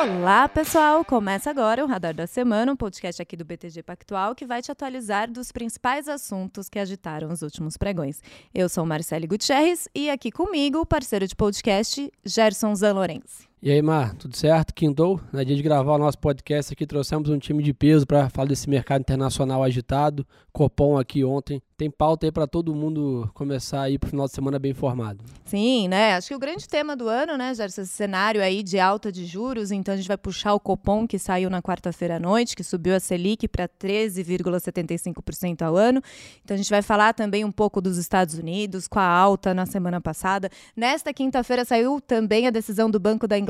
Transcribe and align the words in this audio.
Olá, 0.00 0.48
pessoal! 0.48 1.04
Começa 1.04 1.50
agora 1.50 1.84
o 1.84 1.88
Radar 1.88 2.14
da 2.14 2.24
Semana, 2.24 2.70
um 2.70 2.76
podcast 2.76 3.20
aqui 3.20 3.36
do 3.36 3.44
BTG 3.44 3.82
Pactual 3.82 4.32
que 4.32 4.46
vai 4.46 4.62
te 4.62 4.70
atualizar 4.70 5.28
dos 5.28 5.50
principais 5.50 6.06
assuntos 6.06 6.68
que 6.68 6.78
agitaram 6.78 7.32
os 7.32 7.42
últimos 7.42 7.76
pregões. 7.76 8.22
Eu 8.54 8.68
sou 8.68 8.86
Marcele 8.86 9.26
Gutierrez 9.26 9.88
e 9.92 10.08
aqui 10.08 10.30
comigo 10.30 10.78
o 10.78 10.86
parceiro 10.86 11.26
de 11.26 11.34
podcast, 11.34 12.12
Gerson 12.24 12.76
Zanlorenzi. 12.76 13.47
E 13.60 13.72
aí, 13.72 13.82
Mar, 13.82 14.14
tudo 14.14 14.36
certo? 14.36 14.72
Quintou? 14.72 15.20
Na 15.32 15.42
dia 15.42 15.56
de 15.56 15.62
gravar 15.64 15.94
o 15.94 15.98
nosso 15.98 16.16
podcast 16.16 16.72
aqui, 16.72 16.86
trouxemos 16.86 17.28
um 17.28 17.40
time 17.40 17.60
de 17.60 17.74
peso 17.74 18.06
para 18.06 18.30
falar 18.30 18.46
desse 18.46 18.70
mercado 18.70 19.00
internacional 19.00 19.64
agitado. 19.64 20.24
Copom 20.52 20.96
aqui 20.96 21.24
ontem. 21.24 21.60
Tem 21.76 21.90
pauta 21.90 22.26
aí 22.26 22.32
para 22.32 22.46
todo 22.46 22.74
mundo 22.74 23.30
começar 23.34 23.82
aí 23.82 23.98
pro 23.98 24.10
final 24.10 24.26
de 24.26 24.32
semana 24.32 24.58
bem 24.58 24.72
informado. 24.72 25.24
Sim, 25.44 25.86
né? 25.86 26.14
Acho 26.14 26.28
que 26.28 26.34
o 26.34 26.38
grande 26.38 26.66
tema 26.68 26.96
do 26.96 27.08
ano, 27.08 27.36
né, 27.36 27.54
Gerson, 27.54 27.82
esse 27.82 27.92
cenário 27.92 28.42
aí 28.42 28.64
de 28.64 28.80
alta 28.80 29.12
de 29.12 29.24
juros, 29.24 29.70
então 29.70 29.94
a 29.94 29.96
gente 29.96 30.08
vai 30.08 30.16
puxar 30.16 30.54
o 30.54 30.60
Copom 30.60 31.06
que 31.06 31.18
saiu 31.18 31.48
na 31.48 31.62
quarta-feira 31.62 32.16
à 32.16 32.18
noite, 32.20 32.56
que 32.56 32.64
subiu 32.64 32.96
a 32.96 33.00
Selic 33.00 33.46
para 33.46 33.68
13,75% 33.68 35.62
ao 35.62 35.76
ano. 35.76 36.02
Então 36.44 36.54
a 36.54 36.58
gente 36.58 36.70
vai 36.70 36.82
falar 36.82 37.12
também 37.12 37.44
um 37.44 37.52
pouco 37.52 37.80
dos 37.80 37.96
Estados 37.96 38.34
Unidos 38.34 38.88
com 38.88 38.98
a 38.98 39.06
alta 39.06 39.54
na 39.54 39.66
semana 39.66 40.00
passada. 40.00 40.50
Nesta 40.76 41.12
quinta-feira 41.12 41.64
saiu 41.64 42.00
também 42.00 42.48
a 42.48 42.50
decisão 42.50 42.90
do 42.90 42.98
Banco 42.98 43.28
da 43.28 43.38
Inglaterra, 43.38 43.47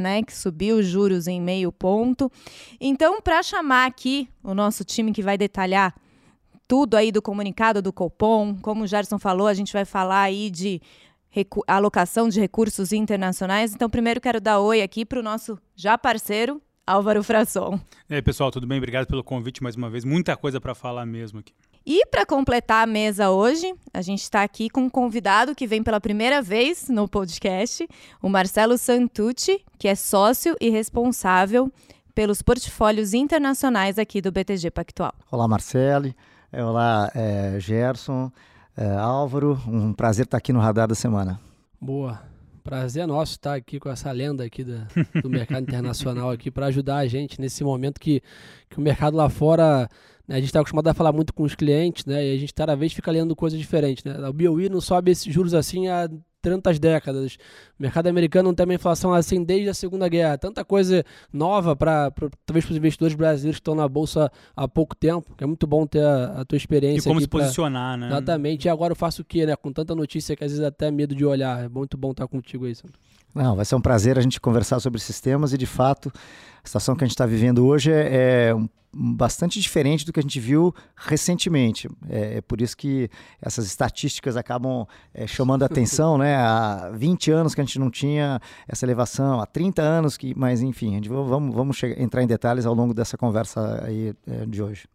né, 0.00 0.22
que 0.22 0.34
subiu 0.34 0.76
os 0.76 0.86
juros 0.86 1.26
em 1.26 1.40
meio 1.40 1.70
ponto. 1.72 2.30
Então, 2.80 3.20
para 3.20 3.42
chamar 3.42 3.86
aqui 3.86 4.28
o 4.42 4.54
nosso 4.54 4.84
time 4.84 5.12
que 5.12 5.22
vai 5.22 5.38
detalhar 5.38 5.94
tudo 6.68 6.96
aí 6.96 7.10
do 7.10 7.22
comunicado 7.22 7.80
do 7.80 7.92
Copom. 7.92 8.54
Como 8.60 8.84
o 8.84 8.86
Gerson 8.86 9.18
falou, 9.18 9.46
a 9.46 9.54
gente 9.54 9.72
vai 9.72 9.86
falar 9.86 10.20
aí 10.20 10.50
de 10.50 10.80
alocação 11.66 12.28
de 12.28 12.38
recursos 12.38 12.92
internacionais. 12.92 13.74
Então, 13.74 13.88
primeiro 13.88 14.20
quero 14.20 14.40
dar 14.40 14.60
oi 14.60 14.82
aqui 14.82 15.04
para 15.04 15.18
o 15.18 15.22
nosso 15.22 15.58
já 15.74 15.96
parceiro, 15.96 16.60
Álvaro 16.86 17.22
Frasson. 17.22 17.80
E 18.08 18.14
aí, 18.14 18.22
pessoal, 18.22 18.50
tudo 18.50 18.66
bem? 18.66 18.78
Obrigado 18.78 19.06
pelo 19.06 19.24
convite 19.24 19.62
mais 19.62 19.76
uma 19.76 19.88
vez. 19.88 20.04
Muita 20.04 20.36
coisa 20.36 20.60
para 20.60 20.74
falar 20.74 21.06
mesmo 21.06 21.38
aqui. 21.38 21.54
E 21.90 22.04
para 22.04 22.26
completar 22.26 22.84
a 22.84 22.86
mesa 22.86 23.30
hoje, 23.30 23.74
a 23.94 24.02
gente 24.02 24.20
está 24.20 24.42
aqui 24.42 24.68
com 24.68 24.82
um 24.82 24.90
convidado 24.90 25.54
que 25.54 25.66
vem 25.66 25.82
pela 25.82 25.98
primeira 25.98 26.42
vez 26.42 26.90
no 26.90 27.08
podcast, 27.08 27.88
o 28.20 28.28
Marcelo 28.28 28.76
Santucci, 28.76 29.64
que 29.78 29.88
é 29.88 29.94
sócio 29.94 30.54
e 30.60 30.68
responsável 30.68 31.72
pelos 32.14 32.42
portfólios 32.42 33.14
internacionais 33.14 33.98
aqui 33.98 34.20
do 34.20 34.30
BTG 34.30 34.70
Pactual. 34.70 35.14
Olá, 35.32 35.48
Marcele. 35.48 36.14
É, 36.52 36.62
olá, 36.62 37.10
é, 37.14 37.58
Gerson, 37.58 38.30
é, 38.76 38.86
Álvaro, 38.96 39.58
um 39.66 39.94
prazer 39.94 40.26
estar 40.26 40.36
aqui 40.36 40.52
no 40.52 40.60
Radar 40.60 40.88
da 40.88 40.94
Semana. 40.94 41.40
Boa. 41.80 42.20
Prazer 42.62 43.04
é 43.04 43.06
nosso 43.06 43.32
estar 43.32 43.54
aqui 43.54 43.80
com 43.80 43.88
essa 43.88 44.12
lenda 44.12 44.44
aqui 44.44 44.62
da, 44.62 44.86
do 45.22 45.30
mercado 45.30 45.62
internacional 45.64 46.30
aqui 46.30 46.50
para 46.50 46.66
ajudar 46.66 46.98
a 46.98 47.06
gente 47.06 47.40
nesse 47.40 47.64
momento 47.64 47.98
que, 47.98 48.22
que 48.68 48.76
o 48.76 48.80
mercado 48.82 49.16
lá 49.16 49.30
fora 49.30 49.88
a 50.28 50.36
gente 50.36 50.46
está 50.46 50.60
acostumado 50.60 50.88
a 50.88 50.94
falar 50.94 51.12
muito 51.12 51.32
com 51.32 51.42
os 51.42 51.54
clientes, 51.54 52.04
né? 52.04 52.26
E 52.26 52.34
a 52.34 52.38
gente 52.38 52.52
cada 52.52 52.76
vez 52.76 52.92
fica 52.92 53.10
lendo 53.10 53.34
coisas 53.34 53.58
diferentes, 53.58 54.04
né? 54.04 54.14
O 54.28 54.32
BOE 54.32 54.68
não 54.68 54.80
sobe 54.80 55.10
esses 55.10 55.32
juros 55.32 55.54
assim 55.54 55.88
há 55.88 56.08
tantas 56.40 56.78
décadas. 56.78 57.34
O 57.78 57.82
mercado 57.82 58.08
americano 58.08 58.48
não 58.48 58.54
tem 58.54 58.64
uma 58.64 58.74
inflação 58.74 59.12
assim 59.12 59.42
desde 59.42 59.70
a 59.70 59.74
Segunda 59.74 60.08
Guerra. 60.08 60.38
Tanta 60.38 60.64
coisa 60.64 61.04
nova 61.32 61.74
para 61.74 62.12
talvez 62.44 62.64
para 62.64 62.72
os 62.72 62.76
investidores 62.76 63.14
brasileiros 63.16 63.56
que 63.56 63.60
estão 63.60 63.74
na 63.74 63.88
bolsa 63.88 64.30
há 64.54 64.68
pouco 64.68 64.94
tempo. 64.94 65.34
É 65.38 65.46
muito 65.46 65.66
bom 65.66 65.86
ter 65.86 66.04
a, 66.04 66.40
a 66.40 66.44
tua 66.44 66.56
experiência. 66.56 67.08
E 67.08 67.10
como 67.10 67.20
se 67.20 67.28
pra... 67.28 67.40
posicionar, 67.40 67.96
né? 67.96 68.08
Exatamente. 68.08 68.66
E 68.66 68.68
agora 68.68 68.92
eu 68.92 68.96
faço 68.96 69.22
o 69.22 69.24
quê, 69.24 69.46
né? 69.46 69.56
Com 69.56 69.72
tanta 69.72 69.94
notícia 69.94 70.36
que 70.36 70.44
às 70.44 70.50
vezes 70.50 70.64
até 70.64 70.90
medo 70.90 71.14
de 71.14 71.24
olhar. 71.24 71.64
É 71.64 71.68
muito 71.68 71.96
bom 71.96 72.10
estar 72.10 72.26
contigo 72.28 72.66
aí, 72.66 72.74
Sandro. 72.74 72.98
Não, 73.34 73.56
vai 73.56 73.64
ser 73.64 73.74
um 73.74 73.80
prazer 73.80 74.18
a 74.18 74.22
gente 74.22 74.40
conversar 74.40 74.80
sobre 74.80 74.98
esses 74.98 75.20
temas 75.20 75.52
e 75.52 75.58
de 75.58 75.66
fato 75.66 76.10
a 76.62 76.66
situação 76.66 76.96
que 76.96 77.04
a 77.04 77.06
gente 77.06 77.14
está 77.14 77.26
vivendo 77.26 77.66
hoje 77.66 77.92
é, 77.92 78.48
é 78.48 78.54
um 78.54 78.68
bastante 78.92 79.60
diferente 79.60 80.04
do 80.04 80.12
que 80.12 80.20
a 80.20 80.22
gente 80.22 80.40
viu 80.40 80.74
recentemente. 80.96 81.88
É, 82.08 82.38
é 82.38 82.40
por 82.40 82.60
isso 82.60 82.76
que 82.76 83.10
essas 83.40 83.66
estatísticas 83.66 84.36
acabam 84.36 84.86
é, 85.12 85.26
chamando 85.26 85.62
a 85.62 85.66
atenção, 85.66 86.18
né? 86.18 86.36
Há 86.36 86.90
20 86.94 87.30
anos 87.30 87.54
que 87.54 87.60
a 87.60 87.64
gente 87.64 87.78
não 87.78 87.90
tinha 87.90 88.40
essa 88.66 88.84
elevação, 88.84 89.40
há 89.40 89.46
30 89.46 89.82
anos 89.82 90.16
que, 90.16 90.34
mas 90.36 90.62
enfim, 90.62 90.92
a 90.92 90.94
gente 90.94 91.08
vamos, 91.08 91.54
vamos 91.54 91.76
chegar, 91.76 92.00
entrar 92.00 92.22
em 92.22 92.26
detalhes 92.26 92.66
ao 92.66 92.74
longo 92.74 92.94
dessa 92.94 93.16
conversa 93.16 93.82
aí 93.84 94.14
é, 94.26 94.46
de 94.46 94.62
hoje. 94.62 94.86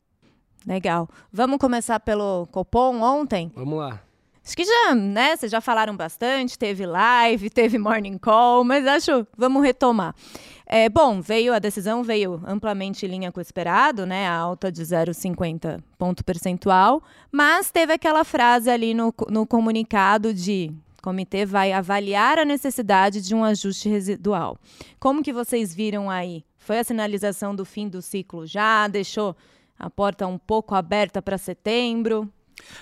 Legal. 0.65 1.09
Vamos 1.31 1.57
começar 1.57 1.99
pelo 1.99 2.47
Copom 2.47 3.01
ontem? 3.01 3.51
Vamos 3.55 3.77
lá. 3.77 3.99
Acho 4.45 4.57
que 4.57 4.65
já, 4.65 4.93
né? 4.93 5.37
Vocês 5.37 5.49
já 5.49 5.61
falaram 5.61 5.95
bastante, 5.95 6.59
teve 6.59 6.85
live, 6.85 7.49
teve 7.49 7.77
morning 7.77 8.17
call, 8.17 8.65
mas 8.65 8.85
acho, 8.85 9.25
vamos 9.37 9.63
retomar. 9.63 10.13
É, 10.75 10.89
bom, 10.89 11.21
veio 11.21 11.53
a 11.53 11.59
decisão 11.59 12.03
veio 12.03 12.41
amplamente 12.47 13.05
em 13.05 13.09
linha 13.09 13.31
com 13.31 13.37
o 13.37 13.41
esperado, 13.43 14.07
né? 14.07 14.27
A 14.27 14.33
alta 14.33 14.71
de 14.71 14.81
0,50 14.81 15.79
ponto 15.99 16.25
percentual, 16.25 17.03
mas 17.31 17.69
teve 17.69 17.93
aquela 17.93 18.23
frase 18.23 18.71
ali 18.71 18.95
no, 18.95 19.13
no 19.29 19.45
comunicado 19.45 20.33
de 20.33 20.71
o 20.97 21.03
comitê 21.03 21.45
vai 21.45 21.71
avaliar 21.71 22.39
a 22.39 22.43
necessidade 22.43 23.21
de 23.21 23.35
um 23.35 23.43
ajuste 23.43 23.87
residual. 23.87 24.57
Como 24.99 25.21
que 25.21 25.31
vocês 25.31 25.75
viram 25.75 26.09
aí? 26.09 26.43
Foi 26.57 26.79
a 26.79 26.83
sinalização 26.83 27.55
do 27.55 27.63
fim 27.63 27.87
do 27.87 28.01
ciclo 28.01 28.47
já? 28.47 28.87
Deixou 28.87 29.37
a 29.77 29.91
porta 29.91 30.25
um 30.25 30.39
pouco 30.39 30.73
aberta 30.73 31.21
para 31.21 31.37
setembro? 31.37 32.27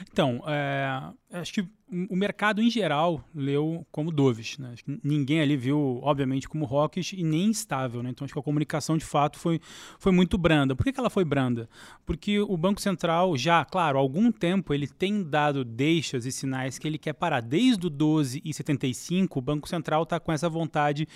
Então, 0.10 0.42
é, 0.48 1.12
acho 1.32 1.54
que 1.54 1.68
o 2.10 2.16
mercado 2.16 2.62
em 2.62 2.70
geral 2.70 3.24
leu 3.36 3.86
como 3.92 4.12
doves. 4.12 4.58
Né? 4.58 4.76
ninguém 5.04 5.42
ali 5.42 5.58
viu, 5.58 6.00
obviamente, 6.02 6.48
como 6.48 6.66
rocks 6.66 7.12
e 7.14 7.24
nem 7.24 7.52
estável. 7.52 8.02
Né? 8.02 8.10
Então 8.10 8.24
acho 8.24 8.34
que 8.34 8.40
a 8.40 8.44
comunicação 8.44 8.98
de 8.98 9.04
fato 9.04 9.38
foi, 9.38 9.60
foi 10.00 10.12
muito 10.12 10.38
branda. 10.38 10.76
Por 10.76 10.84
que, 10.84 10.94
que 10.94 11.00
ela 11.00 11.10
foi 11.10 11.26
branda? 11.26 11.70
Porque 12.06 12.40
o 12.40 12.56
Banco 12.56 12.80
Central 12.80 13.36
já, 13.38 13.66
claro, 13.66 13.98
há 13.98 14.02
algum 14.02 14.32
tempo 14.32 14.74
ele 14.74 14.88
tem 14.88 15.24
dado 15.24 15.66
deixas 15.66 16.26
e 16.26 16.32
sinais 16.32 16.80
que 16.80 16.88
ele 16.88 16.98
quer 16.98 17.14
parar. 17.14 17.42
Desde 17.42 17.88
o 17.88 17.90
12 17.90 18.42
e 18.44 18.54
75, 18.54 19.40
o 19.40 19.42
Banco 19.42 19.68
Central 19.68 20.04
está 20.04 20.20
com 20.20 20.32
essa 20.32 20.48
vontade 20.48 21.08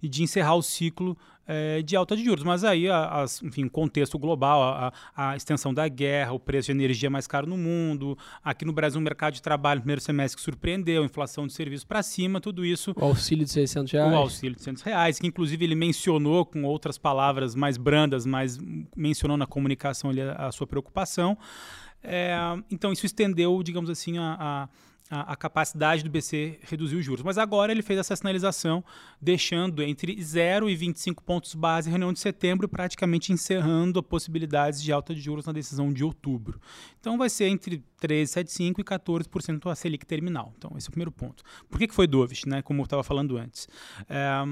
de 0.00 0.22
encerrar 0.22 0.54
o 0.54 0.62
ciclo 0.62 1.16
é, 1.46 1.82
de 1.82 1.96
alta 1.96 2.16
de 2.16 2.24
juros. 2.24 2.44
Mas 2.44 2.64
aí, 2.64 2.86
enfim, 3.42 3.68
contexto 3.68 4.18
global, 4.18 4.62
a, 4.62 4.92
a, 5.14 5.36
extensão 5.36 5.72
da 5.74 5.86
guerra, 5.88 6.32
o 6.32 6.40
preço 6.40 6.66
de 6.66 6.72
energia 6.72 7.10
mais 7.10 7.26
caro 7.26 7.46
no 7.46 7.56
mundo, 7.56 8.16
aqui 8.42 8.64
no 8.64 8.72
Brasil 8.72 9.00
o 9.00 9.04
mercado 9.04 9.34
de 9.34 9.42
trabalho 9.42 9.61
no 9.74 9.80
primeiro 9.80 10.00
semestre 10.00 10.36
que 10.36 10.42
surpreendeu, 10.42 11.04
inflação 11.04 11.46
de 11.46 11.52
serviços 11.52 11.84
para 11.84 12.02
cima, 12.02 12.40
tudo 12.40 12.64
isso. 12.64 12.92
O 12.96 13.04
auxílio 13.04 13.44
de 13.44 13.50
600 13.50 13.92
reais. 13.92 14.12
O 14.12 14.16
auxílio 14.16 14.56
de 14.56 14.62
600 14.62 14.82
reais, 14.82 15.18
que 15.18 15.26
inclusive 15.26 15.64
ele 15.64 15.74
mencionou 15.74 16.44
com 16.44 16.64
outras 16.64 16.98
palavras 16.98 17.54
mais 17.54 17.76
brandas, 17.76 18.26
mas 18.26 18.58
mencionou 18.96 19.36
na 19.36 19.46
comunicação 19.46 20.10
ali 20.10 20.20
a, 20.20 20.32
a 20.48 20.52
sua 20.52 20.66
preocupação. 20.66 21.36
É, 22.02 22.34
então 22.70 22.92
isso 22.92 23.06
estendeu, 23.06 23.62
digamos 23.62 23.88
assim, 23.88 24.18
a, 24.18 24.36
a, 24.38 24.68
a, 25.12 25.36
capacidade 25.36 26.02
do 26.02 26.08
BC 26.08 26.58
reduzir 26.62 26.96
os 26.96 27.04
juros. 27.04 27.22
Mas 27.22 27.36
agora 27.36 27.70
ele 27.70 27.82
fez 27.82 27.98
essa 27.98 28.16
sinalização, 28.16 28.82
deixando 29.20 29.82
entre 29.82 30.20
0 30.20 30.70
e 30.70 30.74
25 30.74 31.22
pontos 31.22 31.54
base 31.54 31.88
em 31.88 31.92
reunião 31.92 32.12
de 32.12 32.18
setembro, 32.18 32.66
praticamente 32.66 33.32
encerrando 33.32 34.02
possibilidades 34.02 34.82
de 34.82 34.90
alta 34.90 35.14
de 35.14 35.20
juros 35.20 35.44
na 35.44 35.52
decisão 35.52 35.92
de 35.92 36.02
outubro. 36.02 36.58
Então 36.98 37.18
vai 37.18 37.28
ser 37.28 37.44
entre 37.46 37.84
13,75% 38.02 38.78
e 38.78 38.84
14% 38.84 39.70
a 39.70 39.74
Selic 39.74 40.04
terminal. 40.04 40.52
Então, 40.56 40.72
esse 40.76 40.88
é 40.88 40.90
o 40.90 40.92
primeiro 40.92 41.12
ponto. 41.12 41.44
Por 41.70 41.78
que, 41.78 41.86
que 41.86 41.94
foi 41.94 42.06
dovish, 42.06 42.44
né? 42.46 42.60
Como 42.62 42.80
eu 42.80 42.84
estava 42.84 43.04
falando 43.04 43.36
antes. 43.36 43.68
É, 44.08 44.42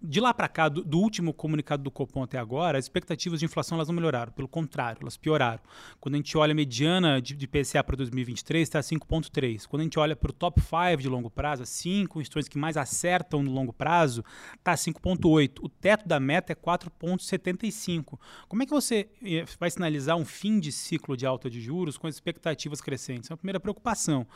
de 0.00 0.20
lá 0.20 0.32
para 0.32 0.48
cá, 0.48 0.68
do, 0.68 0.84
do, 0.84 0.98
último 0.98 1.34
comunicado 1.34 1.82
do 1.82 1.90
Copom 1.90 2.22
até 2.22 2.38
agora, 2.38 2.78
as 2.78 2.84
expectativas 2.84 3.40
de 3.40 3.46
inflação 3.46 3.76
elas 3.76 3.88
não 3.88 3.94
melhoraram. 3.94 4.32
Pelo 4.32 4.46
contrário, 4.46 4.98
elas 5.00 5.16
pioraram. 5.16 5.60
Quando 5.98 6.14
a 6.14 6.18
gente 6.18 6.36
olha 6.38 6.52
a 6.52 6.54
mediana 6.54 7.20
de, 7.20 7.34
de 7.34 7.46
PCA 7.48 7.82
para 7.82 7.96
2023, 7.96 8.62
está 8.62 8.80
5,3%. 8.80 9.66
Quando 9.66 9.80
a 9.80 9.84
gente 9.84 9.98
olha 9.98 10.09
para 10.16 10.30
o 10.30 10.34
top 10.34 10.60
5 10.60 11.02
de 11.02 11.08
longo 11.08 11.30
prazo, 11.30 11.62
as 11.62 11.68
5 11.70 12.20
instituições 12.20 12.48
que 12.48 12.58
mais 12.58 12.76
acertam 12.76 13.42
no 13.42 13.50
longo 13.50 13.72
prazo, 13.72 14.24
está 14.56 14.74
5,8%. 14.74 15.58
O 15.62 15.68
teto 15.68 16.06
da 16.06 16.18
meta 16.18 16.52
é 16.52 16.56
4,75%. 16.56 18.18
Como 18.48 18.62
é 18.62 18.66
que 18.66 18.72
você 18.72 19.08
eh, 19.24 19.44
vai 19.58 19.70
sinalizar 19.70 20.16
um 20.16 20.24
fim 20.24 20.58
de 20.58 20.72
ciclo 20.72 21.16
de 21.16 21.26
alta 21.26 21.48
de 21.48 21.60
juros 21.60 21.96
com 21.96 22.06
as 22.06 22.14
expectativas 22.14 22.80
crescentes. 22.80 23.30
É 23.30 23.34
a 23.34 23.36
primeira 23.36 23.60
preocupação. 23.60 24.26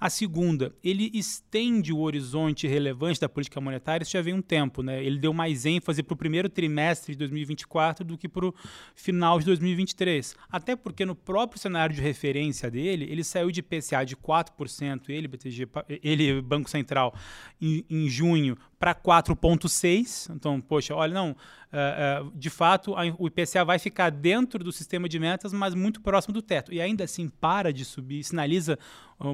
A 0.00 0.08
segunda, 0.08 0.74
ele 0.82 1.10
estende 1.12 1.92
o 1.92 1.98
horizonte 1.98 2.66
relevante 2.66 3.20
da 3.20 3.28
política 3.28 3.60
monetária, 3.60 4.04
isso 4.04 4.12
já 4.12 4.22
vem 4.22 4.34
um 4.34 4.42
tempo. 4.42 4.82
Né? 4.82 5.02
Ele 5.04 5.18
deu 5.18 5.32
mais 5.32 5.66
ênfase 5.66 6.02
para 6.02 6.14
o 6.14 6.16
primeiro 6.16 6.48
trimestre 6.48 7.12
de 7.12 7.18
2024 7.18 8.04
do 8.04 8.16
que 8.16 8.28
para 8.28 8.46
o 8.46 8.54
final 8.94 9.38
de 9.38 9.46
2023. 9.46 10.36
Até 10.50 10.76
porque 10.76 11.04
no 11.04 11.14
próprio 11.14 11.60
cenário 11.60 11.94
de 11.94 12.00
referência 12.00 12.70
dele, 12.70 13.06
ele 13.10 13.24
saiu 13.24 13.50
de 13.50 13.62
PCA 13.62 14.04
de 14.04 14.16
4% 14.16 15.10
ele, 15.18 15.28
BTG, 15.28 15.68
ele 16.02 16.40
Banco 16.40 16.70
Central, 16.70 17.14
em, 17.60 17.84
em 17.90 18.08
junho 18.08 18.56
para 18.78 18.94
4,6. 18.94 20.32
Então, 20.34 20.60
poxa, 20.60 20.94
olha, 20.94 21.12
não, 21.12 21.30
uh, 21.32 22.26
uh, 22.26 22.32
de 22.34 22.48
fato 22.48 22.94
a, 22.94 23.02
o 23.18 23.26
IPCA 23.26 23.64
vai 23.64 23.78
ficar 23.78 24.10
dentro 24.10 24.62
do 24.62 24.72
sistema 24.72 25.08
de 25.08 25.18
metas, 25.18 25.52
mas 25.52 25.74
muito 25.74 26.00
próximo 26.00 26.32
do 26.32 26.40
teto. 26.40 26.72
E 26.72 26.80
ainda 26.80 27.04
assim 27.04 27.28
para 27.28 27.72
de 27.72 27.84
subir, 27.84 28.22
sinaliza 28.22 28.78
uh, 29.20 29.32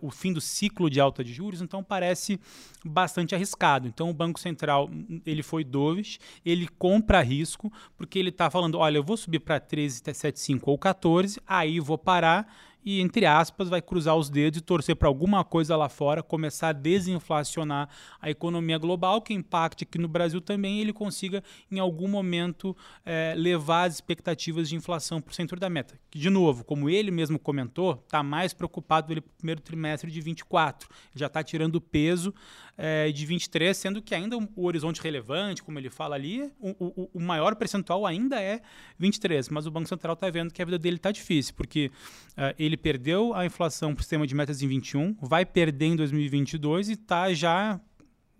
o 0.00 0.10
fim 0.10 0.32
do 0.32 0.40
ciclo 0.40 0.90
de 0.90 1.00
alta 1.00 1.24
de 1.24 1.32
juros, 1.32 1.62
então 1.62 1.82
parece 1.82 2.38
bastante 2.84 3.34
arriscado. 3.34 3.88
Então 3.88 4.10
o 4.10 4.14
Banco 4.14 4.38
Central 4.38 4.90
ele 5.24 5.42
foi 5.42 5.64
dovish, 5.64 6.18
ele 6.44 6.68
compra 6.78 7.22
risco, 7.22 7.72
porque 7.96 8.18
ele 8.18 8.28
está 8.28 8.50
falando, 8.50 8.78
olha, 8.78 8.98
eu 8.98 9.04
vou 9.04 9.16
subir 9.16 9.40
para 9.40 9.60
13,75 9.60 10.60
ou 10.64 10.78
14, 10.78 11.40
aí 11.46 11.80
vou 11.80 11.96
parar 11.96 12.46
e, 12.84 13.00
entre 13.00 13.26
aspas, 13.26 13.68
vai 13.68 13.80
cruzar 13.80 14.16
os 14.16 14.28
dedos 14.28 14.58
e 14.58 14.62
torcer 14.62 14.96
para 14.96 15.08
alguma 15.08 15.44
coisa 15.44 15.76
lá 15.76 15.88
fora 15.88 16.22
começar 16.22 16.68
a 16.68 16.72
desinflacionar 16.72 17.88
a 18.20 18.30
economia 18.30 18.78
global, 18.78 19.20
que 19.20 19.32
impacte 19.34 19.84
aqui 19.84 19.98
no 19.98 20.08
Brasil 20.08 20.40
também, 20.40 20.78
e 20.78 20.80
ele 20.80 20.92
consiga, 20.92 21.42
em 21.70 21.78
algum 21.78 22.08
momento, 22.08 22.76
é, 23.04 23.34
levar 23.36 23.84
as 23.84 23.94
expectativas 23.94 24.68
de 24.68 24.76
inflação 24.76 25.20
para 25.20 25.30
o 25.30 25.34
centro 25.34 25.58
da 25.58 25.70
meta. 25.70 25.98
Que, 26.10 26.18
de 26.18 26.30
novo, 26.30 26.64
como 26.64 26.90
ele 26.90 27.10
mesmo 27.10 27.38
comentou, 27.38 28.02
está 28.04 28.22
mais 28.22 28.52
preocupado 28.52 29.06
pelo 29.06 29.22
primeiro 29.22 29.60
trimestre 29.60 30.10
de 30.10 30.20
24, 30.20 30.88
já 31.14 31.26
está 31.26 31.42
tirando 31.42 31.80
peso 31.80 32.34
é, 32.76 33.10
de 33.12 33.26
23, 33.26 33.76
sendo 33.76 34.00
que 34.00 34.14
ainda 34.14 34.36
o 34.36 34.64
horizonte 34.64 35.00
relevante, 35.00 35.62
como 35.62 35.78
ele 35.78 35.90
fala 35.90 36.14
ali, 36.14 36.50
o, 36.58 36.70
o, 36.78 37.10
o 37.14 37.20
maior 37.20 37.54
percentual 37.54 38.06
ainda 38.06 38.40
é 38.40 38.60
23, 38.98 39.48
mas 39.50 39.66
o 39.66 39.70
Banco 39.70 39.88
Central 39.88 40.14
está 40.14 40.30
vendo 40.30 40.52
que 40.52 40.62
a 40.62 40.64
vida 40.64 40.78
dele 40.78 40.96
está 40.96 41.10
difícil, 41.10 41.54
porque 41.54 41.90
uh, 42.30 42.54
ele 42.58 42.76
perdeu 42.76 43.34
a 43.34 43.44
inflação 43.44 43.94
para 43.94 44.00
o 44.00 44.02
sistema 44.02 44.26
de 44.26 44.34
metas 44.34 44.62
em 44.62 44.68
21, 44.68 45.16
vai 45.20 45.44
perder 45.44 45.86
em 45.86 45.96
2022 45.96 46.88
e 46.88 46.92
está 46.92 47.32
já 47.32 47.80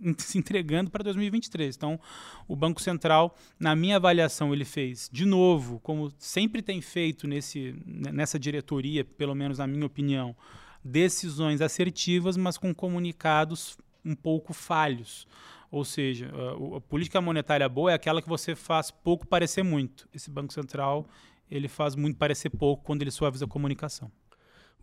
se 0.19 0.39
entregando 0.39 0.91
para 0.91 1.05
2023. 1.05 1.77
Então, 1.77 2.01
o 2.49 2.57
Banco 2.57 2.81
Central, 2.81 3.37
na 3.59 3.77
minha 3.77 3.97
avaliação, 3.97 4.53
ele 4.53 4.65
fez 4.65 5.09
de 5.13 5.25
novo, 5.25 5.79
como 5.81 6.13
sempre 6.19 6.63
tem 6.63 6.81
feito 6.81 7.27
nesse, 7.27 7.75
nessa 7.87 8.39
diretoria, 8.39 9.05
pelo 9.05 9.35
menos 9.35 9.59
na 9.59 9.67
minha 9.67 9.87
opinião, 9.87 10.35
decisões 10.85 11.61
assertivas, 11.61 12.37
mas 12.37 12.59
com 12.59 12.75
comunicados 12.75 13.79
um 14.05 14.15
pouco 14.15 14.53
falhos. 14.53 15.27
Ou 15.71 15.85
seja, 15.85 16.31
a, 16.35 16.77
a, 16.77 16.81
política 16.81 17.21
monetária 17.21 17.69
boa 17.69 17.91
é 17.91 17.95
aquela 17.95 18.21
que 18.21 18.29
você 18.29 18.55
faz 18.55 18.91
pouco 18.91 19.27
parecer 19.27 19.63
muito. 19.63 20.09
Esse 20.13 20.31
Banco 20.31 20.53
Central 20.53 21.07
ele 21.51 21.69
faz 21.69 21.95
muito 21.95 22.19
parecer 22.19 22.51
pouco 22.51 22.83
quando 22.83 23.03
ele 23.03 23.11
suaviza 23.11 23.45
a 23.45 23.49
comunicação. 23.49 24.11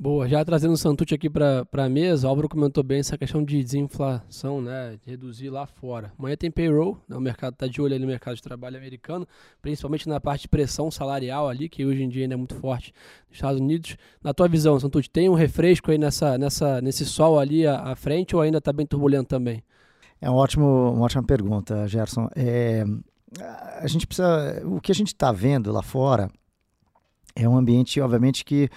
Boa, 0.02 0.30
já 0.30 0.46
trazendo 0.46 0.72
o 0.72 0.78
Santucci 0.78 1.14
aqui 1.14 1.30
para 1.30 1.68
a 1.74 1.90
mesa, 1.90 2.26
o 2.26 2.30
Álvaro 2.30 2.48
comentou 2.48 2.82
bem 2.82 3.00
essa 3.00 3.18
questão 3.18 3.44
de 3.44 3.62
desinflação, 3.62 4.62
né, 4.62 4.98
de 5.04 5.12
reduzir 5.12 5.50
lá 5.50 5.66
fora. 5.66 6.14
Amanhã 6.18 6.38
tem 6.38 6.50
payroll, 6.50 6.98
né, 7.06 7.18
o 7.18 7.20
mercado 7.20 7.52
está 7.52 7.68
de 7.68 7.82
olho 7.82 7.94
ali 7.94 8.02
no 8.02 8.08
mercado 8.08 8.38
de 8.38 8.42
trabalho 8.42 8.78
americano, 8.78 9.28
principalmente 9.62 10.08
na 10.08 10.22
parte 10.22 10.44
de 10.44 10.48
pressão 10.48 10.90
salarial 10.90 11.50
ali, 11.50 11.68
que 11.68 11.86
hoje 11.86 12.02
em 12.02 12.08
dia 12.08 12.24
ainda 12.24 12.34
é 12.34 12.38
muito 12.38 12.56
forte 12.56 12.94
nos 13.28 13.36
Estados 13.36 13.60
Unidos. 13.60 13.98
Na 14.24 14.34
tua 14.34 14.48
visão, 14.48 14.80
Santucci, 14.80 15.10
tem 15.10 15.28
um 15.28 15.34
refresco 15.34 15.92
aí 15.92 15.98
nessa, 15.98 16.38
nessa, 16.38 16.80
nesse 16.80 17.06
sol 17.06 17.38
ali 17.38 17.68
à, 17.68 17.82
à 17.82 17.94
frente 17.94 18.34
ou 18.34 18.42
ainda 18.42 18.60
está 18.60 18.72
bem 18.72 18.86
turbulento 18.86 19.28
também? 19.28 19.62
É 20.22 20.32
um 20.32 20.36
ótimo, 20.36 20.94
uma 20.94 21.04
ótima 21.04 21.24
pergunta, 21.24 21.86
Gerson. 21.90 22.30
É, 22.38 22.86
a 23.82 23.88
gente 23.88 24.08
precisa, 24.08 24.62
o 24.66 24.80
que 24.80 24.94
a 24.94 24.96
gente 24.96 25.08
está 25.08 25.34
vendo 25.34 25.74
lá 25.74 25.84
fora 25.84 26.30
é 27.36 27.50
um 27.50 27.58
ambiente, 27.58 28.00
obviamente, 28.00 28.46
que 28.46 28.70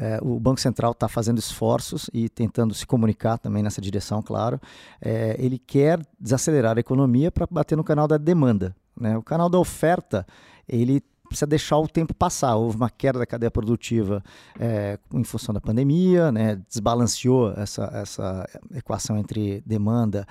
é, 0.00 0.18
o 0.22 0.40
Banco 0.40 0.58
Central 0.58 0.92
está 0.92 1.06
fazendo 1.08 1.38
esforços 1.38 2.08
e 2.14 2.26
tentando 2.30 2.72
se 2.72 2.86
comunicar 2.86 3.36
também 3.36 3.62
nessa 3.62 3.82
direção, 3.82 4.22
claro. 4.22 4.58
É, 4.98 5.36
ele 5.38 5.58
quer 5.58 6.00
desacelerar 6.18 6.78
a 6.78 6.80
economia 6.80 7.30
para 7.30 7.46
bater 7.50 7.76
no 7.76 7.84
canal 7.84 8.08
da 8.08 8.16
demanda. 8.16 8.74
Né? 8.98 9.18
O 9.18 9.22
canal 9.22 9.50
da 9.50 9.58
oferta 9.58 10.26
ele 10.66 11.02
precisa 11.30 11.46
deixar 11.46 11.78
o 11.78 11.86
tempo 11.86 12.12
passar. 12.12 12.56
Houve 12.56 12.76
uma 12.76 12.90
queda 12.90 13.20
da 13.20 13.26
cadeia 13.26 13.50
produtiva 13.50 14.22
é, 14.58 14.98
em 15.14 15.22
função 15.22 15.54
da 15.54 15.60
pandemia, 15.60 16.32
né, 16.32 16.60
desbalanceou 16.68 17.52
essa, 17.52 17.84
essa 17.94 18.48
equação 18.74 19.16
entre 19.16 19.62
demanda 19.64 20.26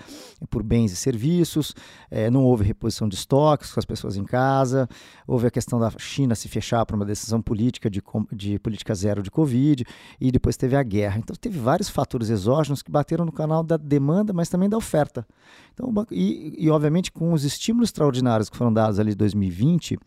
por 0.49 0.61
bens 0.61 0.91
e 0.91 0.95
serviços, 0.97 1.73
é, 2.11 2.29
não 2.29 2.43
houve 2.43 2.65
reposição 2.65 3.07
de 3.07 3.15
estoques 3.15 3.71
com 3.71 3.79
as 3.79 3.85
pessoas 3.85 4.17
em 4.17 4.25
casa, 4.25 4.89
houve 5.25 5.47
a 5.47 5.51
questão 5.51 5.79
da 5.79 5.89
China 5.97 6.35
se 6.35 6.49
fechar 6.49 6.85
para 6.85 6.95
uma 6.95 7.05
decisão 7.05 7.41
política 7.41 7.89
de, 7.89 8.03
de 8.33 8.59
política 8.59 8.93
zero 8.93 9.23
de 9.23 9.31
Covid, 9.31 9.85
e 10.19 10.31
depois 10.31 10.57
teve 10.57 10.75
a 10.75 10.83
guerra. 10.83 11.19
Então 11.19 11.35
teve 11.35 11.57
vários 11.57 11.87
fatores 11.87 12.29
exógenos 12.29 12.81
que 12.81 12.91
bateram 12.91 13.23
no 13.23 13.31
canal 13.31 13.63
da 13.63 13.77
demanda, 13.77 14.33
mas 14.33 14.49
também 14.49 14.67
da 14.67 14.75
oferta. 14.75 15.25
Então, 15.73 15.93
e, 16.11 16.55
e 16.57 16.69
obviamente 16.69 17.09
com 17.09 17.31
os 17.31 17.45
estímulos 17.45 17.89
extraordinários 17.89 18.49
que 18.49 18.57
foram 18.57 18.73
dados 18.73 18.99
ali 18.99 19.13
em 19.13 19.15
2020, 19.15 19.97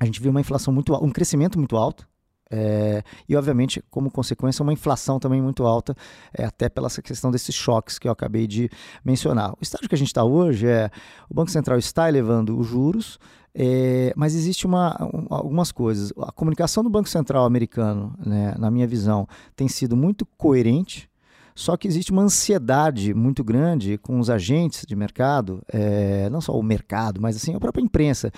a 0.00 0.04
gente 0.04 0.20
viu 0.20 0.30
uma 0.30 0.40
inflação 0.40 0.72
muito 0.72 0.94
um 0.94 1.10
crescimento 1.10 1.58
muito 1.58 1.76
alto. 1.76 2.06
É, 2.54 3.02
e, 3.26 3.34
obviamente, 3.34 3.82
como 3.90 4.10
consequência, 4.10 4.62
uma 4.62 4.74
inflação 4.74 5.18
também 5.18 5.40
muito 5.40 5.64
alta, 5.64 5.96
é, 6.36 6.44
até 6.44 6.68
pela 6.68 6.90
questão 6.90 7.30
desses 7.30 7.54
choques 7.54 7.98
que 7.98 8.06
eu 8.06 8.12
acabei 8.12 8.46
de 8.46 8.68
mencionar. 9.02 9.52
O 9.52 9.62
estágio 9.62 9.88
que 9.88 9.94
a 9.94 9.98
gente 9.98 10.08
está 10.08 10.22
hoje 10.22 10.66
é 10.66 10.90
o 11.30 11.34
Banco 11.34 11.50
Central 11.50 11.78
está 11.78 12.10
elevando 12.10 12.58
os 12.58 12.66
juros, 12.66 13.18
é, 13.54 14.12
mas 14.14 14.34
existe 14.34 14.66
uma, 14.66 14.96
um, 15.02 15.26
algumas 15.30 15.72
coisas. 15.72 16.12
A 16.18 16.30
comunicação 16.30 16.84
do 16.84 16.90
Banco 16.90 17.08
Central 17.08 17.46
americano, 17.46 18.14
né, 18.18 18.54
na 18.58 18.70
minha 18.70 18.86
visão, 18.86 19.26
tem 19.56 19.66
sido 19.66 19.96
muito 19.96 20.26
coerente 20.36 21.08
só 21.54 21.76
que 21.76 21.86
existe 21.86 22.12
uma 22.12 22.22
ansiedade 22.22 23.12
muito 23.14 23.44
grande 23.44 23.98
com 23.98 24.18
os 24.18 24.30
agentes 24.30 24.84
de 24.86 24.96
mercado, 24.96 25.62
é, 25.72 26.28
não 26.30 26.40
só 26.40 26.52
o 26.52 26.62
mercado, 26.62 27.20
mas 27.20 27.36
assim 27.36 27.54
a 27.54 27.60
própria 27.60 27.82
imprensa. 27.82 28.30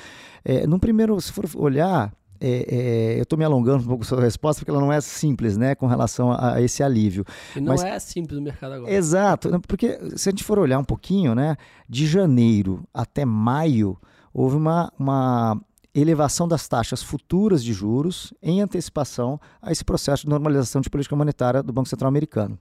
É, 0.45 0.67
num 0.67 0.79
primeiro, 0.79 1.21
se 1.21 1.33
for 1.33 1.45
olhar, 1.57 2.13
é, 2.41 2.67
é, 2.69 3.19
eu 3.19 3.23
estou 3.23 3.39
me 3.39 3.45
alongando 3.45 3.85
um 3.85 3.87
pouco 3.87 4.05
sobre 4.05 4.25
a 4.25 4.27
resposta 4.27 4.61
porque 4.61 4.71
ela 4.71 4.81
não 4.81 4.93
é 4.93 5.01
simples, 5.01 5.57
né, 5.57 5.75
com 5.75 5.87
relação 5.87 6.33
a, 6.33 6.55
a 6.55 6.63
esse 6.63 6.83
alívio. 6.83 7.25
E 7.55 7.61
não 7.61 7.73
Mas, 7.73 7.85
é 7.85 7.99
simples 7.99 8.39
o 8.39 8.43
mercado 8.43 8.75
agora. 8.75 8.93
Exato, 8.93 9.61
porque 9.67 9.99
se 10.17 10.29
a 10.29 10.33
gente 10.33 10.45
for 10.45 10.59
olhar 10.59 10.79
um 10.79 10.85
pouquinho, 10.85 11.35
né, 11.35 11.57
de 11.89 12.07
janeiro 12.07 12.85
até 12.93 13.25
maio 13.25 13.97
houve 14.33 14.57
uma, 14.57 14.93
uma 14.99 15.59
elevação 15.95 16.49
das 16.49 16.67
taxas 16.67 17.03
futuras 17.03 17.63
de 17.63 17.73
juros 17.73 18.35
em 18.43 18.61
antecipação 18.61 19.41
a 19.63 19.71
esse 19.71 19.85
processo 19.85 20.25
de 20.25 20.29
normalização 20.29 20.81
de 20.81 20.91
política 20.91 21.15
monetária 21.15 21.63
do 21.63 21.73
Banco 21.73 21.89
Central 21.89 22.09
Americano. 22.09 22.59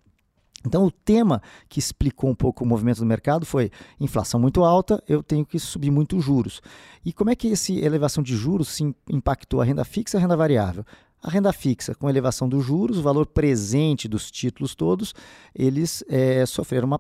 Então, 0.66 0.86
o 0.86 0.92
tema 0.92 1.42
que 1.68 1.80
explicou 1.80 2.30
um 2.30 2.36
pouco 2.36 2.64
o 2.64 2.68
movimento 2.68 3.00
do 3.00 3.06
mercado 3.06 3.46
foi 3.46 3.70
inflação 4.00 4.40
muito 4.40 4.64
alta, 4.64 5.04
eu 5.08 5.22
tenho 5.22 5.46
que 5.46 5.60
subir 5.60 5.92
muito 5.92 6.18
os 6.18 6.24
juros. 6.24 6.62
E 7.04 7.12
como 7.12 7.30
é 7.30 7.36
que 7.36 7.52
essa 7.52 7.74
elevação 7.74 8.24
de 8.24 8.36
juros 8.36 8.70
se 8.70 8.96
impactou 9.10 9.62
a 9.62 9.66
renda 9.66 9.84
fixa 9.84 10.16
e 10.16 10.20
a 10.20 10.22
renda 10.22 10.38
variável? 10.38 10.86
A 11.24 11.30
renda 11.30 11.54
fixa, 11.54 11.96
com 11.96 12.10
elevação 12.10 12.50
dos 12.50 12.66
juros, 12.66 12.98
o 12.98 13.02
valor 13.02 13.26
presente 13.26 14.10
dos 14.10 14.30
títulos 14.30 14.76
todos, 14.76 15.16
eles 15.56 16.04
é, 16.10 16.46
sofreram 16.46 16.86
uma, 16.86 17.00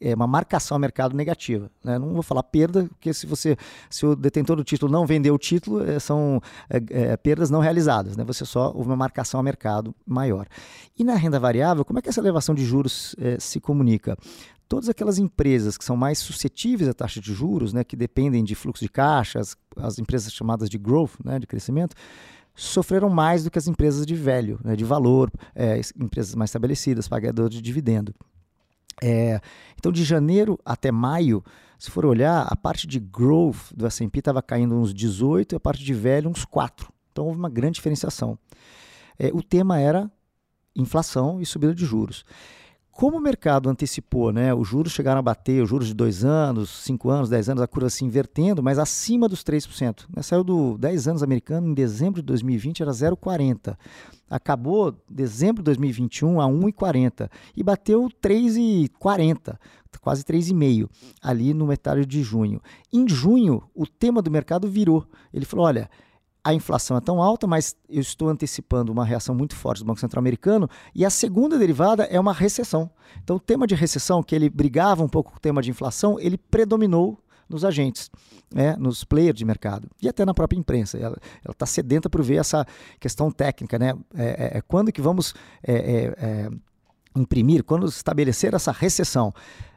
é, 0.00 0.14
uma 0.14 0.28
marcação 0.28 0.76
ao 0.76 0.78
mercado 0.78 1.16
negativa. 1.16 1.68
Né? 1.82 1.98
Não 1.98 2.12
vou 2.12 2.22
falar 2.22 2.44
perda, 2.44 2.84
porque 2.84 3.12
se 3.12 3.26
você, 3.26 3.56
se 3.90 4.06
o 4.06 4.14
detentor 4.14 4.54
do 4.54 4.62
título 4.62 4.92
não 4.92 5.04
vendeu 5.04 5.34
o 5.34 5.38
título, 5.38 5.82
é, 5.82 5.98
são 5.98 6.40
é, 6.68 6.80
é, 6.90 7.16
perdas 7.16 7.50
não 7.50 7.58
realizadas. 7.58 8.16
Né? 8.16 8.22
Você 8.22 8.46
só 8.46 8.68
houve 8.68 8.88
uma 8.88 8.96
marcação 8.96 9.40
ao 9.40 9.44
mercado 9.44 9.92
maior. 10.06 10.46
E 10.96 11.02
na 11.02 11.16
renda 11.16 11.40
variável, 11.40 11.84
como 11.84 11.98
é 11.98 12.02
que 12.02 12.08
essa 12.08 12.20
elevação 12.20 12.54
de 12.54 12.64
juros 12.64 13.16
é, 13.18 13.36
se 13.40 13.58
comunica? 13.58 14.16
todas 14.68 14.88
aquelas 14.88 15.18
empresas 15.18 15.76
que 15.76 15.84
são 15.84 15.96
mais 15.96 16.20
suscetíveis 16.20 16.88
à 16.88 16.94
taxa 16.94 17.20
de 17.20 17.34
juros, 17.34 17.72
né, 17.72 17.82
que 17.82 17.96
dependem 17.96 18.44
de 18.44 18.54
fluxo 18.54 18.84
de 18.84 18.88
caixas, 18.88 19.56
as 19.76 19.98
empresas 19.98 20.32
chamadas 20.32 20.70
de 20.70 20.78
growth, 20.78 21.14
né, 21.24 21.40
de 21.40 21.46
crescimento, 21.48 21.96
sofreram 22.54 23.08
mais 23.08 23.44
do 23.44 23.50
que 23.50 23.58
as 23.58 23.68
empresas 23.68 24.04
de 24.04 24.14
velho, 24.14 24.60
né, 24.64 24.76
de 24.76 24.84
valor, 24.84 25.30
é, 25.54 25.80
empresas 25.98 26.34
mais 26.34 26.50
estabelecidas, 26.50 27.08
pagadoras 27.08 27.50
de 27.50 27.60
dividendo. 27.60 28.14
É, 29.02 29.40
então, 29.78 29.90
de 29.90 30.04
janeiro 30.04 30.58
até 30.64 30.92
maio, 30.92 31.42
se 31.78 31.90
for 31.90 32.04
olhar, 32.04 32.46
a 32.48 32.54
parte 32.54 32.86
de 32.86 33.00
growth 33.00 33.72
do 33.74 33.86
S&P 33.86 34.18
estava 34.18 34.42
caindo 34.42 34.74
uns 34.74 34.92
18 34.92 35.54
e 35.54 35.56
a 35.56 35.60
parte 35.60 35.82
de 35.82 35.94
velho 35.94 36.28
uns 36.28 36.44
4. 36.44 36.92
Então, 37.10 37.24
houve 37.24 37.38
uma 37.38 37.48
grande 37.48 37.76
diferenciação. 37.76 38.38
É, 39.18 39.28
o 39.32 39.42
tema 39.42 39.78
era 39.78 40.10
inflação 40.76 41.40
e 41.40 41.46
subida 41.46 41.74
de 41.74 41.84
juros. 41.84 42.24
Como 43.00 43.16
o 43.16 43.20
mercado 43.20 43.70
antecipou, 43.70 44.30
né, 44.30 44.52
os 44.52 44.68
juros 44.68 44.92
chegaram 44.92 45.20
a 45.20 45.22
bater, 45.22 45.62
os 45.62 45.70
juros 45.70 45.88
de 45.88 45.94
2 45.94 46.22
anos, 46.22 46.68
5 46.84 47.08
anos, 47.08 47.30
10 47.30 47.48
anos, 47.48 47.62
a 47.62 47.66
curva 47.66 47.88
se 47.88 48.04
invertendo, 48.04 48.62
mas 48.62 48.78
acima 48.78 49.26
dos 49.26 49.42
3%. 49.42 50.04
Né, 50.14 50.20
saiu 50.20 50.44
do 50.44 50.76
10 50.76 51.08
anos 51.08 51.22
americano 51.22 51.66
em 51.66 51.72
dezembro 51.72 52.20
de 52.20 52.26
2020, 52.26 52.82
era 52.82 52.92
0,40. 52.92 53.74
Acabou 54.28 54.94
dezembro 55.08 55.62
de 55.62 55.64
2021 55.64 56.42
a 56.42 56.44
1,40 56.44 57.30
e 57.56 57.62
bateu 57.62 58.06
3,40 58.22 59.56
quase 60.02 60.22
3,5 60.22 60.86
ali 61.22 61.54
no 61.54 61.66
metade 61.66 62.04
de 62.04 62.22
junho. 62.22 62.60
Em 62.92 63.08
junho, 63.08 63.62
o 63.74 63.86
tema 63.86 64.20
do 64.20 64.30
mercado 64.30 64.68
virou. 64.68 65.06
Ele 65.32 65.46
falou: 65.46 65.64
olha, 65.64 65.90
a 66.42 66.54
inflação 66.54 66.96
é 66.96 67.00
tão 67.00 67.22
alta, 67.22 67.46
mas 67.46 67.76
eu 67.88 68.00
estou 68.00 68.28
antecipando 68.28 68.90
uma 68.90 69.04
reação 69.04 69.34
muito 69.34 69.54
forte 69.54 69.80
do 69.80 69.84
Banco 69.84 70.00
Central 70.00 70.20
americano. 70.20 70.68
E 70.94 71.04
a 71.04 71.10
segunda 71.10 71.58
derivada 71.58 72.04
é 72.04 72.18
uma 72.18 72.32
recessão. 72.32 72.90
Então, 73.22 73.36
o 73.36 73.40
tema 73.40 73.66
de 73.66 73.74
recessão, 73.74 74.22
que 74.22 74.34
ele 74.34 74.48
brigava 74.48 75.02
um 75.02 75.08
pouco 75.08 75.30
com 75.30 75.36
o 75.36 75.40
tema 75.40 75.60
de 75.60 75.70
inflação, 75.70 76.18
ele 76.18 76.38
predominou 76.38 77.18
nos 77.48 77.64
agentes, 77.64 78.10
né, 78.54 78.76
nos 78.76 79.02
players 79.02 79.36
de 79.36 79.44
mercado 79.44 79.88
e 80.00 80.08
até 80.08 80.24
na 80.24 80.32
própria 80.32 80.56
imprensa. 80.56 80.96
Ela 80.96 81.18
está 81.50 81.66
sedenta 81.66 82.08
por 82.08 82.22
ver 82.22 82.36
essa 82.36 82.64
questão 82.98 83.30
técnica, 83.30 83.78
né? 83.78 83.92
É, 84.14 84.24
é, 84.24 84.58
é 84.58 84.60
quando 84.60 84.92
que 84.92 85.02
vamos 85.02 85.34
é, 85.62 85.74
é, 85.74 86.14
é 86.16 86.50
imprimir, 87.16 87.64
quando 87.64 87.86
estabelecer 87.86 88.54
essa 88.54 88.70
recessão. 88.70 89.34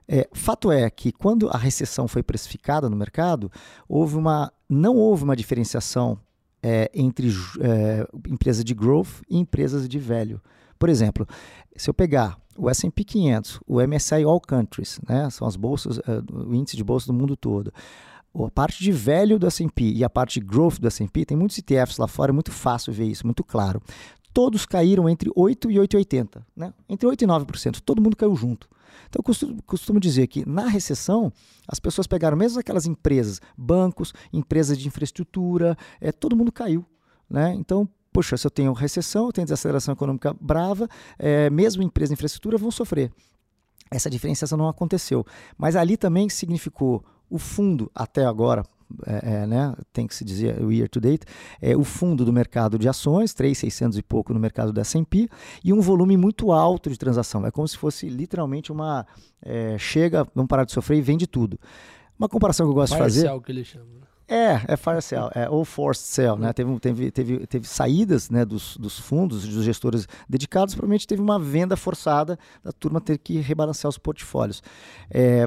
É, 0.08 0.30
fato 0.34 0.72
é 0.72 0.90
que 0.90 1.12
quando 1.12 1.50
a 1.50 1.58
recessão 1.58 2.08
foi 2.08 2.22
precificada 2.22 2.90
no 2.90 2.96
mercado, 2.96 3.52
houve 3.88 4.18
uma, 4.18 4.52
não 4.70 4.96
houve 4.96 5.24
uma 5.24 5.36
diferenciação 5.36 6.20
é, 6.64 6.90
entre 6.94 7.30
é, 7.60 8.08
empresas 8.28 8.64
de 8.64 8.74
growth 8.74 9.22
e 9.30 9.38
empresas 9.38 9.88
de 9.88 10.00
velho. 10.00 10.42
Por 10.80 10.90
exemplo, 10.90 11.28
se 11.76 11.90
eu 11.90 11.94
pegar 11.94 12.38
o 12.58 12.70
S&P 12.70 13.04
500, 13.04 13.60
o 13.68 13.82
MSCI 13.82 14.24
All 14.24 14.40
Countries, 14.40 15.00
né, 15.08 15.30
são 15.30 15.48
as 15.48 15.56
bolsas, 15.56 15.98
uh, 15.98 16.48
o 16.48 16.54
índice 16.54 16.78
de 16.78 16.84
bolsa 16.84 17.08
do 17.08 17.14
mundo 17.14 17.36
todo, 17.36 17.74
a 18.36 18.50
parte 18.50 18.84
de 18.84 18.92
velho 18.92 19.38
do 19.38 19.46
S&P 19.48 19.92
e 19.92 20.04
a 20.04 20.10
parte 20.10 20.40
de 20.40 20.46
growth 20.46 20.80
do 20.80 20.88
S&P, 20.88 21.26
tem 21.26 21.38
muitos 21.38 21.58
ETFs 21.58 21.98
lá 21.98 22.08
fora, 22.08 22.32
é 22.32 22.34
muito 22.34 22.52
fácil 22.52 22.92
ver 22.92 23.06
isso, 23.06 23.26
muito 23.26 23.44
claro. 23.44 23.82
Todos 24.34 24.66
caíram 24.66 25.08
entre 25.08 25.32
8 25.36 25.70
e 25.70 25.76
8,80, 25.76 26.42
né? 26.56 26.74
Entre 26.90 27.08
8 27.08 27.24
e 27.24 27.28
9%, 27.28 27.80
todo 27.82 28.02
mundo 28.02 28.16
caiu 28.16 28.36
junto. 28.36 28.68
Então 29.10 29.20
eu 29.20 29.24
costumo, 29.24 29.64
costumo, 29.64 30.00
dizer 30.00 30.28
que 30.28 30.48
na 30.48 30.68
recessão 30.68 31.32
as 31.68 31.80
pessoas 31.80 32.08
pegaram 32.08 32.38
mesmo 32.38 32.60
aquelas 32.60 32.86
empresas, 32.86 33.40
bancos, 33.58 34.14
empresas 34.32 34.78
de 34.78 34.88
infraestrutura, 34.88 35.78
é, 36.00 36.12
todo 36.12 36.36
mundo 36.36 36.52
caiu. 36.52 36.86
Né? 37.30 37.54
Então, 37.54 37.88
poxa, 38.12 38.38
se 38.38 38.46
eu 38.46 38.52
tenho 38.52 38.74
recessão, 38.74 39.28
eu 39.28 39.32
tenho 39.32 39.46
desaceleração 39.46 39.94
econômica 39.94 40.36
brava, 40.40 40.88
é, 41.18 41.50
mesmo 41.50 41.82
empresas 41.82 42.10
de 42.10 42.14
infraestrutura 42.14 42.58
vão 42.58 42.72
sofrer. 42.72 43.12
Essa 43.90 44.10
diferenciação 44.10 44.58
não 44.58 44.68
aconteceu. 44.68 45.26
Mas 45.58 45.76
ali 45.76 45.98
também 45.98 46.30
significou 46.30 47.04
o 47.30 47.38
fundo, 47.38 47.92
até 47.96 48.26
agora, 48.26 48.64
é, 49.06 49.44
é, 49.44 49.48
né, 49.48 49.76
tem 49.92 50.08
que 50.08 50.16
se 50.16 50.24
dizer 50.24 50.62
o 50.62 50.72
year 50.72 50.90
to 50.90 51.00
date, 51.00 51.26
é 51.62 51.76
o 51.76 51.84
fundo 51.84 52.24
do 52.24 52.32
mercado 52.32 52.78
de 52.78 52.88
ações, 52.88 53.34
3,600 53.34 53.98
e 53.98 54.04
pouco 54.04 54.34
no 54.34 54.40
mercado 54.40 54.72
da 54.72 54.82
S&P, 54.82 55.30
e 55.64 55.74
um 55.74 55.82
volume 55.82 56.18
muito 56.18 56.52
alto 56.52 56.90
de 56.90 56.98
transação. 56.98 57.46
É 57.46 57.52
como 57.52 57.68
se 57.68 57.78
fosse 57.78 58.08
literalmente 58.08 58.72
uma... 58.72 59.06
É, 59.42 59.78
chega, 59.78 60.26
vamos 60.34 60.48
parar 60.48 60.64
de 60.64 60.72
sofrer 60.72 60.98
e 60.98 61.02
vende 61.02 61.28
tudo. 61.28 61.60
Uma 62.18 62.30
comparação 62.30 62.66
que 62.66 62.72
eu 62.72 62.76
gosto 62.76 62.94
de 62.94 63.00
fazer... 63.00 63.22
Sell, 63.22 63.42
que 63.42 63.52
ele 63.52 63.64
chama. 63.64 63.86
Né? 63.86 64.04
É, 64.28 64.62
é 64.68 64.78
fire 64.78 65.02
sale, 65.02 65.30
é, 65.36 65.50
ou 65.50 65.66
forced 65.66 66.08
sale, 66.08 66.40
né? 66.40 66.54
Teve, 66.54 66.80
teve, 66.80 67.12
teve, 67.12 67.46
teve 67.46 67.68
saídas 67.68 68.30
né, 68.30 68.46
dos, 68.46 68.78
dos 68.78 68.98
fundos, 68.98 69.46
dos 69.48 69.66
gestores 69.66 70.08
dedicados, 70.30 70.74
provavelmente 70.74 71.06
teve 71.06 71.22
uma 71.22 71.38
venda 71.38 71.76
forçada 71.76 72.40
da 72.64 72.72
turma 72.72 73.02
ter 73.02 73.18
que 73.18 73.40
rebalancear 73.40 73.90
os 73.90 73.98
portfólios. 73.98 74.64
É, 75.12 75.46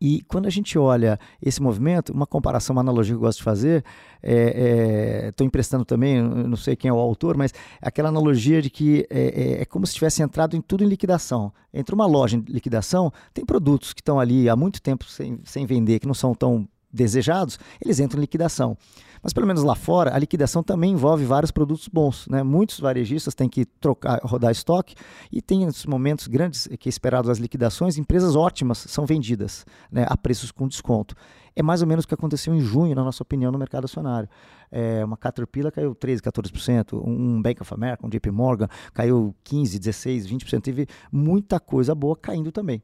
e 0.00 0.22
quando 0.22 0.46
a 0.46 0.50
gente 0.50 0.78
olha 0.78 1.18
esse 1.42 1.60
movimento, 1.60 2.12
uma 2.12 2.26
comparação, 2.26 2.74
uma 2.74 2.80
analogia 2.80 3.14
que 3.14 3.16
eu 3.16 3.20
gosto 3.20 3.38
de 3.38 3.44
fazer, 3.44 3.84
estou 4.22 4.32
é, 4.32 5.32
é, 5.40 5.44
emprestando 5.44 5.84
também, 5.84 6.22
não 6.22 6.56
sei 6.56 6.76
quem 6.76 6.88
é 6.88 6.92
o 6.92 6.98
autor, 6.98 7.36
mas 7.36 7.52
aquela 7.82 8.08
analogia 8.08 8.62
de 8.62 8.70
que 8.70 9.06
é, 9.10 9.58
é, 9.58 9.62
é, 9.62 9.64
como 9.64 9.86
se 9.86 9.94
tivesse 9.94 10.22
entrado 10.22 10.56
em 10.56 10.60
tudo 10.60 10.84
em 10.84 10.86
liquidação. 10.86 11.52
Entre 11.74 11.94
uma 11.94 12.06
loja 12.06 12.36
em 12.36 12.40
liquidação, 12.48 13.12
tem 13.34 13.44
produtos 13.44 13.92
que 13.92 14.00
estão 14.00 14.20
ali 14.20 14.48
há 14.48 14.54
muito 14.54 14.80
tempo 14.80 15.04
sem, 15.04 15.40
sem 15.44 15.66
vender, 15.66 15.98
que 15.98 16.06
não 16.06 16.14
são 16.14 16.34
tão 16.34 16.68
desejados, 16.98 17.58
eles 17.80 18.00
entram 18.00 18.18
em 18.18 18.22
liquidação. 18.22 18.76
Mas 19.22 19.32
pelo 19.32 19.46
menos 19.46 19.62
lá 19.62 19.74
fora, 19.74 20.14
a 20.14 20.18
liquidação 20.18 20.62
também 20.62 20.92
envolve 20.92 21.24
vários 21.24 21.50
produtos 21.50 21.88
bons. 21.88 22.26
Né? 22.28 22.42
Muitos 22.42 22.78
varejistas 22.78 23.34
têm 23.34 23.48
que 23.48 23.64
trocar, 23.64 24.20
rodar 24.22 24.52
estoque 24.52 24.94
e 25.32 25.40
tem 25.42 25.64
esses 25.64 25.86
momentos 25.86 26.26
grandes 26.26 26.68
que 26.78 26.88
é 26.88 26.90
esperado 26.90 27.30
as 27.30 27.38
liquidações, 27.38 27.98
empresas 27.98 28.36
ótimas 28.36 28.78
são 28.78 29.06
vendidas 29.06 29.66
né, 29.90 30.06
a 30.08 30.16
preços 30.16 30.50
com 30.50 30.68
desconto. 30.68 31.14
É 31.56 31.62
mais 31.62 31.82
ou 31.82 31.88
menos 31.88 32.04
o 32.04 32.08
que 32.08 32.14
aconteceu 32.14 32.54
em 32.54 32.60
junho, 32.60 32.94
na 32.94 33.02
nossa 33.02 33.20
opinião, 33.20 33.50
no 33.50 33.58
mercado 33.58 33.84
acionário. 33.84 34.28
É, 34.70 35.04
uma 35.04 35.16
Caterpillar 35.16 35.72
caiu 35.72 35.92
13%, 35.92 36.20
14%, 36.20 37.02
um 37.04 37.42
Bank 37.42 37.60
of 37.60 37.74
America, 37.74 38.06
um 38.06 38.08
JP 38.08 38.30
Morgan 38.30 38.68
caiu 38.94 39.34
15%, 39.44 39.80
16%, 39.80 40.28
20%. 40.28 40.60
Teve 40.60 40.86
muita 41.10 41.58
coisa 41.58 41.96
boa 41.96 42.16
caindo 42.16 42.52
também. 42.52 42.80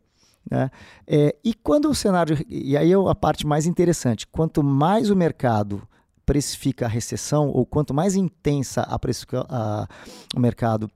Né? 0.50 0.70
É, 1.06 1.34
e 1.44 1.54
quando 1.54 1.88
o 1.88 1.94
cenário. 1.94 2.38
E 2.48 2.76
aí 2.76 2.92
é 2.92 2.96
a 2.96 3.14
parte 3.14 3.46
mais 3.46 3.66
interessante: 3.66 4.26
quanto 4.26 4.62
mais 4.62 5.10
o 5.10 5.16
mercado 5.16 5.86
precifica 6.24 6.86
a 6.86 6.88
recessão, 6.88 7.48
ou 7.48 7.66
quanto 7.66 7.92
mais 7.92 8.14
intensa 8.14 8.82
a, 8.82 8.96
a 9.48 9.88
o 10.34 10.40
mercado 10.40 10.90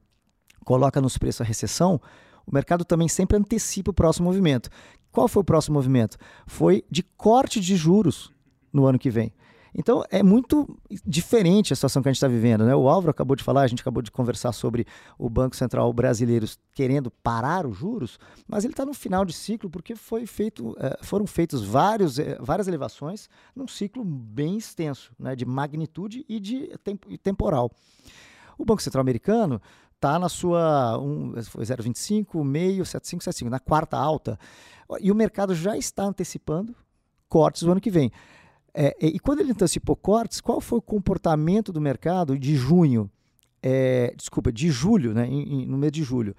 coloca 0.65 1.01
nos 1.01 1.17
preços 1.17 1.41
a 1.41 1.45
recessão, 1.45 2.01
o 2.47 2.55
mercado 2.55 2.85
também 2.85 3.09
sempre 3.09 3.37
antecipa 3.37 3.91
o 3.91 3.95
próximo 3.95 4.27
movimento. 4.27 4.71
Qual 5.11 5.29
foi 5.29 5.41
o 5.41 5.45
próximo 5.45 5.75
movimento? 5.75 6.17
Foi 6.47 6.85
de 6.91 7.03
corte 7.03 7.61
de 7.61 7.77
juros 7.77 8.31
no 8.73 8.87
ano 8.87 8.99
que 8.99 9.11
vem. 9.11 9.33
Então 9.75 10.03
é 10.11 10.23
muito 10.23 10.69
diferente 11.07 11.73
a 11.73 11.77
situação 11.77 12.03
que 12.03 12.09
a 12.09 12.13
gente 12.13 12.17
está 12.17 12.29
vivendo. 12.29 12.65
Né? 12.65 12.75
O 12.75 12.89
Álvaro 12.89 13.11
acabou 13.11 13.37
de 13.37 13.43
falar, 13.43 13.63
a 13.63 13.67
gente 13.67 13.81
acabou 13.81 14.03
de 14.03 14.11
conversar 14.11 14.53
sobre 14.53 14.87
o 15.19 15.29
Banco 15.29 15.57
Central 15.57 15.93
brasileiro 15.93 16.47
querendo 16.73 17.11
parar 17.11 17.67
os 17.67 17.77
juros, 17.77 18.19
mas 18.47 18.65
ele 18.65 18.73
está 18.73 18.85
no 18.85 18.95
final 18.95 19.25
de 19.25 19.33
ciclo 19.33 19.69
porque 19.71 19.95
foi 19.95 20.27
feito, 20.27 20.77
eh, 20.79 20.99
foram 21.03 21.27
feitos 21.27 21.65
vários, 21.65 22.19
eh, 22.19 22.39
várias 22.41 22.69
elevações 22.69 23.29
num 23.55 23.69
ciclo 23.69 24.05
bem 24.05 24.57
extenso, 24.57 25.13
né? 25.19 25.37
de 25.37 25.45
magnitude 25.45 26.25
e 26.29 26.41
de 26.41 26.71
temporal. 27.23 27.71
O 28.57 28.65
Banco 28.65 28.83
Central 28.83 29.03
americano 29.03 29.61
está 29.99 30.19
na 30.19 30.29
sua 30.29 30.99
um, 30.99 31.33
0,25, 31.33 32.45
meio, 32.45 32.85
75, 32.85 33.25
75, 33.25 33.51
na 33.51 33.61
quarta 33.61 33.97
alta. 33.97 34.39
E 35.01 35.13
o 35.13 35.15
mercado 35.15 35.55
já 35.55 35.77
está 35.77 36.05
antecipando 36.05 36.75
cortes 37.29 37.63
do 37.63 37.71
ano 37.71 37.81
que 37.81 37.91
vem. 37.91 38.11
É, 38.81 38.95
e 39.01 39.19
quando 39.19 39.41
ele 39.41 39.51
antecipou 39.51 39.97
cortes, 39.97 40.41
qual 40.41 40.61
foi 40.61 40.79
o 40.79 40.83
comportamento 40.83 41.73
do 41.73 41.81
mercado 41.81 42.39
de 42.39 42.55
junho? 42.55 43.11
É, 43.61 44.15
desculpa, 44.17 44.53
de 44.53 44.71
julho, 44.71 45.13
né, 45.13 45.27
em, 45.27 45.63
em, 45.63 45.67
no 45.67 45.77
mês 45.77 45.91
de 45.91 46.05
julho. 46.05 46.33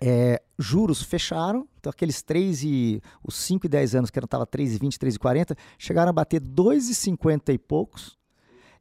É, 0.00 0.42
juros 0.58 1.02
fecharam, 1.02 1.68
então 1.78 1.90
aqueles 1.90 2.22
3 2.22 2.62
e 2.64 3.02
os 3.22 3.36
5 3.36 3.66
e 3.66 3.68
10 3.68 3.96
anos 3.96 4.10
que 4.10 4.18
estava 4.18 4.46
3,20, 4.46 4.96
3,40, 4.96 5.54
chegaram 5.76 6.08
a 6.08 6.12
bater 6.14 6.40
2,50 6.40 7.52
e 7.52 7.58
poucos. 7.58 8.16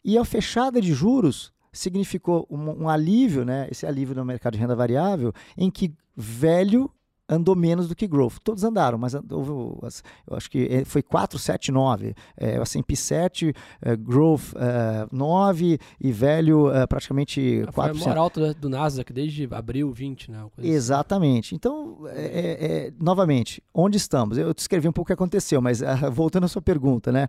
E 0.01 0.17
a 0.17 0.23
fechada 0.23 0.79
de 0.79 0.93
juros 0.93 1.51
significou 1.73 2.47
um, 2.49 2.83
um, 2.83 2.89
alívio, 2.89 3.43
né, 3.43 3.67
esse 3.69 3.85
alívio 3.85 4.15
no 4.15 4.23
mercado 4.23 4.53
de 4.53 4.59
renda 4.59 4.77
variável, 4.77 5.33
em 5.57 5.69
que 5.69 5.93
velho 6.15 6.89
andou 7.27 7.55
menos 7.55 7.87
do 7.87 7.95
que 7.95 8.07
growth. 8.07 8.37
Todos 8.43 8.63
andaram, 8.63 8.97
mas 8.97 9.13
houve, 9.13 9.49
eu 9.49 10.37
acho 10.37 10.49
que 10.49 10.67
é, 10.69 10.85
foi 10.85 11.01
4, 11.01 11.37
7, 11.37 11.71
9. 11.71 12.15
É, 12.37 12.61
S&P 12.61 12.95
7, 12.95 13.53
é, 13.81 13.95
growth 13.95 14.53
é, 14.55 15.07
9 15.11 15.79
e 15.99 16.11
velho 16.11 16.71
é, 16.71 16.85
praticamente 16.85 17.63
ah, 17.67 17.71
4%. 17.71 17.73
Foi 17.73 17.89
a 17.89 17.93
maior 17.93 18.17
alta 18.17 18.53
do 18.53 18.69
Nasdaq 18.69 19.11
desde 19.11 19.47
abril 19.51 19.91
20, 19.91 20.31
né? 20.31 20.45
Assim. 20.57 20.67
Exatamente. 20.67 21.55
Então, 21.55 21.99
é, 22.07 22.87
é, 22.87 22.93
novamente, 22.99 23.61
onde 23.73 23.97
estamos? 23.97 24.37
Eu 24.37 24.53
te 24.53 24.59
escrevi 24.59 24.87
um 24.87 24.91
pouco 24.91 25.05
o 25.05 25.09
que 25.09 25.13
aconteceu, 25.13 25.61
mas 25.61 25.81
voltando 26.13 26.45
à 26.45 26.47
sua 26.47 26.61
pergunta, 26.61 27.11
né? 27.11 27.27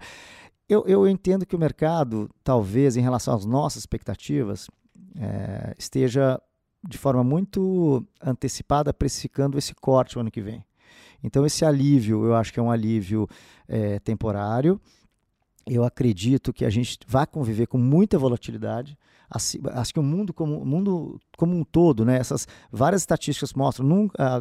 Eu, 0.68 0.84
eu 0.86 1.08
entendo 1.08 1.46
que 1.46 1.54
o 1.54 1.58
mercado, 1.58 2.28
talvez, 2.42 2.96
em 2.96 3.00
relação 3.00 3.34
às 3.34 3.44
nossas 3.44 3.82
expectativas, 3.82 4.68
esteja 5.78 6.40
de 6.82 6.98
forma 6.98 7.22
muito 7.22 8.04
antecipada 8.20 8.92
precificando 8.92 9.58
esse 9.58 9.74
corte 9.74 10.16
o 10.16 10.20
ano 10.20 10.30
que 10.30 10.40
vem. 10.40 10.64
Então, 11.22 11.44
esse 11.44 11.64
alívio, 11.64 12.24
eu 12.24 12.34
acho 12.34 12.52
que 12.52 12.60
é 12.60 12.62
um 12.62 12.70
alívio 12.70 13.28
é, 13.66 13.98
temporário. 13.98 14.80
Eu 15.66 15.84
acredito 15.84 16.52
que 16.52 16.64
a 16.64 16.70
gente 16.70 16.98
vai 17.06 17.26
conviver 17.26 17.66
com 17.66 17.78
muita 17.78 18.18
volatilidade 18.18 18.96
acho 19.30 19.92
que 19.92 20.00
o 20.00 20.02
mundo 20.02 20.32
como, 20.32 20.64
mundo 20.64 21.20
como 21.36 21.56
um 21.56 21.64
todo, 21.64 22.04
né, 22.04 22.16
essas 22.16 22.46
várias 22.70 23.02
estatísticas 23.02 23.52
mostram 23.52 23.86
nunca, 23.86 24.14
ah, 24.18 24.40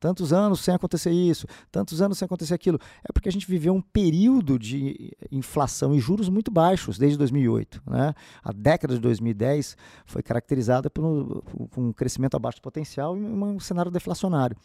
tantos 0.00 0.32
anos 0.32 0.60
sem 0.60 0.74
acontecer 0.74 1.10
isso, 1.10 1.46
tantos 1.70 2.00
anos 2.00 2.18
sem 2.18 2.26
acontecer 2.26 2.54
aquilo. 2.54 2.78
É 3.08 3.12
porque 3.12 3.28
a 3.28 3.32
gente 3.32 3.46
viveu 3.46 3.74
um 3.74 3.80
período 3.80 4.58
de 4.58 5.16
inflação 5.30 5.94
e 5.94 6.00
juros 6.00 6.28
muito 6.28 6.50
baixos 6.50 6.98
desde 6.98 7.18
2008. 7.18 7.82
Né? 7.86 8.14
A 8.42 8.52
década 8.52 8.94
de 8.94 9.00
2010 9.00 9.76
foi 10.06 10.22
caracterizada 10.22 10.88
por, 10.88 11.42
por 11.70 11.80
um 11.80 11.92
crescimento 11.92 12.36
abaixo 12.36 12.58
do 12.58 12.62
potencial 12.62 13.16
e 13.16 13.20
um 13.20 13.60
cenário 13.60 13.90
deflacionário. 13.90 14.56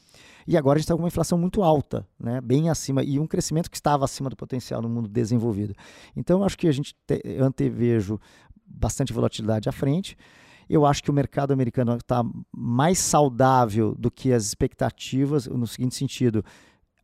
E 0.47 0.57
agora 0.57 0.77
a 0.77 0.79
gente 0.79 0.85
está 0.85 0.95
com 0.95 1.01
uma 1.03 1.07
inflação 1.07 1.37
muito 1.37 1.61
alta, 1.61 2.07
né? 2.19 2.41
bem 2.41 2.69
acima, 2.69 3.03
e 3.03 3.19
um 3.19 3.27
crescimento 3.27 3.69
que 3.69 3.77
estava 3.77 4.05
acima 4.05 4.29
do 4.29 4.35
potencial 4.35 4.81
no 4.81 4.89
mundo 4.89 5.07
desenvolvido. 5.07 5.75
Então, 6.15 6.43
acho 6.43 6.57
que 6.57 6.67
a 6.67 6.71
gente 6.71 6.95
te, 7.05 7.21
antevejo 7.39 8.19
bastante 8.69 9.11
volatilidade 9.13 9.67
à 9.67 9.71
frente. 9.71 10.17
Eu 10.69 10.85
acho 10.85 11.03
que 11.03 11.09
o 11.09 11.13
mercado 11.13 11.51
americano 11.51 11.95
está 11.95 12.23
mais 12.55 12.99
saudável 12.99 13.95
do 13.97 14.11
que 14.11 14.31
as 14.31 14.45
expectativas, 14.45 15.47
no 15.47 15.65
seguinte 15.65 15.95
sentido, 15.95 16.45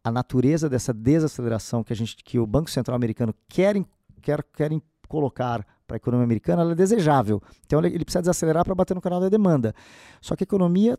a 0.04 0.12
natureza 0.12 0.70
dessa 0.70 0.94
desaceleração 0.94 1.84
que, 1.84 1.92
a 1.92 1.96
gente, 1.96 2.16
que 2.18 2.38
o 2.38 2.46
Banco 2.46 2.70
Central 2.70 2.96
americano 2.96 3.34
quer, 3.50 3.76
quer, 4.22 4.44
quer 4.56 4.70
colocar 5.08 5.66
para 5.88 5.96
a 5.96 5.98
economia 5.98 6.24
americana, 6.24 6.62
ela 6.62 6.74
é 6.74 6.76
desejável. 6.76 7.42
Então 7.66 7.80
ele 7.84 8.04
precisa 8.04 8.22
desacelerar 8.22 8.64
para 8.64 8.76
bater 8.76 8.94
no 8.94 9.02
canal 9.02 9.20
da 9.20 9.30
demanda. 9.30 9.74
Só 10.22 10.36
que 10.36 10.44
a 10.44 10.46
economia 10.46 10.98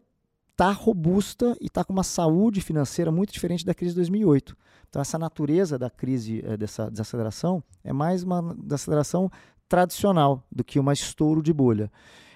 está 0.52 0.72
robusta 0.72 1.56
e 1.60 1.66
está 1.66 1.84
com 1.84 1.92
uma 1.92 2.02
saúde 2.02 2.60
financeira 2.60 3.12
muito 3.12 3.32
diferente 3.32 3.64
da 3.64 3.74
crise 3.74 3.92
de 3.92 3.96
2008. 3.96 4.56
Então 4.88 5.02
essa 5.02 5.18
natureza 5.18 5.78
da 5.78 5.90
crise 5.90 6.42
é, 6.44 6.56
dessa 6.56 6.90
desaceleração 6.90 7.62
é 7.84 7.92
mais 7.92 8.22
uma 8.22 8.54
desaceleração 8.54 9.30
tradicional 9.68 10.42
do 10.50 10.64
que 10.64 10.78
uma 10.78 10.92
estouro 10.92 11.42
de 11.42 11.52
bolha. 11.52 11.90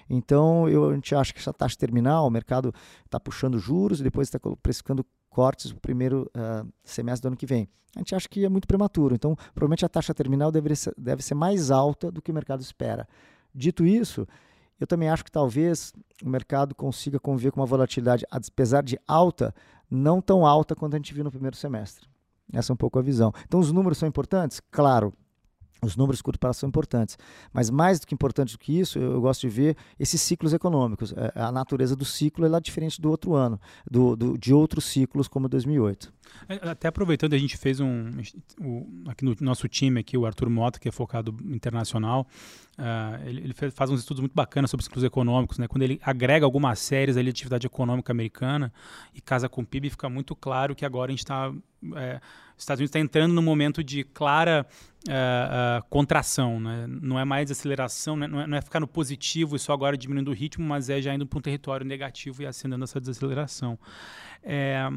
Então, 0.09 0.67
eu, 0.67 0.89
a 0.89 0.93
gente 0.93 1.15
acha 1.15 1.33
que 1.33 1.39
essa 1.39 1.53
taxa 1.53 1.77
terminal, 1.77 2.27
o 2.27 2.29
mercado 2.29 2.73
está 3.05 3.19
puxando 3.19 3.57
juros 3.57 4.01
e 4.01 4.03
depois 4.03 4.27
está 4.27 4.39
precificando 4.61 5.05
cortes 5.29 5.71
no 5.71 5.79
primeiro 5.79 6.29
uh, 6.35 6.67
semestre 6.83 7.21
do 7.23 7.27
ano 7.29 7.37
que 7.37 7.45
vem. 7.45 7.69
A 7.95 7.99
gente 7.99 8.13
acha 8.13 8.27
que 8.27 8.43
é 8.45 8.49
muito 8.49 8.67
prematuro. 8.67 9.15
Então, 9.15 9.35
provavelmente 9.53 9.85
a 9.85 9.89
taxa 9.89 10.13
terminal 10.13 10.51
deve 10.51 10.75
ser, 10.75 10.93
deve 10.97 11.21
ser 11.21 11.35
mais 11.35 11.71
alta 11.71 12.11
do 12.11 12.21
que 12.21 12.31
o 12.31 12.33
mercado 12.33 12.61
espera. 12.61 13.07
Dito 13.53 13.85
isso, 13.85 14.27
eu 14.79 14.87
também 14.87 15.09
acho 15.09 15.23
que 15.23 15.31
talvez 15.31 15.93
o 16.23 16.29
mercado 16.29 16.75
consiga 16.75 17.19
conviver 17.19 17.51
com 17.51 17.59
uma 17.59 17.65
volatilidade, 17.65 18.25
apesar 18.29 18.83
de 18.83 18.99
alta, 19.07 19.53
não 19.89 20.21
tão 20.21 20.45
alta 20.45 20.75
quanto 20.75 20.95
a 20.95 20.97
gente 20.97 21.13
viu 21.13 21.23
no 21.23 21.31
primeiro 21.31 21.55
semestre. 21.55 22.07
Essa 22.51 22.71
é 22.71 22.73
um 22.73 22.77
pouco 22.77 22.99
a 22.99 23.01
visão. 23.01 23.31
Então, 23.45 23.59
os 23.59 23.71
números 23.71 23.97
são 23.97 24.09
importantes? 24.09 24.61
Claro. 24.71 25.13
Os 25.83 25.95
números 25.95 26.21
curto 26.21 26.39
prazo 26.39 26.59
são 26.59 26.69
importantes, 26.69 27.17
mas 27.51 27.71
mais 27.71 27.99
do 27.99 28.05
que 28.05 28.13
importante 28.13 28.53
do 28.53 28.59
que 28.59 28.79
isso, 28.79 28.99
eu, 28.99 29.19
gosto 29.19 29.41
de 29.41 29.49
ver 29.49 29.75
esses 29.99 30.21
ciclos 30.21 30.53
econômicos. 30.53 31.11
É, 31.11 31.31
a 31.35 31.51
natureza 31.51 31.95
do 31.95 32.05
ciclo 32.05 32.45
é 32.45 32.59
diferente 32.59 33.01
do 33.01 33.09
outro 33.09 33.33
ano, 33.33 33.59
do, 33.89 34.15
do, 34.15 34.37
de 34.37 34.53
outros 34.53 34.85
ciclos 34.85 35.27
como 35.27 35.49
2008. 35.49 36.13
É, 36.47 36.69
até 36.69 36.87
aproveitando, 36.87 37.33
a 37.33 37.37
gente 37.37 37.57
fez 37.57 37.79
um. 37.79 38.11
O, 38.59 38.87
aqui 39.07 39.25
no 39.25 39.35
nosso 39.41 39.67
time, 39.67 39.99
aqui, 39.99 40.15
o 40.15 40.25
Arthur 40.25 40.49
Mota, 40.51 40.79
que 40.79 40.87
é 40.87 40.91
focado 40.91 41.35
internacional, 41.45 42.27
uh, 42.77 43.27
ele, 43.27 43.41
ele 43.41 43.53
faz 43.71 43.89
uns 43.89 44.01
estudos 44.01 44.21
muito 44.21 44.33
bacanas 44.33 44.69
sobre 44.69 44.83
ciclos 44.83 45.03
econômicos. 45.03 45.57
Né? 45.57 45.67
Quando 45.67 45.81
ele 45.81 45.99
agrega 46.03 46.45
algumas 46.45 46.79
séries 46.79 47.17
ali 47.17 47.25
de 47.25 47.31
atividade 47.31 47.65
econômica 47.65 48.11
americana 48.11 48.71
e 49.13 49.21
casa 49.21 49.49
com 49.49 49.61
o 49.61 49.65
PIB, 49.65 49.89
fica 49.89 50.09
muito 50.09 50.35
claro 50.35 50.75
que 50.75 50.85
agora 50.85 51.09
a 51.09 51.13
gente 51.13 51.23
está. 51.23 51.51
É, 51.95 52.21
Estados 52.63 52.79
Unidos 52.79 52.89
está 52.89 52.99
entrando 52.99 53.33
num 53.33 53.41
momento 53.41 53.83
de 53.83 54.03
clara 54.03 54.65
uh, 55.07 55.11
uh, 55.11 55.89
contração. 55.89 56.59
Né? 56.59 56.85
Não 56.87 57.19
é 57.19 57.25
mais 57.25 57.49
aceleração, 57.51 58.15
né? 58.15 58.27
não, 58.27 58.41
é, 58.41 58.47
não, 58.47 58.57
é, 58.57 58.61
ficar 58.61 58.79
no 58.79 58.87
positivo 58.87 59.55
e 59.55 59.59
só 59.59 59.73
agora 59.73 59.97
diminuindo 59.97 60.29
o 60.29 60.33
ritmo, 60.33 60.65
mas 60.65 60.89
é 60.89 61.01
já 61.01 61.13
indo 61.13 61.25
para 61.25 61.39
um 61.39 61.41
território 61.41 61.85
negativo 61.85 62.41
e 62.41 62.45
acendendo 62.45 62.83
essa 62.83 62.99
desaceleração. 62.99 63.77
É, 64.43 64.87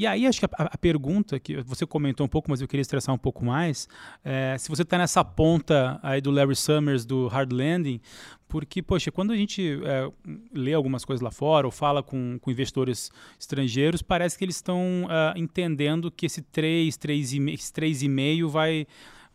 e 0.00 0.06
aí, 0.06 0.26
acho 0.26 0.40
que 0.40 0.46
a, 0.46 0.48
a, 0.56 0.78
pergunta 0.78 1.38
que 1.38 1.60
você 1.60 1.84
comentou 1.84 2.24
um 2.24 2.28
pouco, 2.28 2.48
mas 2.50 2.62
eu 2.62 2.66
queria 2.66 2.80
estressar 2.80 3.14
um 3.14 3.18
pouco 3.18 3.44
mais, 3.44 3.86
é, 4.24 4.56
se 4.58 4.70
você 4.70 4.80
está 4.80 4.96
nessa 4.96 5.22
ponta 5.22 6.00
aí 6.02 6.22
do 6.22 6.30
Larry 6.30 6.56
Summers, 6.56 7.04
do 7.04 7.28
Hard 7.28 7.52
Landing, 7.52 8.00
porque, 8.48 8.80
poxa, 8.80 9.12
quando 9.12 9.30
a 9.30 9.36
gente 9.36 9.78
é, 9.84 10.10
lê 10.54 10.72
algumas 10.72 11.04
coisas 11.04 11.20
lá 11.22 11.30
fora 11.30 11.66
ou 11.66 11.70
fala 11.70 12.02
com, 12.02 12.38
com 12.40 12.50
investidores 12.50 13.10
estrangeiros, 13.38 14.00
parece 14.00 14.38
que 14.38 14.44
eles 14.46 14.56
estão 14.56 15.04
uh, 15.04 15.38
entendendo 15.38 16.10
que 16.10 16.24
esse 16.24 16.40
3, 16.40 16.96
3,5 16.96 18.48
vai 18.48 18.86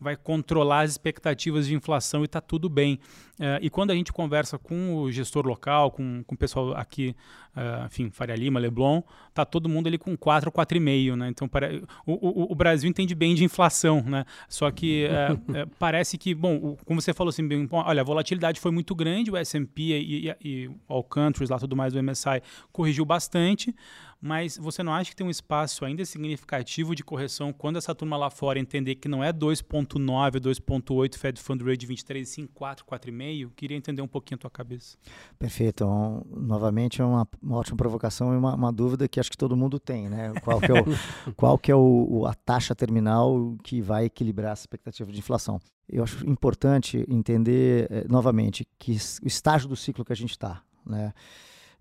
vai 0.05 0.15
controlar 0.15 0.81
as 0.81 0.91
expectativas 0.91 1.65
de 1.65 1.73
inflação 1.73 2.21
e 2.21 2.25
está 2.25 2.39
tudo 2.39 2.69
bem. 2.69 2.99
Uh, 3.39 3.59
e 3.59 3.69
quando 3.71 3.89
a 3.89 3.95
gente 3.95 4.13
conversa 4.13 4.57
com 4.57 4.95
o 4.95 5.11
gestor 5.11 5.45
local, 5.45 5.89
com, 5.91 6.23
com 6.23 6.35
o 6.35 6.37
pessoal 6.37 6.73
aqui, 6.77 7.15
uh, 7.57 7.85
enfim, 7.87 8.11
Faria 8.11 8.35
Lima, 8.35 8.59
Leblon, 8.59 9.01
tá 9.33 9.43
todo 9.43 9.67
mundo 9.67 9.87
ali 9.87 9.97
com 9.97 10.15
4 10.15 10.47
ou 10.47 10.53
4,5, 10.53 11.15
né? 11.15 11.27
Então, 11.27 11.47
para, 11.47 11.69
o, 12.05 12.13
o, 12.13 12.51
o, 12.51 12.55
Brasil 12.55 12.87
entende 12.87 13.15
bem 13.15 13.33
de 13.33 13.43
inflação, 13.43 14.01
né? 14.03 14.25
Só 14.47 14.69
que 14.69 15.07
uh, 15.07 15.67
parece 15.79 16.19
que, 16.19 16.35
bom, 16.35 16.55
o, 16.55 16.77
como 16.85 17.01
você 17.01 17.13
falou 17.13 17.29
assim, 17.29 17.45
bem, 17.45 17.67
olha, 17.71 18.01
a 18.01 18.05
volatilidade 18.05 18.59
foi 18.59 18.71
muito 18.71 18.93
grande, 18.93 19.31
o 19.31 19.35
S&P 19.35 19.81
e, 19.81 20.29
e, 20.29 20.35
e 20.41 20.71
All 20.87 21.03
Countries, 21.03 21.49
lá 21.49 21.57
tudo 21.57 21.75
mais 21.75 21.93
do 21.93 22.01
MSI, 22.01 22.41
corrigiu 22.71 23.03
bastante, 23.03 23.75
mas 24.21 24.57
você 24.57 24.81
não 24.81 24.93
acha 24.93 25.09
que 25.11 25.15
tem 25.15 25.25
um 25.25 25.29
espaço 25.29 25.85
ainda 25.85 26.03
significativo 26.05 26.95
de 26.95 27.03
correção 27.03 27.53
quando 27.53 27.77
essa 27.77 27.93
turma 27.93 28.17
lá 28.17 28.29
fora 28.29 28.59
entender 28.59 28.95
que 28.95 29.07
não 29.07 29.23
é 29.23 29.31
2.9, 29.31 30.39
2.8 30.39 31.15
Fed 31.15 31.39
Fund 31.39 31.61
Rate 31.61 31.85
23,5, 31.85 32.49
4, 32.53 32.85
4,5? 32.85 33.51
Queria 33.55 33.77
entender 33.77 34.01
um 34.01 34.07
pouquinho 34.07 34.37
a 34.37 34.39
tua 34.39 34.49
cabeça. 34.49 34.97
Perfeito. 35.37 35.85
Um, 35.85 36.23
novamente, 36.35 37.01
é 37.01 37.05
uma, 37.05 37.27
uma, 37.41 37.57
ótima 37.57 37.77
provocação 37.77 38.33
e 38.33 38.37
uma, 38.37 38.55
uma, 38.55 38.71
dúvida 38.71 39.07
que 39.07 39.19
acho 39.19 39.29
que 39.29 39.37
todo 39.37 39.55
mundo 39.55 39.79
tem, 39.79 40.09
né? 40.09 40.33
Qual 40.43 40.59
que 40.59 40.71
é, 40.71 40.81
o, 40.81 40.85
qual 41.35 41.57
que 41.57 41.71
é 41.71 41.75
o, 41.75 42.25
a 42.25 42.33
taxa 42.33 42.73
terminal 42.73 43.55
que 43.63 43.81
vai 43.81 44.05
equilibrar 44.05 44.51
a 44.51 44.53
expectativa 44.53 45.11
de 45.11 45.19
inflação? 45.19 45.59
Eu 45.87 46.03
acho 46.03 46.27
importante 46.27 47.05
entender, 47.07 47.87
eh, 47.91 48.05
novamente, 48.09 48.67
que 48.79 48.93
o 48.93 49.27
estágio 49.27 49.69
do 49.69 49.75
ciclo 49.75 50.03
que 50.03 50.11
a 50.11 50.15
gente 50.15 50.31
está, 50.31 50.63
né? 50.83 51.13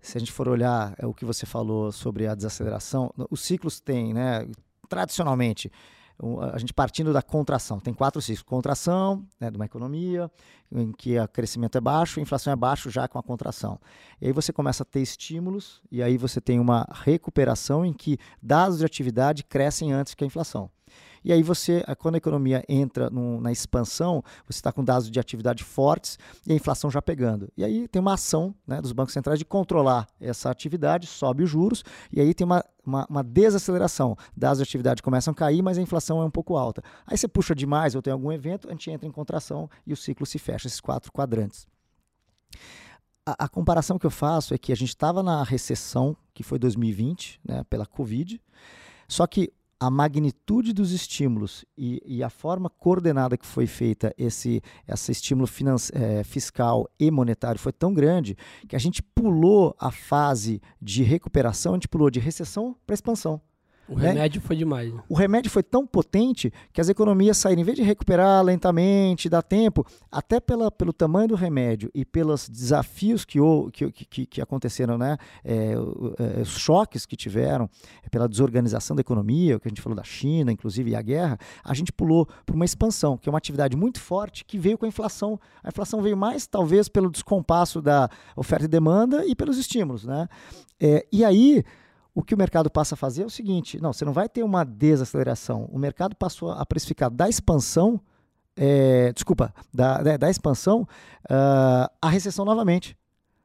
Se 0.05 0.17
a 0.17 0.19
gente 0.19 0.31
for 0.31 0.47
olhar 0.47 0.93
é, 0.97 1.05
o 1.05 1.13
que 1.13 1.25
você 1.25 1.45
falou 1.45 1.91
sobre 1.91 2.27
a 2.27 2.35
desaceleração, 2.35 3.11
os 3.29 3.41
ciclos 3.41 3.79
têm, 3.79 4.13
né, 4.13 4.47
tradicionalmente, 4.87 5.71
a 6.53 6.57
gente 6.57 6.73
partindo 6.73 7.11
da 7.11 7.21
contração, 7.21 7.79
tem 7.79 7.93
quatro 7.93 8.21
ciclos. 8.21 8.43
Contração 8.43 9.25
né, 9.39 9.51
de 9.51 9.57
uma 9.57 9.65
economia, 9.65 10.31
em 10.71 10.91
que 10.91 11.19
o 11.19 11.27
crescimento 11.27 11.77
é 11.77 11.81
baixo, 11.81 12.19
a 12.19 12.23
inflação 12.23 12.53
é 12.53 12.55
baixo 12.55 12.89
já 12.89 13.07
com 13.07 13.19
a 13.19 13.23
contração. 13.23 13.79
E 14.21 14.27
aí 14.27 14.31
você 14.31 14.53
começa 14.53 14.83
a 14.83 14.85
ter 14.85 15.01
estímulos, 15.01 15.81
e 15.91 16.01
aí 16.01 16.17
você 16.17 16.39
tem 16.39 16.59
uma 16.59 16.87
recuperação 16.89 17.85
em 17.85 17.91
que 17.91 18.17
dados 18.41 18.77
de 18.77 18.85
atividade 18.85 19.43
crescem 19.43 19.91
antes 19.91 20.13
que 20.13 20.23
a 20.23 20.27
inflação. 20.27 20.69
E 21.25 21.33
aí 21.33 21.41
você, 21.41 21.83
quando 21.97 22.13
a 22.13 22.17
economia 22.19 22.63
entra 22.69 23.09
no, 23.09 23.41
na 23.41 23.51
expansão, 23.51 24.23
você 24.47 24.59
está 24.59 24.71
com 24.71 24.83
dados 24.83 25.09
de 25.09 25.19
atividade 25.19 25.63
fortes 25.63 26.19
e 26.45 26.53
a 26.53 26.55
inflação 26.55 26.91
já 26.91 27.01
pegando. 27.01 27.51
E 27.57 27.63
aí 27.63 27.87
tem 27.87 27.99
uma 27.99 28.13
ação 28.13 28.53
né, 28.67 28.79
dos 28.79 28.91
bancos 28.91 29.11
centrais 29.11 29.39
de 29.39 29.43
controlar 29.43 30.05
essa 30.21 30.51
atividade, 30.51 31.07
sobe 31.07 31.41
os 31.41 31.49
juros, 31.49 31.83
e 32.11 32.21
aí 32.21 32.31
tem 32.31 32.45
uma, 32.45 32.63
uma, 32.85 33.07
uma 33.09 33.23
desaceleração. 33.23 34.15
Dados 34.37 34.59
de 34.59 34.63
atividade 34.63 35.01
começam 35.01 35.31
a 35.31 35.35
cair, 35.35 35.63
mas 35.63 35.79
a 35.79 35.81
inflação 35.81 36.21
é 36.21 36.25
um 36.25 36.29
pouco 36.29 36.55
alta. 36.55 36.83
Aí 37.07 37.17
você 37.17 37.27
puxa 37.27 37.55
demais 37.55 37.95
ou 37.95 38.03
tem 38.03 38.13
algum 38.13 38.31
evento, 38.31 38.67
a 38.67 38.71
gente 38.71 38.91
entra 38.91 39.07
em 39.07 39.11
contração 39.11 39.67
e 39.83 39.93
o 39.93 39.97
ciclo 39.97 40.27
se 40.27 40.37
fecha, 40.37 40.67
esses 40.67 40.79
quatro 40.79 41.11
quadrantes. 41.11 41.67
A, 43.25 43.45
a, 43.45 43.49
comparação 43.49 43.97
que 43.97 44.05
eu 44.05 44.11
faço 44.11 44.53
é 44.53 44.59
que 44.59 44.71
a 44.71 44.75
gente 44.75 44.89
estava 44.89 45.23
na 45.23 45.41
recessão, 45.43 46.15
que 46.35 46.43
foi 46.43 46.59
2020, 46.59 47.39
né, 47.43 47.63
pela 47.67 47.87
Covid, 47.87 48.39
só 49.07 49.25
que 49.25 49.51
a 49.85 49.91
magnitude 49.91 50.73
dos 50.73 50.91
estímulos 50.91 51.63
e, 51.77 52.01
e, 52.03 52.23
a 52.23 52.29
forma 52.29 52.71
coordenada 52.71 53.37
que 53.37 53.45
foi 53.45 53.67
feita 53.67 54.11
esse, 54.17 54.59
esse 54.87 55.11
estímulo 55.11 55.47
é, 55.93 56.23
fiscal 56.23 56.89
e 56.99 57.11
monetário 57.11 57.59
foi 57.59 57.71
tão 57.71 57.93
grande 57.93 58.35
que 58.67 58.75
a 58.75 58.79
gente 58.79 59.03
pulou 59.03 59.75
a 59.79 59.91
fase 59.91 60.59
de 60.81 61.03
recuperação, 61.03 61.73
a 61.73 61.75
gente 61.75 61.87
pulou 61.87 62.09
de 62.09 62.19
recessão 62.19 62.75
para 62.85 62.95
expansão. 62.95 63.39
O 63.87 63.97
né? 63.97 64.09
remédio 64.09 64.41
foi 64.41 64.55
demais. 64.55 64.93
O 65.07 65.13
remédio 65.13 65.51
foi 65.51 65.61
tão 65.61 65.85
potente 65.85 66.51
que 66.73 66.81
as 66.81 66.89
economias 66.89 67.37
saíram, 67.37 67.61
em 67.61 67.65
vez 67.65 67.77
de 67.77 67.83
recuperar 67.83 68.43
lentamente, 68.43 69.29
dar 69.29 69.43
tempo, 69.43 69.85
até 70.11 70.39
pela, 70.39 70.71
pelo 70.71 70.91
tamanho 70.91 71.27
do 71.27 71.35
remédio 71.35 71.91
e 71.93 72.03
pelos 72.03 72.49
desafios 72.49 73.23
que, 73.23 73.39
que, 73.71 73.91
que, 73.91 74.25
que 74.25 74.41
aconteceram, 74.41 74.97
né? 74.97 75.17
É, 75.43 75.73
é, 75.73 76.41
os 76.41 76.57
choques 76.57 77.05
que 77.05 77.15
tiveram, 77.15 77.69
é, 78.03 78.09
pela 78.09 78.27
desorganização 78.27 78.95
da 78.95 79.01
economia, 79.01 79.57
o 79.57 79.59
que 79.59 79.67
a 79.67 79.69
gente 79.69 79.81
falou 79.81 79.95
da 79.95 80.03
China, 80.03 80.51
inclusive, 80.51 80.91
e 80.91 80.95
a 80.95 81.01
guerra, 81.01 81.37
a 81.63 81.73
gente 81.73 81.91
pulou 81.91 82.27
para 82.45 82.55
uma 82.55 82.65
expansão, 82.65 83.17
que 83.17 83.29
é 83.29 83.31
uma 83.31 83.37
atividade 83.37 83.77
muito 83.77 83.99
forte 83.99 84.43
que 84.45 84.57
veio 84.57 84.77
com 84.77 84.85
a 84.85 84.87
inflação. 84.89 85.39
A 85.63 85.69
inflação 85.69 86.01
veio 86.01 86.17
mais, 86.17 86.47
talvez, 86.47 86.89
pelo 86.89 87.11
descompasso 87.11 87.81
da 87.81 88.09
oferta 88.35 88.65
e 88.65 88.67
demanda 88.67 89.25
e 89.25 89.35
pelos 89.35 89.57
estímulos, 89.57 90.05
né? 90.05 90.27
É, 90.79 91.05
e 91.11 91.23
aí 91.23 91.63
o 92.15 92.23
que 92.23 92.33
o 92.33 92.37
mercado 92.37 92.71
passa 92.71 92.95
a 92.95 92.97
fazer 92.97 93.23
é 93.23 93.25
o 93.25 93.29
seguinte: 93.29 93.79
não, 93.81 93.91
você 93.91 94.05
não 94.05 94.13
vai 94.13 94.29
ter 94.29 94.41
uma 94.41 94.63
desaceleração. 94.63 95.69
O 95.71 95.77
mercado 95.77 96.15
passou 96.15 96.49
a 96.49 96.65
precificar 96.65 97.11
da 97.11 97.27
expansão, 97.27 97.99
é, 98.55 99.11
desculpa, 99.11 99.53
da, 99.73 100.01
da, 100.01 100.17
da 100.17 100.29
expansão, 100.29 100.87
uh, 101.25 101.91
a 102.01 102.09
recessão 102.09 102.45
novamente. 102.45 102.97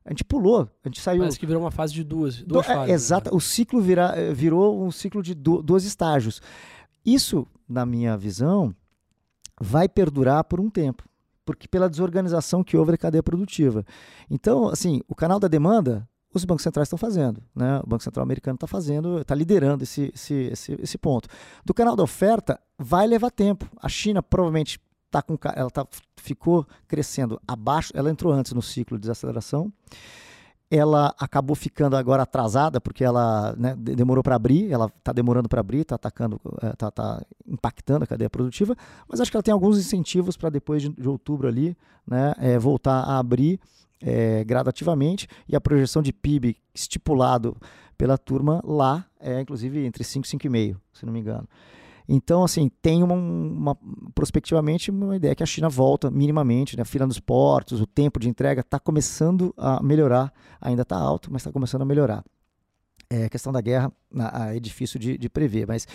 A 0.04 0.10
gente 0.10 0.24
pulou, 0.24 0.70
a 0.84 0.88
gente 0.88 1.00
saiu. 1.00 1.20
Parece 1.20 1.38
que 1.38 1.46
virou 1.46 1.62
uma 1.62 1.70
fase 1.70 1.92
de 1.92 2.04
duas, 2.04 2.42
duas 2.42 2.64
do, 2.64 2.72
é, 2.72 2.74
fases. 2.74 2.88
Né? 2.88 2.94
Exato, 2.94 3.30
né? 3.30 3.36
o 3.36 3.40
ciclo 3.40 3.80
vira, 3.80 4.32
virou 4.32 4.82
um 4.82 4.90
ciclo 4.90 5.22
de 5.22 5.34
do, 5.34 5.60
dois 5.60 5.84
estágios. 5.84 6.40
Isso, 7.04 7.46
na 7.68 7.84
minha 7.84 8.16
visão, 8.16 8.74
vai 9.60 9.88
perdurar 9.88 10.44
por 10.44 10.60
um 10.60 10.70
tempo, 10.70 11.04
porque 11.44 11.66
pela 11.66 11.90
desorganização 11.90 12.62
que 12.62 12.76
houve 12.76 12.92
da 12.92 12.98
cadeia 12.98 13.22
produtiva. 13.22 13.84
Então, 14.30 14.68
assim, 14.68 15.00
o 15.08 15.14
canal 15.14 15.40
da 15.40 15.48
demanda 15.48 16.08
os 16.32 16.44
bancos 16.44 16.62
centrais 16.62 16.86
estão 16.86 16.98
fazendo. 16.98 17.42
Né? 17.54 17.80
O 17.82 17.86
Banco 17.86 18.02
Central 18.02 18.22
americano 18.22 18.54
está 18.54 18.66
fazendo, 18.66 19.20
está 19.20 19.34
liderando 19.34 19.82
esse, 19.82 20.12
esse, 20.14 20.34
esse, 20.34 20.72
esse, 20.80 20.98
ponto. 20.98 21.28
Do 21.64 21.74
canal 21.74 21.96
da 21.96 22.02
oferta, 22.02 22.60
vai 22.78 23.06
levar 23.06 23.30
tempo. 23.30 23.68
A 23.80 23.88
China 23.88 24.22
provavelmente 24.22 24.80
tá 25.10 25.20
com, 25.20 25.36
ela 25.54 25.70
tá, 25.70 25.86
ficou 26.16 26.66
crescendo 26.86 27.40
abaixo, 27.46 27.92
ela 27.94 28.10
entrou 28.10 28.32
antes 28.32 28.52
no 28.52 28.62
ciclo 28.62 28.96
de 28.96 29.02
desaceleração. 29.02 29.72
ela 30.70 31.12
acabou 31.18 31.56
ficando 31.56 31.96
agora 31.96 32.22
atrasada 32.22 32.80
porque 32.80 33.02
ela 33.02 33.56
né, 33.58 33.74
demorou 33.76 34.22
para 34.22 34.36
abrir, 34.36 34.70
ela 34.70 34.86
está 34.86 35.12
demorando 35.12 35.48
para 35.48 35.58
abrir, 35.58 35.80
está 35.80 35.96
atacando, 35.96 36.40
está 36.62 36.86
é, 36.86 36.90
tá 36.92 37.22
impactando 37.44 38.04
a 38.04 38.06
cadeia 38.06 38.30
produtiva, 38.30 38.76
mas 39.08 39.20
acho 39.20 39.32
que 39.32 39.36
ela 39.36 39.42
tem 39.42 39.52
alguns 39.52 39.76
incentivos 39.76 40.36
para 40.36 40.48
depois 40.48 40.80
de, 40.80 40.90
de, 40.90 41.08
outubro 41.08 41.48
ali, 41.48 41.76
né, 42.06 42.34
é, 42.38 42.56
voltar 42.56 43.00
a 43.00 43.18
abrir 43.18 43.58
é, 44.02 44.44
gradativamente 44.44 45.26
e 45.48 45.54
a 45.54 45.60
projeção 45.60 46.02
de 46.02 46.12
PIB 46.12 46.56
estipulado 46.74 47.56
pela 47.96 48.16
turma 48.16 48.62
lá 48.64 49.06
é 49.20 49.40
inclusive 49.40 49.84
entre 49.84 50.02
5 50.02 50.26
e 50.26 50.30
5,5, 50.38 50.76
se 50.92 51.04
não 51.04 51.12
me 51.12 51.20
engano. 51.20 51.48
Então, 52.12 52.42
assim, 52.42 52.68
tem 52.82 53.04
uma, 53.04 53.14
uma, 53.14 53.78
prospectivamente 54.16 54.90
uma 54.90 55.14
ideia 55.14 55.32
que 55.32 55.44
a 55.44 55.46
China 55.46 55.68
volta 55.68 56.10
minimamente, 56.10 56.76
né? 56.76 56.82
A 56.82 56.84
fila 56.84 57.06
nos 57.06 57.20
portos, 57.20 57.80
o 57.80 57.86
tempo 57.86 58.18
de 58.18 58.28
entrega 58.28 58.62
está 58.62 58.80
começando 58.80 59.54
a 59.56 59.80
melhorar, 59.80 60.32
ainda 60.60 60.82
está 60.82 60.96
alto, 60.96 61.30
mas 61.32 61.42
está 61.42 61.52
começando 61.52 61.82
a 61.82 61.84
melhorar. 61.84 62.24
É, 63.08 63.28
questão 63.28 63.52
da 63.52 63.60
guerra 63.60 63.92
é 64.52 64.58
difícil 64.58 64.98
de, 64.98 65.16
de 65.16 65.28
prever, 65.28 65.68
mas 65.68 65.86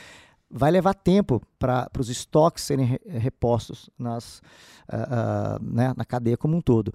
vai 0.49 0.71
levar 0.71 0.93
tempo 0.93 1.41
para 1.59 1.89
os 1.99 2.09
estoques 2.09 2.63
serem 2.63 2.97
repostos 3.05 3.89
nas, 3.99 4.39
uh, 4.87 5.59
uh, 5.59 5.63
né, 5.63 5.93
na 5.97 6.05
cadeia 6.05 6.37
como 6.37 6.55
um 6.55 6.61
todo. 6.61 6.93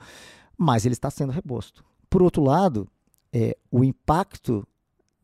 Mas 0.62 0.84
ele 0.84 0.92
está 0.92 1.10
sendo 1.10 1.32
reposto. 1.32 1.82
Por 2.10 2.22
outro 2.22 2.42
lado, 2.42 2.86
é, 3.32 3.56
o 3.70 3.82
impacto 3.82 4.66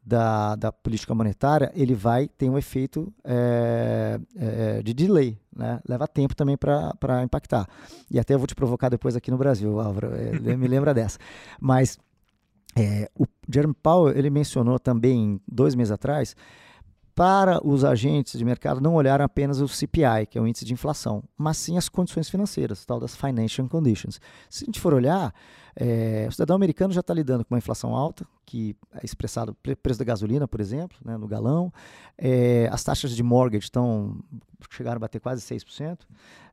da, 0.02 0.56
da 0.56 0.72
política 0.72 1.14
monetária, 1.14 1.70
ele 1.74 1.92
vai 1.94 2.26
ter 2.26 2.48
um 2.48 2.56
efeito 2.56 3.12
é, 3.22 4.18
é, 4.36 4.82
de 4.82 4.94
delay, 4.94 5.36
né? 5.54 5.80
leva 5.86 6.08
tempo 6.08 6.34
também 6.34 6.56
para 6.56 7.22
impactar. 7.22 7.68
E 8.10 8.18
até 8.18 8.32
eu 8.32 8.38
vou 8.38 8.46
te 8.46 8.54
provocar 8.54 8.88
depois 8.88 9.14
aqui 9.14 9.30
no 9.30 9.36
Brasil, 9.36 9.78
Álvaro, 9.78 10.14
é, 10.14 10.30
me 10.56 10.68
lembra 10.68 10.94
dessa. 10.94 11.18
Mas 11.60 11.98
é, 12.74 13.10
o 13.18 13.26
Jeremy 13.52 13.74
Powell, 13.82 14.16
ele 14.16 14.30
mencionou 14.30 14.78
também, 14.78 15.40
dois 15.46 15.74
meses 15.74 15.90
atrás, 15.90 16.34
para 17.16 17.66
os 17.66 17.82
agentes 17.82 18.38
de 18.38 18.44
mercado 18.44 18.78
não 18.78 18.94
olhar 18.94 19.22
apenas 19.22 19.58
o 19.58 19.66
CPI, 19.66 20.26
que 20.28 20.36
é 20.36 20.40
o 20.40 20.46
índice 20.46 20.66
de 20.66 20.74
inflação, 20.74 21.24
mas 21.36 21.56
sim 21.56 21.78
as 21.78 21.88
condições 21.88 22.28
financeiras, 22.28 22.84
tal 22.84 23.00
das 23.00 23.16
financial 23.16 23.66
conditions. 23.70 24.20
Se 24.50 24.64
a 24.64 24.66
gente 24.66 24.78
for 24.78 24.92
olhar, 24.92 25.34
é, 25.74 26.26
o 26.28 26.32
cidadão 26.32 26.54
americano 26.54 26.92
já 26.92 27.00
está 27.00 27.14
lidando 27.14 27.42
com 27.42 27.54
uma 27.54 27.58
inflação 27.58 27.96
alta, 27.96 28.26
que 28.44 28.76
é 28.94 29.00
expressado 29.02 29.54
pelo 29.62 29.76
preço 29.76 29.98
da 29.98 30.04
gasolina, 30.04 30.46
por 30.46 30.60
exemplo, 30.60 30.98
né, 31.02 31.16
no 31.16 31.26
galão. 31.26 31.72
É, 32.18 32.68
as 32.70 32.84
taxas 32.84 33.16
de 33.16 33.22
mortgage 33.22 33.64
estão 33.64 34.18
chegaram 34.70 34.96
a 34.96 35.00
bater 35.00 35.18
quase 35.18 35.40
6%. 35.42 36.00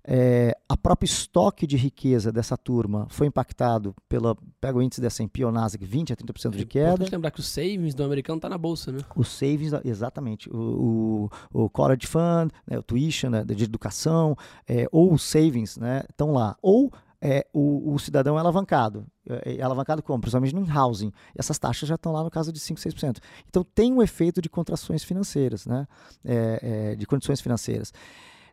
É, 0.05 0.57
a 0.67 0.75
própria 0.75 1.05
estoque 1.05 1.65
de 1.65 1.77
riqueza 1.77 2.29
dessa 2.29 2.57
turma 2.57 3.07
foi 3.09 3.27
impactado 3.27 3.95
pela. 4.09 4.35
Pega 4.59 4.77
o 4.77 4.81
índice 4.81 4.99
da 4.99 5.07
S&P 5.07 5.45
ou 5.45 5.51
Nasdaq, 5.51 5.85
20% 5.85 6.11
a 6.11 6.15
30% 6.15 6.55
de 6.57 6.65
queda. 6.65 6.89
Importante 6.89 7.11
lembrar 7.11 7.31
que 7.31 7.39
o 7.39 7.43
savings 7.43 7.95
do 7.95 8.03
americano 8.03 8.37
está 8.37 8.49
na 8.49 8.57
bolsa, 8.57 8.91
né? 8.91 8.99
O 9.15 9.23
savings, 9.23 9.71
exatamente. 9.85 10.49
O, 10.49 11.29
o, 11.53 11.63
o 11.65 11.69
college 11.69 12.05
fund, 12.05 12.51
né, 12.67 12.77
o 12.77 12.83
tuition 12.83 13.29
né, 13.29 13.45
de 13.45 13.63
educação, 13.63 14.35
é, 14.67 14.87
ou 14.91 15.13
o 15.13 15.17
savings 15.17 15.77
estão 16.09 16.27
né, 16.27 16.33
lá. 16.33 16.57
Ou 16.61 16.91
é, 17.21 17.47
o, 17.53 17.93
o, 17.93 17.97
cidadão 17.97 18.35
é 18.35 18.41
alavancado. 18.41 19.07
É, 19.25 19.55
é 19.55 19.61
alavancado 19.61 20.03
como? 20.03 20.19
Principalmente 20.19 20.53
no 20.53 20.67
housing. 20.69 21.13
E 21.33 21.39
essas 21.39 21.57
taxas 21.57 21.87
já 21.87 21.95
estão 21.95 22.11
lá 22.11 22.21
no 22.21 22.29
caso 22.29 22.51
de 22.51 22.59
5%, 22.59 22.93
6%. 22.93 23.19
Então 23.47 23.63
tem 23.63 23.93
um 23.93 24.03
efeito 24.03 24.41
de 24.41 24.49
contrações 24.49 25.01
financeiras, 25.05 25.65
né? 25.65 25.87
É, 26.25 26.91
é, 26.91 26.95
de 26.97 27.05
condições 27.05 27.39
financeiras. 27.39 27.93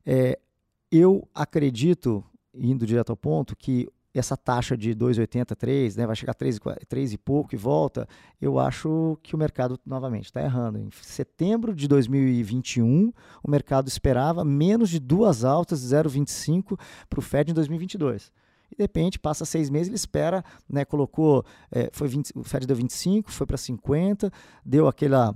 É, 0.06 0.38
eu 0.90 1.28
acredito, 1.34 2.24
indo 2.54 2.86
direto 2.86 3.10
ao 3.10 3.16
ponto, 3.16 3.56
que 3.56 3.88
essa 4.12 4.36
taxa 4.36 4.76
de 4.76 4.94
2,83, 4.94 5.96
né, 5.96 6.06
vai 6.06 6.16
chegar 6.16 6.32
a 6.32 6.34
3, 6.34 6.58
3 6.88 7.12
e 7.12 7.18
pouco 7.18 7.54
e 7.54 7.58
volta, 7.58 8.08
eu 8.40 8.58
acho 8.58 9.16
que 9.22 9.36
o 9.36 9.38
mercado 9.38 9.78
novamente 9.86 10.24
está 10.24 10.42
errando. 10.42 10.78
Em 10.78 10.88
setembro 11.00 11.72
de 11.74 11.86
2021, 11.86 13.12
o 13.42 13.50
mercado 13.50 13.86
esperava 13.86 14.44
menos 14.44 14.90
de 14.90 14.98
duas 14.98 15.44
altas 15.44 15.82
de 15.82 15.86
0,25 15.86 16.78
para 17.08 17.18
o 17.20 17.22
Fed 17.22 17.52
em 17.52 17.54
2022 17.54 18.32
e 18.70 18.76
de 18.76 18.82
repente 18.82 19.18
passa 19.18 19.44
seis 19.44 19.68
meses, 19.68 19.88
ele 19.88 19.96
espera, 19.96 20.44
né, 20.68 20.84
colocou, 20.84 21.44
é, 21.70 21.90
foi 21.92 22.08
20, 22.08 22.32
o 22.36 22.44
Fed 22.44 22.66
deu 22.66 22.76
25, 22.76 23.30
foi 23.30 23.46
para 23.46 23.56
50, 23.56 24.32
deu 24.64 24.86
aquela, 24.86 25.34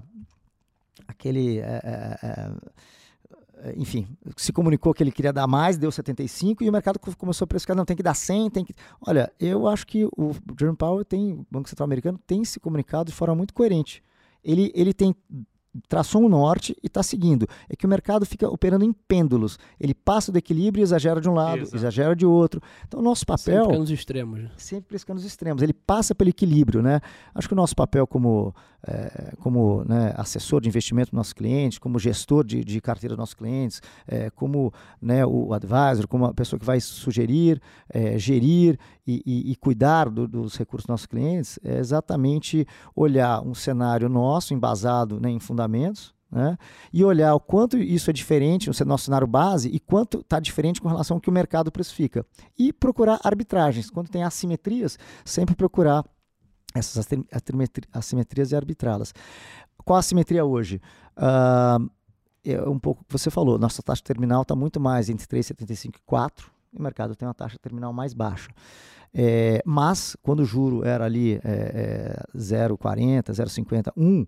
aquele, 1.08 1.58
é, 1.58 1.80
é, 2.22 2.52
enfim, 3.76 4.06
se 4.36 4.52
comunicou 4.52 4.92
que 4.92 5.02
ele 5.02 5.12
queria 5.12 5.32
dar 5.32 5.46
mais, 5.46 5.78
deu 5.78 5.90
75 5.90 6.62
e 6.62 6.68
o 6.68 6.72
mercado 6.72 6.98
começou 7.16 7.44
a 7.44 7.48
precificar, 7.48 7.76
não, 7.76 7.84
tem 7.84 7.96
que 7.96 8.02
dar 8.02 8.14
100, 8.14 8.50
tem 8.50 8.64
que... 8.64 8.74
Olha, 9.00 9.32
eu 9.40 9.66
acho 9.66 9.86
que 9.86 10.04
o 10.04 10.32
Jerome 10.58 10.76
Powell 10.76 11.04
tem, 11.04 11.32
o 11.32 11.46
Banco 11.50 11.68
Central 11.68 11.84
Americano 11.84 12.18
tem 12.26 12.44
se 12.44 12.60
comunicado 12.60 13.10
de 13.10 13.16
forma 13.16 13.34
muito 13.34 13.54
coerente. 13.54 14.02
Ele, 14.42 14.70
ele 14.74 14.92
tem 14.92 15.14
traçou 15.88 16.22
um 16.22 16.28
norte 16.28 16.76
e 16.82 16.86
está 16.86 17.02
seguindo. 17.02 17.46
É 17.68 17.76
que 17.76 17.86
o 17.86 17.88
mercado 17.88 18.24
fica 18.24 18.48
operando 18.48 18.84
em 18.84 18.92
pêndulos. 18.92 19.58
Ele 19.78 19.94
passa 19.94 20.30
do 20.30 20.38
equilíbrio 20.38 20.82
e 20.82 20.84
exagera 20.84 21.20
de 21.20 21.28
um 21.28 21.34
lado, 21.34 21.62
Exato. 21.62 21.76
exagera 21.76 22.16
de 22.16 22.26
outro. 22.26 22.60
Então, 22.86 23.00
o 23.00 23.02
nosso 23.02 23.26
papel. 23.26 23.64
Sempre 23.64 23.78
nos 23.78 23.90
extremos. 23.90 24.42
Né? 24.42 24.50
Sempre 24.56 24.88
pescando 24.90 25.16
nos 25.16 25.24
extremos. 25.24 25.62
Ele 25.62 25.72
passa 25.72 26.14
pelo 26.14 26.30
equilíbrio. 26.30 26.82
Né? 26.82 27.00
Acho 27.34 27.48
que 27.48 27.54
o 27.54 27.56
nosso 27.56 27.74
papel 27.74 28.06
como, 28.06 28.54
é, 28.86 29.34
como 29.40 29.84
né, 29.84 30.12
assessor 30.16 30.60
de 30.60 30.68
investimento 30.68 31.10
dos 31.10 31.16
nossos 31.16 31.32
clientes, 31.32 31.78
como 31.78 31.98
gestor 31.98 32.44
de, 32.44 32.64
de 32.64 32.80
carteira 32.80 33.14
dos 33.14 33.20
nossos 33.20 33.34
clientes, 33.34 33.80
é, 34.06 34.30
como 34.30 34.72
né, 35.00 35.24
o 35.26 35.52
advisor, 35.52 36.06
como 36.06 36.26
a 36.26 36.34
pessoa 36.34 36.58
que 36.58 36.66
vai 36.66 36.80
sugerir, 36.80 37.60
é, 37.88 38.18
gerir 38.18 38.78
e, 39.06 39.22
e, 39.24 39.52
e 39.52 39.56
cuidar 39.56 40.08
do, 40.08 40.26
dos 40.26 40.56
recursos 40.56 40.84
dos 40.84 40.90
nossos 40.90 41.06
clientes, 41.06 41.58
é 41.62 41.78
exatamente 41.78 42.66
olhar 42.94 43.40
um 43.42 43.54
cenário 43.54 44.08
nosso, 44.08 44.54
embasado 44.54 45.20
né, 45.20 45.30
em 45.30 45.38
fundamentos, 45.38 45.63
né? 46.30 46.58
e 46.92 47.04
olhar 47.04 47.34
o 47.34 47.40
quanto 47.40 47.78
isso 47.78 48.10
é 48.10 48.12
diferente 48.12 48.68
no 48.68 48.86
nosso 48.86 49.04
cenário 49.04 49.26
base 49.26 49.68
e 49.68 49.78
quanto 49.78 50.20
está 50.20 50.40
diferente 50.40 50.80
com 50.80 50.88
relação 50.88 51.16
ao 51.16 51.20
que 51.20 51.28
o 51.28 51.32
mercado 51.32 51.70
precifica. 51.70 52.26
E 52.58 52.72
procurar 52.72 53.20
arbitragens. 53.22 53.88
Quando 53.88 54.08
tem 54.08 54.24
assimetrias, 54.24 54.98
sempre 55.24 55.54
procurar 55.54 56.04
essas 56.74 57.06
assimetrias 57.92 58.50
e 58.50 58.56
arbitrá-las. 58.56 59.14
Qual 59.84 59.96
a 59.96 60.00
assimetria 60.00 60.44
hoje? 60.44 60.80
Uh, 61.16 61.88
é 62.44 62.60
um 62.68 62.78
pouco 62.78 63.02
o 63.02 63.04
que 63.04 63.12
você 63.12 63.30
falou, 63.30 63.58
nossa 63.58 63.82
taxa 63.82 64.02
terminal 64.02 64.42
está 64.42 64.54
muito 64.54 64.78
mais 64.80 65.08
entre 65.08 65.26
3,75 65.26 65.96
e 65.96 66.00
4, 66.04 66.50
e 66.72 66.78
o 66.78 66.82
mercado 66.82 67.14
tem 67.14 67.26
uma 67.26 67.34
taxa 67.34 67.58
terminal 67.58 67.92
mais 67.92 68.12
baixa. 68.12 68.50
É, 69.14 69.62
mas, 69.64 70.16
quando 70.22 70.40
o 70.40 70.44
juro 70.44 70.84
era 70.84 71.04
ali 71.04 71.34
é, 71.44 72.24
é, 72.34 72.38
0,40, 72.38 73.30
0,50, 73.30 73.92
1, 73.96 74.26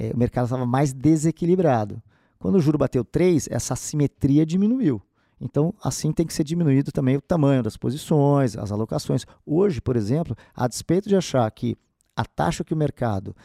é, 0.00 0.12
o 0.14 0.18
mercado 0.18 0.44
estava 0.44 0.64
mais 0.64 0.94
desequilibrado. 0.94 2.02
Quando 2.38 2.54
o 2.54 2.60
juro 2.60 2.78
bateu 2.78 3.04
3, 3.04 3.48
essa 3.50 3.74
assimetria 3.74 4.46
diminuiu. 4.46 5.02
Então, 5.38 5.74
assim 5.82 6.10
tem 6.10 6.26
que 6.26 6.32
ser 6.32 6.42
diminuído 6.42 6.90
também 6.90 7.16
o 7.16 7.20
tamanho 7.20 7.62
das 7.62 7.76
posições, 7.76 8.56
as 8.56 8.72
alocações. 8.72 9.26
Hoje, 9.44 9.80
por 9.80 9.96
exemplo, 9.96 10.34
a 10.54 10.66
despeito 10.66 11.08
de 11.08 11.16
achar 11.16 11.50
que 11.50 11.76
a 12.16 12.24
taxa 12.24 12.64
que 12.64 12.72
o 12.72 12.76
mercado, 12.76 13.36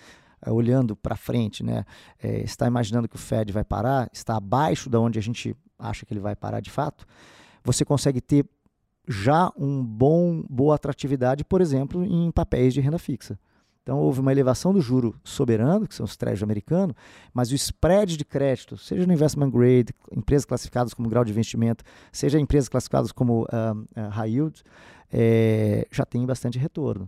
é, 0.42 0.50
olhando 0.50 0.96
para 0.96 1.18
frente, 1.18 1.62
né, 1.62 1.84
é, 2.24 2.42
está 2.42 2.68
imaginando 2.68 3.08
que 3.08 3.16
o 3.16 3.20
Fed 3.20 3.52
vai 3.52 3.66
parar, 3.66 4.10
está 4.14 4.38
abaixo 4.38 4.90
da 4.90 5.00
onde 5.00 5.20
a 5.20 5.22
gente 5.22 5.56
acha 5.78 6.06
que 6.06 6.14
ele 6.14 6.22
vai 6.22 6.36
parar 6.36 6.62
de 6.62 6.72
fato, 6.72 7.06
você 7.64 7.84
consegue 7.84 8.22
ter 8.22 8.46
já 9.08 9.52
um 9.58 9.84
bom 9.84 10.42
boa 10.50 10.76
atratividade, 10.76 11.44
por 11.44 11.60
exemplo, 11.60 12.04
em 12.04 12.32
papéis 12.32 12.74
de 12.74 12.80
renda 12.80 12.98
fixa. 12.98 13.38
Então, 13.86 14.00
houve 14.00 14.20
uma 14.20 14.32
elevação 14.32 14.74
do 14.74 14.82
juro 14.82 15.14
soberano, 15.24 15.88
que 15.88 15.94
são 15.94 16.06
os 16.06 16.16
créditos 16.16 16.42
americanos, 16.42 16.96
mas 17.32 17.52
o 17.52 17.54
spread 17.56 18.18
de 18.18 18.26
crédito, 18.26 18.80
seja 18.80 19.06
no 19.06 19.14
investment 19.14 19.52
grade, 19.52 19.94
empresas 20.12 20.44
classificadas 20.44 20.92
como 20.92 21.08
grau 21.08 21.24
de 21.24 21.30
investimento, 21.30 21.84
seja 22.12 22.40
empresas 22.40 22.68
classificadas 22.68 23.12
como 23.12 23.44
uh, 23.44 23.46
uh, 23.46 24.10
high 24.10 24.32
yield, 24.32 24.64
é, 25.14 25.88
já 25.92 26.04
tem 26.04 26.26
bastante 26.26 26.58
retorno. 26.58 27.08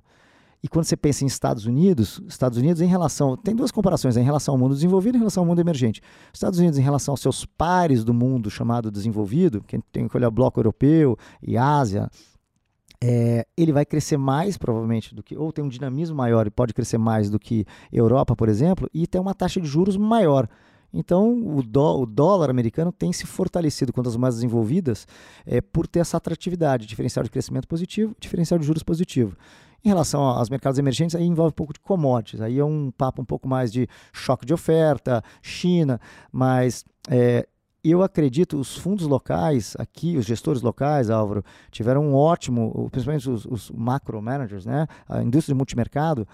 E 0.62 0.68
quando 0.68 0.86
você 0.86 0.96
pensa 0.96 1.24
em 1.24 1.28
Estados 1.28 1.66
Unidos, 1.66 2.22
Estados 2.28 2.60
Unidos 2.60 2.80
em 2.80 2.88
relação, 2.88 3.36
tem 3.36 3.56
duas 3.56 3.72
comparações, 3.72 4.16
né, 4.16 4.22
em 4.22 4.26
relação 4.26 4.54
ao 4.54 4.60
mundo 4.60 4.76
desenvolvido 4.76 5.16
e 5.16 5.18
em 5.18 5.22
relação 5.22 5.42
ao 5.42 5.48
mundo 5.48 5.60
emergente. 5.60 6.00
Estados 6.32 6.60
Unidos 6.60 6.78
em 6.78 6.84
relação 6.84 7.14
aos 7.14 7.22
seus 7.22 7.44
pares 7.44 8.04
do 8.04 8.14
mundo 8.14 8.52
chamado 8.52 8.92
desenvolvido, 8.92 9.64
que 9.64 9.80
tem 9.92 10.08
que 10.08 10.16
olhar 10.16 10.28
o 10.28 10.32
bloco 10.32 10.60
europeu 10.60 11.18
e 11.42 11.58
Ásia, 11.58 12.08
é, 13.04 13.46
ele 13.56 13.72
vai 13.72 13.86
crescer 13.86 14.18
mais, 14.18 14.58
provavelmente, 14.58 15.14
do 15.14 15.22
que, 15.22 15.38
ou 15.38 15.52
tem 15.52 15.64
um 15.64 15.70
dinamismo 15.70 16.16
maior 16.16 16.48
e 16.48 16.50
pode 16.50 16.74
crescer 16.74 16.98
mais 16.98 17.30
do 17.30 17.40
que 17.40 17.66
Europa, 17.92 18.36
por 18.36 18.50
exemplo, 18.50 18.90
e 18.94 19.06
tem 19.06 19.22
uma 19.22 19.34
taxa 19.34 19.62
de 19.62 19.68
juros 19.68 19.98
maior. 19.98 20.48
Então, 20.94 21.44
o, 21.56 21.62
dó, 21.62 22.00
o 22.00 22.06
dólar 22.06 22.50
americano 22.50 22.92
tem 22.92 23.12
se 23.12 23.26
fortalecido 23.26 23.92
contra 23.92 24.10
as 24.10 24.18
mais 24.18 24.36
desenvolvidas 24.36 25.08
é, 25.46 25.62
por 25.62 25.86
ter 25.86 26.00
essa 26.00 26.18
atratividade, 26.18 26.88
diferencial 26.88 27.24
de 27.24 27.30
crescimento 27.30 27.68
positivo, 27.68 28.16
diferencial 28.20 28.58
de 28.60 28.66
juros 28.66 28.84
positivo. 28.84 29.36
Em 29.84 29.90
relação 29.90 30.22
aos 30.22 30.50
mercados 30.50 30.80
emergentes, 30.80 31.16
aí 31.16 31.24
envolve 31.24 31.50
um 31.50 31.56
pouco 31.56 31.74
de 31.74 31.80
commodities, 31.80 32.42
aí 32.42 32.58
é 32.58 32.66
um 32.66 32.92
papo 32.92 33.22
um 33.22 33.26
pouco 33.26 33.48
mais 33.48 33.72
de 33.72 33.88
choque 34.12 34.46
de 34.46 34.54
oferta, 34.54 35.24
China, 35.42 36.00
mas 36.32 36.84
é, 37.10 37.48
eu 37.84 38.04
acredito, 38.04 38.58
os 38.60 38.76
fundos 38.78 39.06
locais 39.06 39.76
aqui, 39.80 40.18
os 40.18 40.26
gestores 40.26 40.62
locais, 40.62 41.10
Álvaro, 41.10 41.44
tiveram 41.72 42.06
um 42.06 42.16
ótimo, 42.16 42.90
principalmente 42.92 43.30
os, 43.30 43.46
os 43.46 43.72
macro 43.72 44.22
managers, 44.22 44.66
né? 44.66 44.88
a 45.08 45.24
indústria 45.24 45.54
de 45.54 45.58
multimercado, 45.58 46.28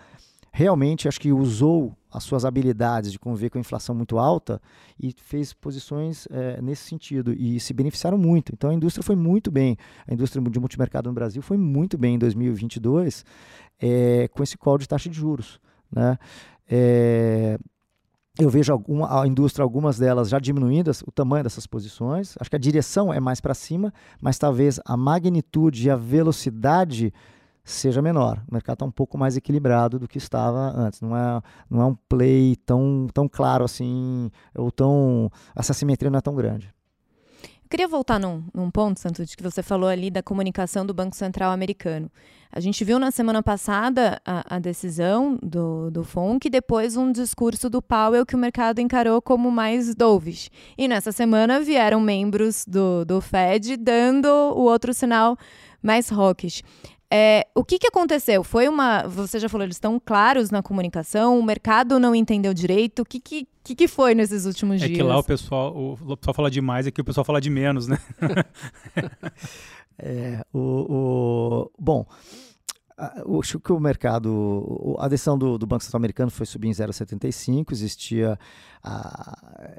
realmente 0.52 1.08
acho 1.08 1.20
que 1.20 1.32
usou 1.32 1.96
as 2.12 2.24
suas 2.24 2.46
habilidades 2.46 3.12
de 3.12 3.18
conviver 3.18 3.50
com 3.50 3.58
a 3.58 3.62
inflação 3.62 3.96
muito 3.96 4.20
alta 4.20 4.62
e 5.02 5.12
fez 5.18 5.52
posições 5.52 6.28
é, 6.30 6.62
nesse 6.62 6.84
sentido 6.88 7.34
e 7.34 7.60
se 7.60 7.74
beneficiaram 7.74 8.20
muito. 8.20 8.54
Então 8.54 8.70
a 8.70 8.74
indústria 8.74 9.04
foi 9.04 9.16
muito 9.16 9.50
bem, 9.50 9.76
a 10.08 10.14
indústria 10.14 10.42
de 10.44 10.60
multimercado 10.60 11.10
no 11.10 11.14
Brasil 11.16 11.42
foi 11.42 11.58
muito 11.58 11.98
bem 11.98 12.16
em 12.16 12.20
2022 12.20 13.26
é, 13.80 14.28
com 14.28 14.44
esse 14.44 14.56
call 14.56 14.78
de 14.78 14.88
taxa 14.88 15.10
de 15.10 15.16
juros. 15.16 15.60
Né? 15.92 16.18
É, 16.70 17.58
eu 18.40 18.50
vejo 18.50 18.74
alguma, 18.74 19.22
a 19.22 19.28
indústria, 19.28 19.64
algumas 19.64 20.00
delas 20.00 20.30
já 20.30 20.40
diminuindo 20.40 20.90
o 21.06 21.12
tamanho 21.12 21.44
dessas 21.44 21.68
posições. 21.68 22.36
Acho 22.40 22.50
que 22.50 22.56
a 22.56 22.60
direção 22.60 23.14
é 23.14 23.20
mais 23.20 23.40
para 23.40 23.54
cima, 23.54 23.94
mas 24.20 24.40
talvez 24.40 24.80
a 24.86 24.98
magnitude 24.98 25.88
e 25.88 25.92
a 25.92 25.96
velocidade 25.96 27.14
seja 27.64 28.02
menor. 28.02 28.44
O 28.50 28.54
mercado 28.54 28.78
está 28.78 28.86
um 28.86 28.92
pouco 28.92 29.18
mais 29.20 29.38
equilibrado 29.38 30.00
do 30.00 30.08
que 30.08 30.18
estava 30.18 30.74
antes. 30.76 31.00
Não 31.00 31.16
é, 31.16 31.42
não 31.70 31.82
é 31.82 31.86
um 31.86 31.96
play 32.10 32.56
tão, 32.66 33.08
tão 33.14 33.30
claro 33.30 33.64
assim, 33.64 34.32
ou 34.56 34.72
tão. 34.72 35.32
Essa 35.56 35.74
simetria 35.74 36.10
não 36.10 36.18
é 36.18 36.22
tão 36.22 36.34
grande. 36.34 36.74
Queria 37.74 37.88
voltar 37.88 38.20
num, 38.20 38.44
num 38.54 38.70
ponto, 38.70 39.00
Santos, 39.00 39.34
que 39.34 39.42
você 39.42 39.64
falou 39.64 39.90
ali 39.90 40.12
da 40.12 40.22
comunicação 40.22 40.86
do 40.86 40.94
Banco 40.94 41.16
Central 41.16 41.52
americano. 41.52 42.08
A 42.52 42.60
gente 42.60 42.86
viu 42.86 43.00
na 43.00 43.10
semana 43.10 43.42
passada 43.42 44.22
a, 44.24 44.58
a, 44.58 44.60
decisão 44.60 45.40
do, 45.42 45.90
do 45.90 46.04
FONC 46.04 46.46
e 46.46 46.52
depois 46.52 46.96
um 46.96 47.12
discurso 47.12 47.72
do 47.72 47.82
Powell 47.82 48.28
que 48.28 48.36
o 48.36 48.38
mercado 48.38 48.78
encarou 48.78 49.20
como 49.24 49.50
mais 49.50 49.96
dovish. 49.96 50.52
E 50.78 50.88
nessa 50.88 51.12
semana 51.12 51.62
vieram 51.62 52.00
membros 52.00 52.64
do, 52.64 53.04
do 53.06 53.20
Fed 53.20 53.76
dando 53.76 54.28
o 54.28 54.66
outro 54.66 54.94
sinal 54.94 55.36
mais 55.82 56.12
hawkish. 56.12 56.62
É, 57.16 57.46
o 57.54 57.64
que, 57.64 57.78
que 57.78 57.86
aconteceu? 57.86 58.44
Foi 58.44 58.68
uma. 58.68 59.04
Você 59.04 59.38
já 59.38 59.48
falou, 59.48 59.64
eles 59.64 59.76
estão 59.76 60.02
claros 60.04 60.50
na 60.50 60.64
comunicação, 60.64 61.38
o 61.38 61.44
mercado 61.44 62.00
não 62.00 62.16
entendeu 62.16 62.56
direito. 62.56 63.04
O 63.04 63.06
que, 63.06 63.20
que, 63.20 63.48
que, 63.64 63.76
que 63.76 63.88
foi 63.88 64.16
nesses 64.16 64.48
últimos 64.48 64.82
é 64.82 64.88
dias? 64.88 64.98
É 64.98 65.04
que 65.04 65.04
lá 65.04 65.20
o 65.20 65.24
pessoal, 65.24 65.78
o, 65.78 66.18
pessoal 66.18 66.34
fala 66.34 66.50
demais, 66.50 66.88
aqui 66.88 67.00
o 67.00 67.04
pessoal 67.04 67.24
fala 67.24 67.40
de 67.40 67.52
menos, 67.52 67.88
né? 67.88 68.00
é, 70.00 70.44
o, 70.52 70.60
o, 70.60 71.72
bom, 71.78 72.04
acho 73.40 73.60
que 73.60 73.72
o 73.72 73.80
mercado, 73.80 74.96
a 75.00 75.08
decisão 75.08 75.38
do, 75.38 75.58
do 75.58 75.66
Banco 75.66 75.84
Central 75.84 76.00
Americano 76.00 76.32
foi 76.32 76.46
subir 76.46 76.68
em 76.68 76.72
0,75, 76.72 77.72
existia 77.72 78.38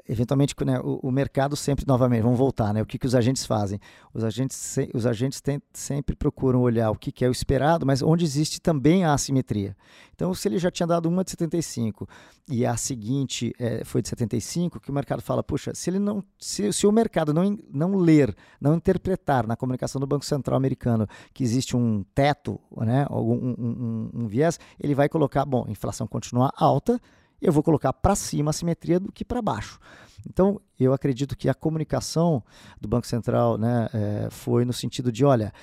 eventualmente 0.07 0.55
né, 0.65 0.79
o, 0.79 0.99
o, 1.03 1.11
mercado 1.11 1.55
sempre 1.55 1.85
novamente 1.87 2.23
vamos 2.23 2.39
voltar 2.39 2.73
né 2.73 2.81
o 2.81 2.85
que, 2.87 2.97
que 2.97 3.05
os 3.05 3.13
agentes 3.13 3.45
fazem? 3.45 3.79
Os 4.11 4.23
agentes 4.23 4.77
os 4.95 5.05
agentes 5.05 5.39
tem, 5.41 5.61
sempre 5.71 6.15
procuram 6.15 6.61
olhar 6.61 6.89
o 6.89 6.95
que, 6.95 7.11
que 7.11 7.23
é 7.23 7.29
o 7.29 7.31
esperado 7.31 7.85
mas 7.85 8.01
onde 8.01 8.25
existe 8.25 8.59
também 8.59 9.05
a 9.05 9.13
assimetria. 9.13 9.77
Então 10.15 10.33
se 10.33 10.47
ele 10.47 10.57
já 10.57 10.71
tinha 10.71 10.87
dado 10.87 11.07
uma 11.07 11.23
de 11.23 11.29
75 11.31 12.09
e 12.49 12.65
a 12.65 12.75
seguinte 12.75 13.53
é, 13.59 13.83
foi 13.83 14.01
de 14.01 14.09
75 14.09 14.79
que 14.79 14.89
o 14.89 14.93
mercado 14.93 15.21
fala 15.21 15.43
puxa 15.43 15.71
se 15.75 15.87
ele 15.91 15.99
não 15.99 16.23
se, 16.39 16.73
se 16.73 16.87
o 16.87 16.91
mercado 16.91 17.31
não 17.31 17.59
não 17.71 17.95
ler 17.95 18.35
não 18.59 18.73
interpretar 18.73 19.45
na 19.45 19.55
comunicação 19.55 20.01
do 20.01 20.07
Banco 20.07 20.25
Central 20.25 20.57
americano 20.57 21.07
que 21.31 21.43
existe 21.43 21.77
um 21.77 22.03
teto 22.15 22.59
né 22.77 23.05
algum 23.15 23.35
um, 23.35 23.55
um, 23.57 24.09
um 24.13 24.27
viés 24.27 24.59
ele 24.79 24.93
vai 24.93 25.09
colocar 25.09 25.45
bom 25.45 25.65
inflação 25.67 26.07
continua 26.07 26.51
alta 26.55 26.99
eu 27.41 27.51
vou 27.51 27.63
colocar 27.63 27.93
para 27.93 28.15
cima 28.15 28.49
a 28.49 28.53
simetria 28.53 28.99
do 28.99 29.11
que 29.11 29.23
para 29.23 29.41
baixo. 29.41 29.79
Então, 30.27 30.59
eu 30.79 30.93
acredito 30.93 31.37
que 31.37 31.47
a 31.49 31.53
comunicação 31.53 32.43
do 32.79 32.87
Banco 32.87 33.05
Central 33.05 33.57
né, 33.57 33.87
é, 33.93 34.27
foi 34.31 34.65
no 34.65 34.73
sentido 34.73 35.11
de, 35.11 35.23
olha, 35.23 35.53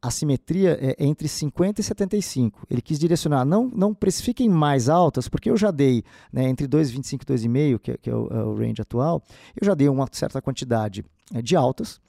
a 0.00 0.10
simetria 0.10 0.78
é 0.80 1.04
entre 1.04 1.28
50 1.28 1.80
e 1.80 1.84
75. 1.84 2.66
Ele 2.68 2.82
quis 2.82 2.98
direcionar, 2.98 3.44
não, 3.44 3.70
não 3.74 3.94
precifiquem 3.94 4.48
mais 4.48 4.88
altas, 4.88 5.28
porque 5.28 5.48
eu 5.48 5.56
já 5.56 5.70
dei 5.70 6.04
né, 6.32 6.48
entre 6.48 6.66
2,25 6.66 7.22
e 7.22 7.26
2,5, 7.48 7.78
que, 7.78 7.98
que 7.98 8.10
é 8.10 8.14
o, 8.14 8.26
é 8.28 8.44
o 8.44 8.54
range 8.54 8.82
atual, 8.82 9.22
eu 9.58 9.64
já 9.64 9.74
dei 9.74 9.88
uma 9.88 10.06
certa 10.12 10.42
quantidade 10.42 11.04
é, 11.32 11.40
de 11.40 11.56
altas, 11.56 12.00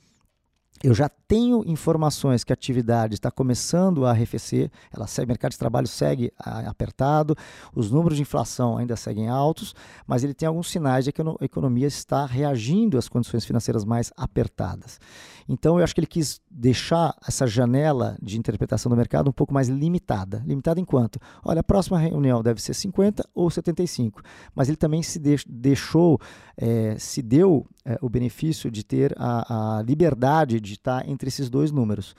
eu 0.83 0.93
já 0.93 1.07
tenho 1.07 1.63
informações 1.65 2.43
que 2.43 2.51
a 2.51 2.55
atividade 2.55 3.13
está 3.13 3.31
começando 3.31 4.05
a 4.05 4.09
arrefecer, 4.11 4.69
ela 4.91 5.07
segue, 5.07 5.25
o 5.25 5.29
mercado 5.29 5.53
de 5.53 5.57
trabalho 5.57 5.87
segue 5.87 6.31
apertado, 6.37 7.37
os 7.73 7.89
números 7.89 8.17
de 8.17 8.23
inflação 8.23 8.77
ainda 8.77 8.97
seguem 8.97 9.29
altos, 9.29 9.73
mas 10.05 10.25
ele 10.25 10.33
tem 10.33 10.45
alguns 10.45 10.69
sinais 10.69 11.05
de 11.05 11.13
que 11.13 11.21
a 11.21 11.25
economia 11.39 11.87
está 11.87 12.25
reagindo 12.25 12.97
às 12.97 13.07
condições 13.07 13.45
financeiras 13.45 13.85
mais 13.85 14.11
apertadas. 14.17 14.99
Então, 15.47 15.77
eu 15.77 15.83
acho 15.83 15.93
que 15.93 15.99
ele 15.99 16.07
quis 16.07 16.41
deixar 16.49 17.15
essa 17.27 17.45
janela 17.47 18.17
de 18.21 18.37
interpretação 18.37 18.89
do 18.89 18.95
mercado 18.95 19.29
um 19.29 19.33
pouco 19.33 19.53
mais 19.53 19.67
limitada. 19.67 20.43
Limitada 20.45 20.79
enquanto, 20.79 21.19
olha, 21.43 21.61
a 21.61 21.63
próxima 21.63 21.97
reunião 21.97 22.41
deve 22.41 22.61
ser 22.61 22.73
50 22.73 23.27
ou 23.33 23.49
75, 23.49 24.21
mas 24.55 24.67
ele 24.67 24.77
também 24.77 25.01
se 25.03 25.19
deixou, 25.47 26.19
é, 26.57 26.95
se 26.97 27.21
deu 27.21 27.65
é, 27.85 27.97
o 28.01 28.09
benefício 28.09 28.71
de 28.71 28.83
ter 28.83 29.13
a, 29.17 29.77
a 29.79 29.81
liberdade 29.81 30.59
de 30.59 30.72
estar 30.73 31.07
entre 31.07 31.27
esses 31.27 31.49
dois 31.49 31.71
números. 31.71 32.15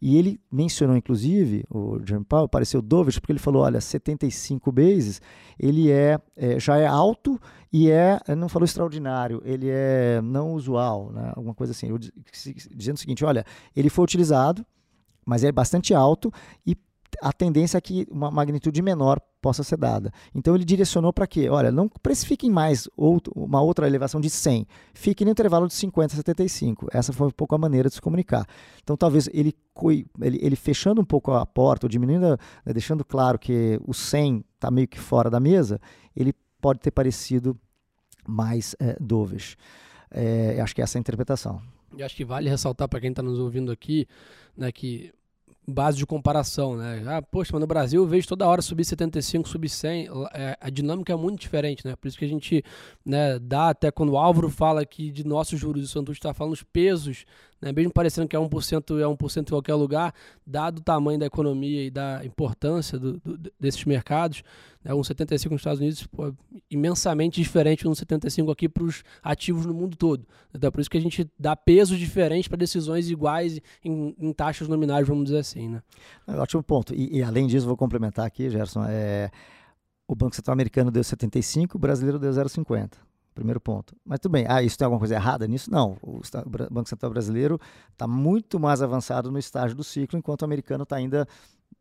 E 0.00 0.16
ele 0.16 0.40
mencionou, 0.50 0.96
inclusive, 0.96 1.64
o 1.70 1.98
Jerome 2.04 2.24
Powell, 2.24 2.48
pareceu 2.48 2.82
dovish, 2.82 3.18
porque 3.18 3.32
ele 3.32 3.38
falou, 3.38 3.62
olha, 3.62 3.80
75 3.80 4.70
bases, 4.70 5.20
ele 5.58 5.90
é, 5.90 6.18
é, 6.36 6.60
já 6.60 6.76
é 6.76 6.86
alto 6.86 7.40
e 7.72 7.90
é, 7.90 8.20
não 8.36 8.48
falou 8.48 8.64
extraordinário, 8.64 9.42
ele 9.44 9.68
é 9.68 10.20
não 10.22 10.52
usual, 10.52 11.10
né? 11.12 11.32
alguma 11.34 11.54
coisa 11.54 11.72
assim, 11.72 11.88
dizendo 12.74 12.96
o 12.96 13.00
seguinte, 13.00 13.24
olha, 13.24 13.44
ele 13.74 13.88
foi 13.88 14.04
utilizado, 14.04 14.64
mas 15.24 15.44
é 15.44 15.50
bastante 15.50 15.94
alto 15.94 16.32
e 16.66 16.76
a 17.20 17.32
tendência 17.32 17.78
é 17.78 17.80
que 17.80 18.06
uma 18.10 18.30
magnitude 18.30 18.80
menor 18.82 19.20
possa 19.40 19.62
ser 19.62 19.76
dada. 19.76 20.12
Então 20.34 20.54
ele 20.54 20.64
direcionou 20.64 21.12
para 21.12 21.26
quê? 21.26 21.48
Olha, 21.48 21.70
não 21.70 21.88
precifiquem 21.88 22.50
mais 22.50 22.88
outro, 22.96 23.32
uma 23.36 23.60
outra 23.60 23.86
elevação 23.86 24.20
de 24.20 24.28
100, 24.28 24.66
fique 24.92 25.24
no 25.24 25.30
intervalo 25.30 25.68
de 25.68 25.74
50 25.74 26.14
a 26.14 26.16
75. 26.16 26.88
Essa 26.92 27.12
foi 27.12 27.28
um 27.28 27.30
pouco 27.30 27.54
a 27.54 27.58
maneira 27.58 27.88
de 27.88 27.94
se 27.94 28.00
comunicar. 28.00 28.46
Então 28.82 28.96
talvez 28.96 29.28
ele, 29.32 29.54
ele, 30.20 30.38
ele 30.42 30.56
fechando 30.56 31.00
um 31.00 31.04
pouco 31.04 31.32
a 31.32 31.46
porta, 31.46 31.86
ou 31.86 31.90
diminuindo, 31.90 32.38
né, 32.64 32.72
deixando 32.72 33.04
claro 33.04 33.38
que 33.38 33.80
o 33.86 33.94
100 33.94 34.44
está 34.54 34.70
meio 34.70 34.88
que 34.88 34.98
fora 34.98 35.30
da 35.30 35.38
mesa, 35.38 35.80
ele 36.14 36.34
pode 36.60 36.80
ter 36.80 36.90
parecido 36.90 37.56
mais 38.26 38.74
é, 38.80 38.96
dovish. 39.00 39.56
É, 40.10 40.60
acho 40.60 40.74
que 40.74 40.82
essa 40.82 40.96
é 40.96 40.98
a 40.98 41.00
interpretação. 41.00 41.62
E 41.96 42.02
acho 42.02 42.16
que 42.16 42.24
vale 42.24 42.48
ressaltar 42.48 42.88
para 42.88 43.00
quem 43.00 43.10
está 43.10 43.22
nos 43.22 43.38
ouvindo 43.38 43.70
aqui, 43.70 44.06
né, 44.56 44.72
que 44.72 45.12
base 45.66 45.98
de 45.98 46.06
comparação, 46.06 46.76
né? 46.76 47.02
Ah, 47.06 47.20
poxa, 47.20 47.50
mas 47.52 47.60
no 47.60 47.66
Brasil 47.66 48.02
eu 48.02 48.06
vejo 48.06 48.28
toda 48.28 48.46
hora 48.46 48.62
subir 48.62 48.84
75, 48.84 49.48
subir 49.48 49.68
100, 49.68 50.08
é, 50.32 50.56
a 50.60 50.70
dinâmica 50.70 51.12
é 51.12 51.16
muito 51.16 51.40
diferente, 51.40 51.84
né? 51.86 51.96
Por 51.96 52.06
isso 52.06 52.16
que 52.18 52.24
a 52.24 52.28
gente 52.28 52.64
né, 53.04 53.38
dá 53.38 53.70
até 53.70 53.90
quando 53.90 54.12
o 54.12 54.18
Álvaro 54.18 54.48
fala 54.48 54.80
aqui 54.80 55.10
de 55.10 55.26
nossos 55.26 55.58
juros, 55.58 55.82
o 55.82 55.88
Santos 55.88 56.16
está 56.16 56.32
falando 56.32 56.52
os 56.52 56.62
pesos 56.62 57.24
né? 57.60 57.72
mesmo 57.72 57.92
parecendo 57.92 58.28
que 58.28 58.36
é 58.36 58.38
1% 58.38 59.00
é 59.00 59.04
1% 59.04 59.40
em 59.40 59.44
qualquer 59.50 59.74
lugar, 59.74 60.14
dado 60.46 60.78
o 60.78 60.82
tamanho 60.82 61.18
da 61.18 61.26
economia 61.26 61.84
e 61.84 61.90
da 61.90 62.24
importância 62.24 62.98
do, 62.98 63.18
do, 63.18 63.52
desses 63.58 63.84
mercados, 63.84 64.42
né? 64.84 64.94
um 64.94 65.02
75 65.02 65.54
nos 65.54 65.60
Estados 65.60 65.80
Unidos 65.80 66.06
pô, 66.06 66.32
imensamente 66.70 67.40
diferente 67.40 67.80
de 67.80 67.88
um 67.88 67.94
75 67.94 68.50
aqui 68.50 68.68
para 68.68 68.84
os 68.84 69.02
ativos 69.22 69.66
no 69.66 69.74
mundo 69.74 69.96
todo. 69.96 70.26
Então, 70.54 70.68
é 70.68 70.70
por 70.70 70.80
isso 70.80 70.90
que 70.90 70.98
a 70.98 71.00
gente 71.00 71.28
dá 71.38 71.56
pesos 71.56 71.98
diferentes 71.98 72.48
para 72.48 72.56
decisões 72.56 73.10
iguais 73.10 73.60
em, 73.84 74.14
em, 74.18 74.32
taxas 74.32 74.68
nominais, 74.68 75.06
vamos 75.06 75.24
dizer 75.24 75.38
assim. 75.38 75.68
Né? 75.68 75.82
É 76.26 76.36
ótimo 76.36 76.62
ponto. 76.62 76.94
E, 76.94 77.18
e, 77.18 77.22
além 77.22 77.46
disso, 77.46 77.66
vou 77.66 77.76
complementar 77.76 78.26
aqui, 78.26 78.48
Gerson, 78.50 78.84
é, 78.88 79.30
o 80.06 80.14
Banco 80.14 80.36
Central 80.36 80.52
americano 80.52 80.90
deu 80.90 81.02
75, 81.02 81.76
o 81.76 81.80
brasileiro 81.80 82.18
deu 82.18 82.30
0,50. 82.30 83.05
Primeiro 83.36 83.60
ponto. 83.60 83.94
Mas 84.02 84.18
tudo 84.18 84.32
bem, 84.32 84.46
ah, 84.48 84.62
isso 84.62 84.78
tem 84.78 84.86
alguma 84.86 84.98
coisa 84.98 85.14
errada 85.14 85.46
nisso? 85.46 85.70
Não. 85.70 85.98
O 86.02 86.20
Banco 86.70 86.88
Central 86.88 87.10
Brasileiro 87.10 87.60
está 87.92 88.08
muito 88.08 88.58
mais 88.58 88.80
avançado 88.80 89.30
no 89.30 89.38
estágio 89.38 89.76
do 89.76 89.84
ciclo, 89.84 90.18
enquanto 90.18 90.40
o 90.40 90.44
americano 90.46 90.84
está 90.84 90.96
ainda 90.96 91.28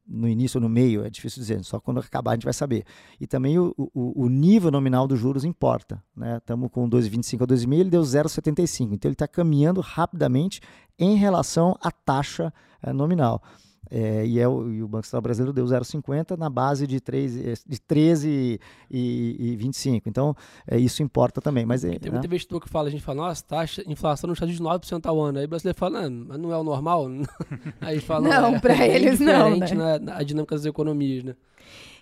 no 0.06 0.28
início 0.28 0.58
ou 0.58 0.62
no 0.62 0.68
meio, 0.68 1.04
é 1.04 1.10
difícil 1.10 1.40
dizer, 1.40 1.64
só 1.64 1.80
quando 1.80 2.02
acabar 2.02 2.32
a 2.32 2.34
gente 2.36 2.44
vai 2.44 2.54
saber. 2.54 2.84
E 3.22 3.26
também 3.26 3.58
o, 3.58 3.74
o, 3.78 4.26
o 4.26 4.30
nível 4.30 4.70
nominal 4.70 5.08
dos 5.08 5.18
juros 5.18 5.46
importa. 5.46 6.04
Estamos 6.38 6.66
né? 6.66 6.70
com 6.72 6.90
2,25 6.90 7.42
a 7.42 7.48
2,5, 7.48 7.74
ele 7.74 7.90
deu 7.90 8.02
0,75. 8.02 8.92
Então 8.92 9.10
ele 9.10 9.14
está 9.14 9.28
caminhando 9.28 9.80
rapidamente 9.80 10.60
em 11.00 11.16
relação 11.16 11.78
à 11.82 11.90
taxa 11.90 12.54
é, 12.84 12.92
nominal. 12.92 13.42
É, 13.90 14.26
e, 14.26 14.40
é 14.40 14.48
o, 14.48 14.72
e, 14.72 14.84
o, 14.84 14.88
Banco 14.88 15.06
Central 15.06 15.22
Brasileiro 15.22 15.54
deu 15.54 15.66
0,50 15.66 16.38
na 16.38 16.50
base 16.50 16.88
de, 16.88 17.00
3, 17.00 17.38
eh, 17.38 17.54
de 17.68 17.80
13 17.80 18.60
e, 18.90 19.38
e 19.40 19.56
25. 19.56 20.10
Então, 20.10 20.36
é, 20.68 20.78
isso 20.78 21.04
importa 21.04 21.42
também. 21.42 21.66
Mas, 21.66 21.84
é, 21.84 21.90
Tem 22.00 22.12
muita 22.12 22.20
né? 22.20 22.26
investidor 22.26 22.62
que 22.62 22.70
fala, 22.70 22.88
a 22.88 22.92
gente 22.92 23.04
fala, 23.04 23.28
nossa, 23.28 23.44
taxa, 23.44 23.84
inflação 23.88 24.28
nos 24.28 24.38
Estados 24.38 24.60
Unidos 24.60 24.88
de 24.88 24.98
9% 24.98 25.06
ao 25.06 25.22
ano. 25.22 25.40
Aí 25.40 25.46
o 25.46 25.48
brasileiro 25.48 25.78
fala, 25.78 26.10
não, 26.10 26.38
não 26.38 26.52
é 26.52 26.58
o 26.58 26.64
normal? 26.64 27.08
Aí 27.82 28.00
fala, 28.00 28.28
não, 28.28 28.60
para 28.60 28.74
é 28.84 28.96
eles 28.96 29.20
não. 29.20 29.58
Né? 29.58 30.00
Na, 30.00 30.18
a 30.18 30.24
dinâmica 30.24 30.56
das 30.56 30.66
economias, 30.66 31.24
né? 31.24 31.36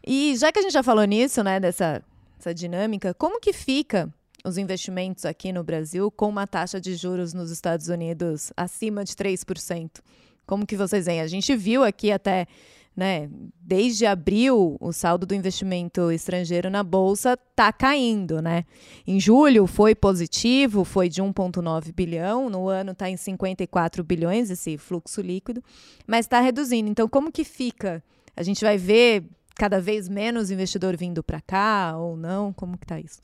E 0.05 0.35
já 0.37 0.51
que 0.51 0.59
a 0.59 0.61
gente 0.61 0.73
já 0.73 0.83
falou 0.83 1.05
nisso, 1.05 1.41
né, 1.43 1.59
dessa 1.59 2.03
essa 2.43 2.53
dinâmica, 2.53 3.13
como 3.13 3.39
que 3.39 3.53
fica 3.53 4.13
os 4.43 4.57
investimentos 4.57 5.25
aqui 5.25 5.53
no 5.53 5.63
Brasil 5.63 6.11
com 6.11 6.27
uma 6.27 6.45
taxa 6.45 6.79
de 6.79 6.93
juros 6.95 7.33
nos 7.33 7.49
Estados 7.49 7.87
Unidos 7.87 8.51
acima 8.57 9.05
de 9.05 9.13
3%? 9.13 10.01
Como 10.45 10.65
que 10.65 10.75
vocês 10.75 11.05
veem? 11.05 11.21
A 11.21 11.27
gente 11.27 11.55
viu 11.55 11.83
aqui 11.83 12.11
até 12.11 12.47
né? 12.95 13.29
Desde 13.59 14.05
abril, 14.05 14.77
o 14.79 14.91
saldo 14.91 15.25
do 15.25 15.33
investimento 15.33 16.11
estrangeiro 16.11 16.69
na 16.69 16.83
bolsa 16.83 17.33
está 17.33 17.73
caindo, 17.73 18.41
né? 18.41 18.65
Em 19.05 19.19
julho 19.19 19.65
foi 19.65 19.95
positivo, 19.95 20.83
foi 20.83 21.09
de 21.09 21.21
1,9 21.21 21.91
bilhão, 21.91 22.49
no 22.49 22.69
ano 22.69 22.91
está 22.91 23.09
em 23.09 23.17
54 23.17 24.03
bilhões 24.03 24.49
esse 24.49 24.77
fluxo 24.77 25.21
líquido, 25.21 25.63
mas 26.05 26.25
está 26.25 26.39
reduzindo. 26.39 26.89
Então, 26.89 27.09
como 27.09 27.31
que 27.31 27.43
fica? 27.43 28.03
A 28.35 28.43
gente 28.43 28.63
vai 28.63 28.77
ver 28.77 29.25
cada 29.55 29.79
vez 29.81 30.07
menos 30.07 30.51
investidor 30.51 30.95
vindo 30.95 31.23
para 31.23 31.41
cá 31.41 31.95
ou 31.97 32.15
não? 32.15 32.53
Como 32.53 32.77
que 32.77 32.85
está 32.85 32.99
isso? 32.99 33.19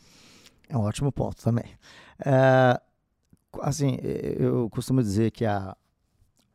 É 0.68 0.78
um 0.78 0.82
ótimo 0.82 1.12
ponto 1.12 1.44
também. 1.44 1.66
É, 2.26 2.80
assim, 3.62 3.98
eu 4.02 4.70
costumo 4.70 5.02
dizer 5.02 5.32
que 5.32 5.46
a, 5.46 5.76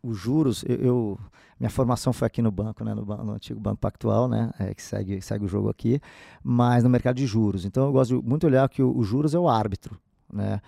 os 0.05 0.19
juros, 0.19 0.64
eu, 0.69 0.77
eu 0.77 1.19
minha 1.59 1.71
formação 1.71 2.12
foi 2.12 2.27
aqui 2.27 2.43
no 2.43 2.51
banco, 2.51 2.85
né, 2.85 2.95
no, 2.95 3.05
no 3.05 3.33
antigo 3.33 3.59
Banco 3.59 3.79
Pactual, 3.79 4.29
né, 4.29 4.51
é, 4.59 4.75
que 4.75 4.83
segue, 4.83 5.21
segue 5.21 5.45
o 5.45 5.49
jogo 5.49 5.69
aqui, 5.69 6.01
mas 6.43 6.85
no 6.85 6.90
mercado 6.90 7.17
de 7.17 7.27
juros. 7.27 7.64
Então 7.64 7.87
eu 7.87 7.93
gosto 7.93 8.21
de 8.21 8.29
muito 8.29 8.47
olhar 8.47 8.69
que 8.69 8.83
o 8.83 9.03
juros 9.03 9.35
é 9.35 9.38
o 9.38 9.49
árbitro, 9.49 9.99
né. 10.33 10.61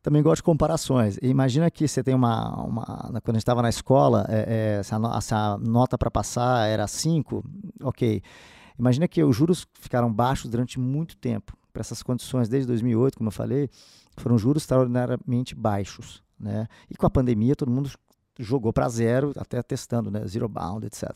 Também 0.00 0.22
gosto 0.22 0.36
de 0.36 0.44
comparações. 0.44 1.18
Imagina 1.20 1.70
que 1.70 1.86
você 1.86 2.02
tem 2.02 2.14
uma. 2.14 2.64
uma 2.64 2.84
quando 3.20 3.30
a 3.30 3.32
gente 3.32 3.38
estava 3.38 3.60
na 3.60 3.68
escola, 3.68 4.24
é, 4.28 4.76
é, 4.76 4.78
essa, 4.78 4.96
essa 5.16 5.58
nota 5.58 5.98
para 5.98 6.10
passar 6.10 6.66
era 6.68 6.86
5, 6.86 7.44
ok. 7.82 8.22
Imagina 8.78 9.08
que 9.08 9.22
os 9.22 9.36
juros 9.36 9.66
ficaram 9.74 10.10
baixos 10.12 10.48
durante 10.48 10.78
muito 10.78 11.16
tempo. 11.16 11.56
Para 11.72 11.80
essas 11.80 12.02
condições, 12.02 12.48
desde 12.48 12.66
2008, 12.68 13.18
como 13.18 13.28
eu 13.28 13.32
falei, 13.32 13.68
foram 14.16 14.38
juros 14.38 14.62
extraordinariamente 14.62 15.54
baixos. 15.54 16.22
Né? 16.38 16.68
E 16.88 16.94
com 16.94 17.04
a 17.04 17.10
pandemia, 17.10 17.56
todo 17.56 17.70
mundo 17.70 17.90
jogou 18.38 18.72
para 18.72 18.88
zero, 18.88 19.32
até 19.36 19.62
testando, 19.62 20.10
né? 20.10 20.24
Zero 20.26 20.48
bound, 20.48 20.86
etc. 20.86 21.10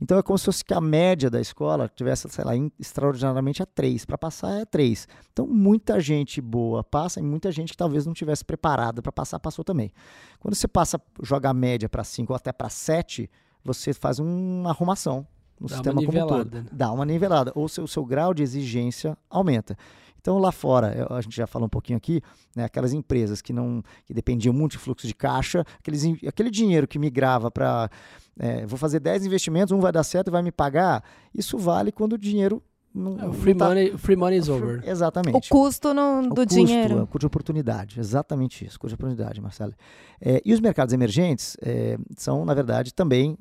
Então 0.00 0.18
é 0.18 0.22
como 0.22 0.38
se 0.38 0.44
fosse 0.44 0.64
que 0.64 0.74
a 0.74 0.80
média 0.80 1.30
da 1.30 1.40
escola 1.40 1.88
tivesse, 1.88 2.28
sei 2.28 2.44
lá, 2.44 2.52
extraordinariamente 2.78 3.62
a 3.62 3.66
3. 3.66 4.04
Para 4.04 4.18
passar 4.18 4.60
é 4.60 4.64
3. 4.64 5.08
Então 5.32 5.46
muita 5.46 5.98
gente 6.00 6.40
boa 6.40 6.84
passa 6.84 7.20
e 7.20 7.22
muita 7.22 7.50
gente 7.50 7.72
que 7.72 7.76
talvez 7.76 8.06
não 8.06 8.12
tivesse 8.12 8.44
preparada 8.44 9.00
para 9.00 9.12
passar, 9.12 9.38
passou 9.40 9.64
também. 9.64 9.90
Quando 10.38 10.54
você 10.54 10.68
passa, 10.68 11.00
joga 11.22 11.50
a 11.50 11.54
média 11.54 11.88
para 11.88 12.04
5 12.04 12.32
ou 12.32 12.36
até 12.36 12.52
para 12.52 12.68
7, 12.68 13.28
você 13.64 13.92
faz 13.92 14.18
uma 14.18 14.70
arrumação 14.70 15.26
no 15.58 15.68
Dá 15.68 15.74
sistema 15.74 16.02
como 16.02 16.24
um 16.24 16.26
todo. 16.26 16.54
Né? 16.54 16.66
Dá 16.72 16.90
uma 16.90 17.04
nivelada. 17.04 17.52
Ou 17.54 17.64
o 17.64 17.68
seu, 17.68 17.86
seu 17.86 18.04
grau 18.04 18.32
de 18.32 18.42
exigência 18.42 19.16
aumenta. 19.28 19.76
Então 20.20 20.38
lá 20.38 20.52
fora, 20.52 21.06
a 21.10 21.20
gente 21.20 21.34
já 21.34 21.46
falou 21.46 21.66
um 21.66 21.70
pouquinho 21.70 21.96
aqui, 21.96 22.22
né, 22.54 22.64
aquelas 22.64 22.92
empresas 22.92 23.40
que 23.40 23.52
não 23.52 23.82
que 24.04 24.12
dependiam 24.12 24.52
muito 24.52 24.72
de 24.72 24.78
fluxo 24.78 25.06
de 25.06 25.14
caixa, 25.14 25.64
aqueles, 25.78 26.04
aquele 26.26 26.50
dinheiro 26.50 26.86
que 26.86 26.98
migrava 26.98 27.50
para 27.50 27.90
é, 28.38 28.64
vou 28.66 28.78
fazer 28.78 29.00
10 29.00 29.26
investimentos, 29.26 29.72
um 29.72 29.80
vai 29.80 29.92
dar 29.92 30.02
certo 30.02 30.28
e 30.28 30.30
vai 30.30 30.42
me 30.42 30.52
pagar, 30.52 31.02
isso 31.34 31.58
vale 31.58 31.90
quando 31.90 32.14
o 32.14 32.18
dinheiro 32.18 32.62
não, 32.92 33.20
é, 33.20 33.28
o 33.28 33.32
free, 33.32 33.54
tá, 33.54 33.68
money, 33.68 33.96
free 33.96 34.16
money 34.16 34.38
is 34.38 34.48
over. 34.48 34.82
Exatamente. 34.84 35.36
O 35.36 35.48
custo 35.48 35.94
no, 35.94 36.28
do 36.28 36.42
o 36.42 36.46
dinheiro. 36.46 37.02
o 37.02 37.06
custo 37.06 37.20
de 37.20 37.26
oportunidade, 37.26 38.00
exatamente 38.00 38.64
isso, 38.64 38.78
custo 38.80 38.96
de 38.96 39.02
oportunidade, 39.02 39.40
Marcelo. 39.40 39.74
É, 40.20 40.42
e 40.44 40.52
os 40.52 40.60
mercados 40.60 40.92
emergentes 40.92 41.56
é, 41.62 41.96
são, 42.16 42.44
na 42.44 42.52
verdade, 42.52 42.92
também 42.92 43.38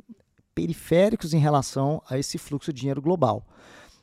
periféricos 0.54 1.34
em 1.34 1.40
relação 1.40 2.02
a 2.08 2.18
esse 2.20 2.38
fluxo 2.38 2.72
de 2.72 2.82
dinheiro 2.82 3.02
global. 3.02 3.46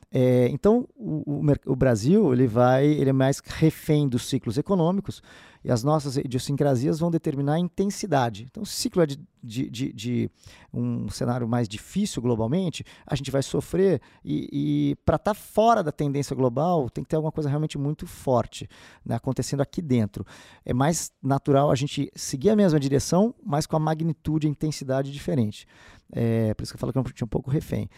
É, 0.09 0.47
então, 0.49 0.87
o, 0.95 1.41
o, 1.41 1.53
o, 1.65 1.75
Brasil 1.75 2.31
ele 2.31 2.47
vai, 2.47 2.85
ele 2.85 3.09
é 3.09 3.13
mais 3.13 3.39
refém 3.39 4.07
dos 4.07 4.25
ciclos 4.25 4.57
econômicos 4.57 5.21
e 5.65 5.69
as 5.69 5.83
nossas 5.83 6.15
idiosincrasias 6.15 6.97
vão 6.97 7.11
determinar 7.11 7.55
a 7.55 7.59
intensidade. 7.59 8.47
Então, 8.49 8.63
se 8.63 8.71
o 8.71 8.75
ciclo 8.75 9.01
é 9.01 9.05
de, 9.05 9.19
de, 9.43 9.69
de, 9.69 9.93
de 9.93 10.31
um 10.73 11.09
cenário 11.09 11.45
mais 11.45 11.67
difícil 11.67 12.21
globalmente, 12.21 12.85
a 13.05 13.15
gente 13.15 13.29
vai 13.29 13.43
sofrer 13.43 14.01
e, 14.23 14.47
e 14.91 14.95
para 15.03 15.17
estar 15.17 15.33
tá 15.33 15.35
fora 15.35 15.83
da 15.83 15.91
tendência 15.91 16.33
global 16.33 16.89
tem 16.89 17.03
que 17.03 17.09
ter 17.09 17.17
alguma 17.17 17.31
coisa 17.31 17.49
realmente 17.49 17.77
muito 17.77 18.07
forte 18.07 18.65
né, 19.05 19.15
acontecendo 19.15 19.59
aqui 19.59 19.81
dentro. 19.81 20.25
É 20.63 20.73
mais 20.73 21.11
natural 21.21 21.69
a 21.69 21.75
gente 21.75 22.09
seguir 22.15 22.49
a 22.49 22.55
mesma 22.55 22.79
direção, 22.79 23.35
mas 23.45 23.65
com 23.65 23.75
a 23.75 23.79
magnitude 23.79 24.47
e 24.47 24.49
intensidade 24.49 25.11
diferente. 25.11 25.67
É, 26.13 26.53
por 26.53 26.63
isso 26.63 26.71
que 26.71 26.77
eu 26.77 26.79
falo 26.79 26.93
que 26.93 27.23
é 27.23 27.25
um 27.25 27.27
pouco 27.27 27.51
refém. 27.51 27.89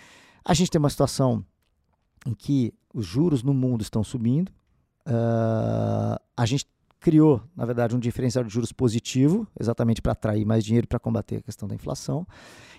A 0.43 0.55
gente 0.55 0.71
tem 0.71 0.79
uma 0.79 0.89
situação 0.89 1.45
em 2.25 2.33
que 2.33 2.73
os 2.93 3.05
juros 3.05 3.43
no 3.43 3.53
mundo 3.53 3.81
estão 3.81 4.03
subindo. 4.03 4.49
Uh, 5.07 6.19
a 6.35 6.45
gente 6.45 6.67
criou, 6.99 7.41
na 7.55 7.65
verdade, 7.65 7.95
um 7.95 7.99
diferencial 7.99 8.43
de 8.43 8.53
juros 8.53 8.71
positivo, 8.71 9.47
exatamente 9.59 10.01
para 10.01 10.11
atrair 10.11 10.45
mais 10.45 10.63
dinheiro 10.63 10.87
para 10.87 10.99
combater 10.99 11.37
a 11.37 11.41
questão 11.41 11.67
da 11.67 11.75
inflação. 11.75 12.27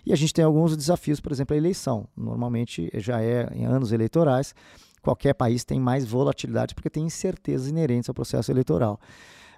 E 0.05 0.13
a 0.13 0.17
gente 0.17 0.33
tem 0.33 0.45
alguns 0.45 0.77
desafios, 0.77 1.21
por 1.21 1.33
exemplo, 1.33 1.55
a 1.55 1.57
eleição. 1.57 2.07
Normalmente 2.17 2.91
já 2.95 3.23
é 3.23 3.51
em 3.55 3.65
anos 3.65 3.93
eleitorais, 3.93 4.55
qualquer 5.03 5.35
país 5.35 5.65
tem 5.65 5.81
mais 5.81 6.05
volatilidade 6.05 6.75
porque 6.75 6.91
tem 6.91 7.05
incertezas 7.05 7.69
inerentes 7.69 8.09
ao 8.09 8.15
processo 8.15 8.51
eleitoral. 8.51 9.01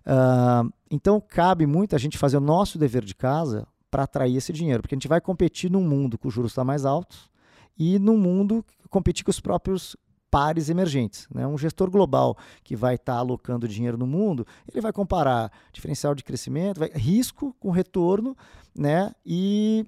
Uh, 0.06 0.72
então, 0.90 1.20
cabe 1.20 1.66
muito 1.66 1.94
a 1.96 1.98
gente 1.98 2.18
fazer 2.18 2.36
o 2.36 2.40
nosso 2.40 2.78
dever 2.78 3.04
de 3.04 3.14
casa 3.14 3.66
para 3.90 4.04
atrair 4.04 4.36
esse 4.36 4.52
dinheiro, 4.52 4.82
porque 4.82 4.94
a 4.94 4.96
gente 4.96 5.08
vai 5.08 5.20
competir 5.20 5.70
num 5.70 5.82
mundo 5.82 6.18
os 6.22 6.32
juros 6.32 6.52
estão 6.52 6.64
mais 6.64 6.84
altos 6.84 7.31
e 7.78 7.98
num 7.98 8.16
mundo 8.16 8.64
competir 8.88 9.24
com 9.24 9.30
os 9.30 9.40
próprios 9.40 9.96
pares 10.30 10.70
emergentes. 10.70 11.28
Né? 11.32 11.46
Um 11.46 11.58
gestor 11.58 11.90
global 11.90 12.36
que 12.64 12.74
vai 12.74 12.94
estar 12.94 13.14
tá 13.14 13.18
alocando 13.18 13.68
dinheiro 13.68 13.98
no 13.98 14.06
mundo, 14.06 14.46
ele 14.66 14.80
vai 14.80 14.92
comparar 14.92 15.52
diferencial 15.72 16.14
de 16.14 16.24
crescimento, 16.24 16.80
vai, 16.80 16.90
risco 16.94 17.54
com 17.60 17.70
retorno, 17.70 18.34
né? 18.74 19.12
e 19.26 19.86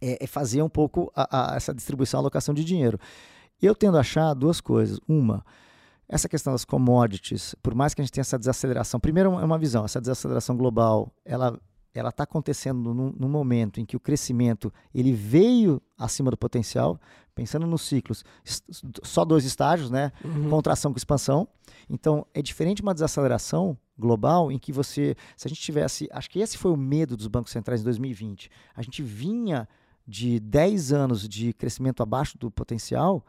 é, 0.00 0.24
é 0.24 0.26
fazer 0.26 0.62
um 0.62 0.68
pouco 0.68 1.12
a, 1.14 1.52
a, 1.52 1.56
essa 1.56 1.74
distribuição, 1.74 2.20
alocação 2.20 2.54
de 2.54 2.64
dinheiro. 2.64 2.98
Eu 3.60 3.74
tendo 3.74 3.98
a 3.98 4.00
achar 4.00 4.32
duas 4.32 4.62
coisas. 4.62 4.98
Uma, 5.06 5.44
essa 6.08 6.28
questão 6.28 6.54
das 6.54 6.64
commodities, 6.64 7.54
por 7.62 7.74
mais 7.74 7.92
que 7.92 8.00
a 8.00 8.04
gente 8.04 8.12
tenha 8.12 8.22
essa 8.22 8.38
desaceleração, 8.38 8.98
primeiro 8.98 9.38
é 9.38 9.44
uma 9.44 9.58
visão, 9.58 9.84
essa 9.84 10.00
desaceleração 10.00 10.56
global, 10.56 11.12
ela 11.24 11.60
ela 11.94 12.10
está 12.10 12.24
acontecendo 12.24 12.94
num, 12.94 13.12
num, 13.16 13.28
momento 13.28 13.80
em 13.80 13.84
que 13.84 13.96
o 13.96 14.00
crescimento 14.00 14.72
ele 14.94 15.12
veio 15.12 15.82
acima 15.98 16.30
do 16.30 16.36
potencial, 16.36 17.00
pensando 17.34 17.66
nos 17.66 17.82
ciclos, 17.82 18.24
só 19.02 19.24
dois 19.24 19.44
estágios, 19.44 19.90
né? 19.90 20.12
Uhum. 20.24 20.50
Contração 20.50 20.92
com 20.92 20.98
expansão. 20.98 21.48
Então, 21.88 22.26
é 22.32 22.40
diferente 22.40 22.82
uma 22.82 22.94
desaceleração 22.94 23.76
global 23.98 24.50
em 24.50 24.58
que 24.58 24.72
você, 24.72 25.16
se 25.36 25.46
a 25.46 25.48
gente 25.48 25.60
tivesse, 25.60 26.08
acho 26.12 26.30
que 26.30 26.40
esse 26.40 26.56
foi 26.56 26.70
o 26.70 26.76
medo 26.76 27.16
dos 27.16 27.26
bancos 27.26 27.52
centrais 27.52 27.80
em 27.80 27.84
2020. 27.84 28.50
A 28.74 28.82
gente 28.82 29.02
vinha 29.02 29.68
de 30.06 30.40
10 30.40 30.92
anos 30.92 31.28
de 31.28 31.52
crescimento 31.52 32.02
abaixo 32.02 32.38
do 32.38 32.50
potencial, 32.50 33.24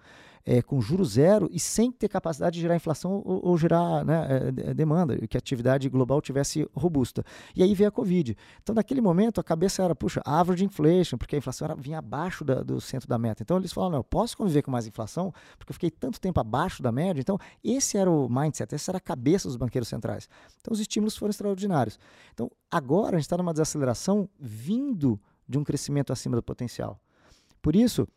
é, 0.45 0.61
com 0.61 0.81
juro 0.81 1.03
zero 1.05 1.49
e 1.51 1.59
sem 1.59 1.91
ter 1.91 2.07
capacidade 2.07 2.55
de 2.55 2.61
gerar 2.61 2.75
inflação 2.75 3.21
ou, 3.25 3.47
ou 3.47 3.57
gerar 3.57 4.03
né, 4.05 4.51
é, 4.65 4.73
demanda, 4.73 5.15
que 5.27 5.37
a 5.37 5.39
atividade 5.39 5.89
global 5.89 6.21
tivesse 6.21 6.67
robusta. 6.73 7.23
E 7.55 7.63
aí 7.63 7.73
veio 7.73 7.89
a 7.89 7.91
Covid. 7.91 8.35
Então, 8.61 8.75
naquele 8.75 9.01
momento, 9.01 9.39
a 9.39 9.43
cabeça 9.43 9.83
era, 9.83 9.95
puxa, 9.95 10.21
average 10.25 10.63
inflation, 10.63 11.17
porque 11.17 11.35
a 11.35 11.37
inflação 11.37 11.65
era, 11.65 11.75
vinha 11.75 11.99
abaixo 11.99 12.43
da, 12.43 12.63
do 12.63 12.79
centro 12.81 13.07
da 13.07 13.17
meta. 13.17 13.43
Então, 13.43 13.57
eles 13.57 13.71
falaram, 13.71 13.91
não, 13.91 13.99
eu 13.99 14.03
posso 14.03 14.37
conviver 14.37 14.61
com 14.61 14.71
mais 14.71 14.87
inflação, 14.87 15.33
porque 15.57 15.71
eu 15.71 15.73
fiquei 15.73 15.91
tanto 15.91 16.19
tempo 16.19 16.39
abaixo 16.39 16.81
da 16.81 16.91
média. 16.91 17.21
Então, 17.21 17.37
esse 17.63 17.97
era 17.97 18.09
o 18.09 18.29
mindset, 18.29 18.73
essa 18.73 18.91
era 18.91 18.97
a 18.97 19.01
cabeça 19.01 19.47
dos 19.47 19.57
banqueiros 19.57 19.87
centrais. 19.87 20.29
Então, 20.59 20.73
os 20.73 20.79
estímulos 20.79 21.15
foram 21.15 21.29
extraordinários. 21.29 21.99
Então, 22.33 22.49
agora 22.69 23.15
a 23.15 23.19
gente 23.19 23.25
está 23.25 23.37
numa 23.37 23.53
desaceleração 23.53 24.29
vindo 24.39 25.19
de 25.47 25.57
um 25.57 25.63
crescimento 25.63 26.13
acima 26.13 26.35
do 26.35 26.43
potencial. 26.43 26.99
Por 27.61 27.75
isso, 27.75 28.07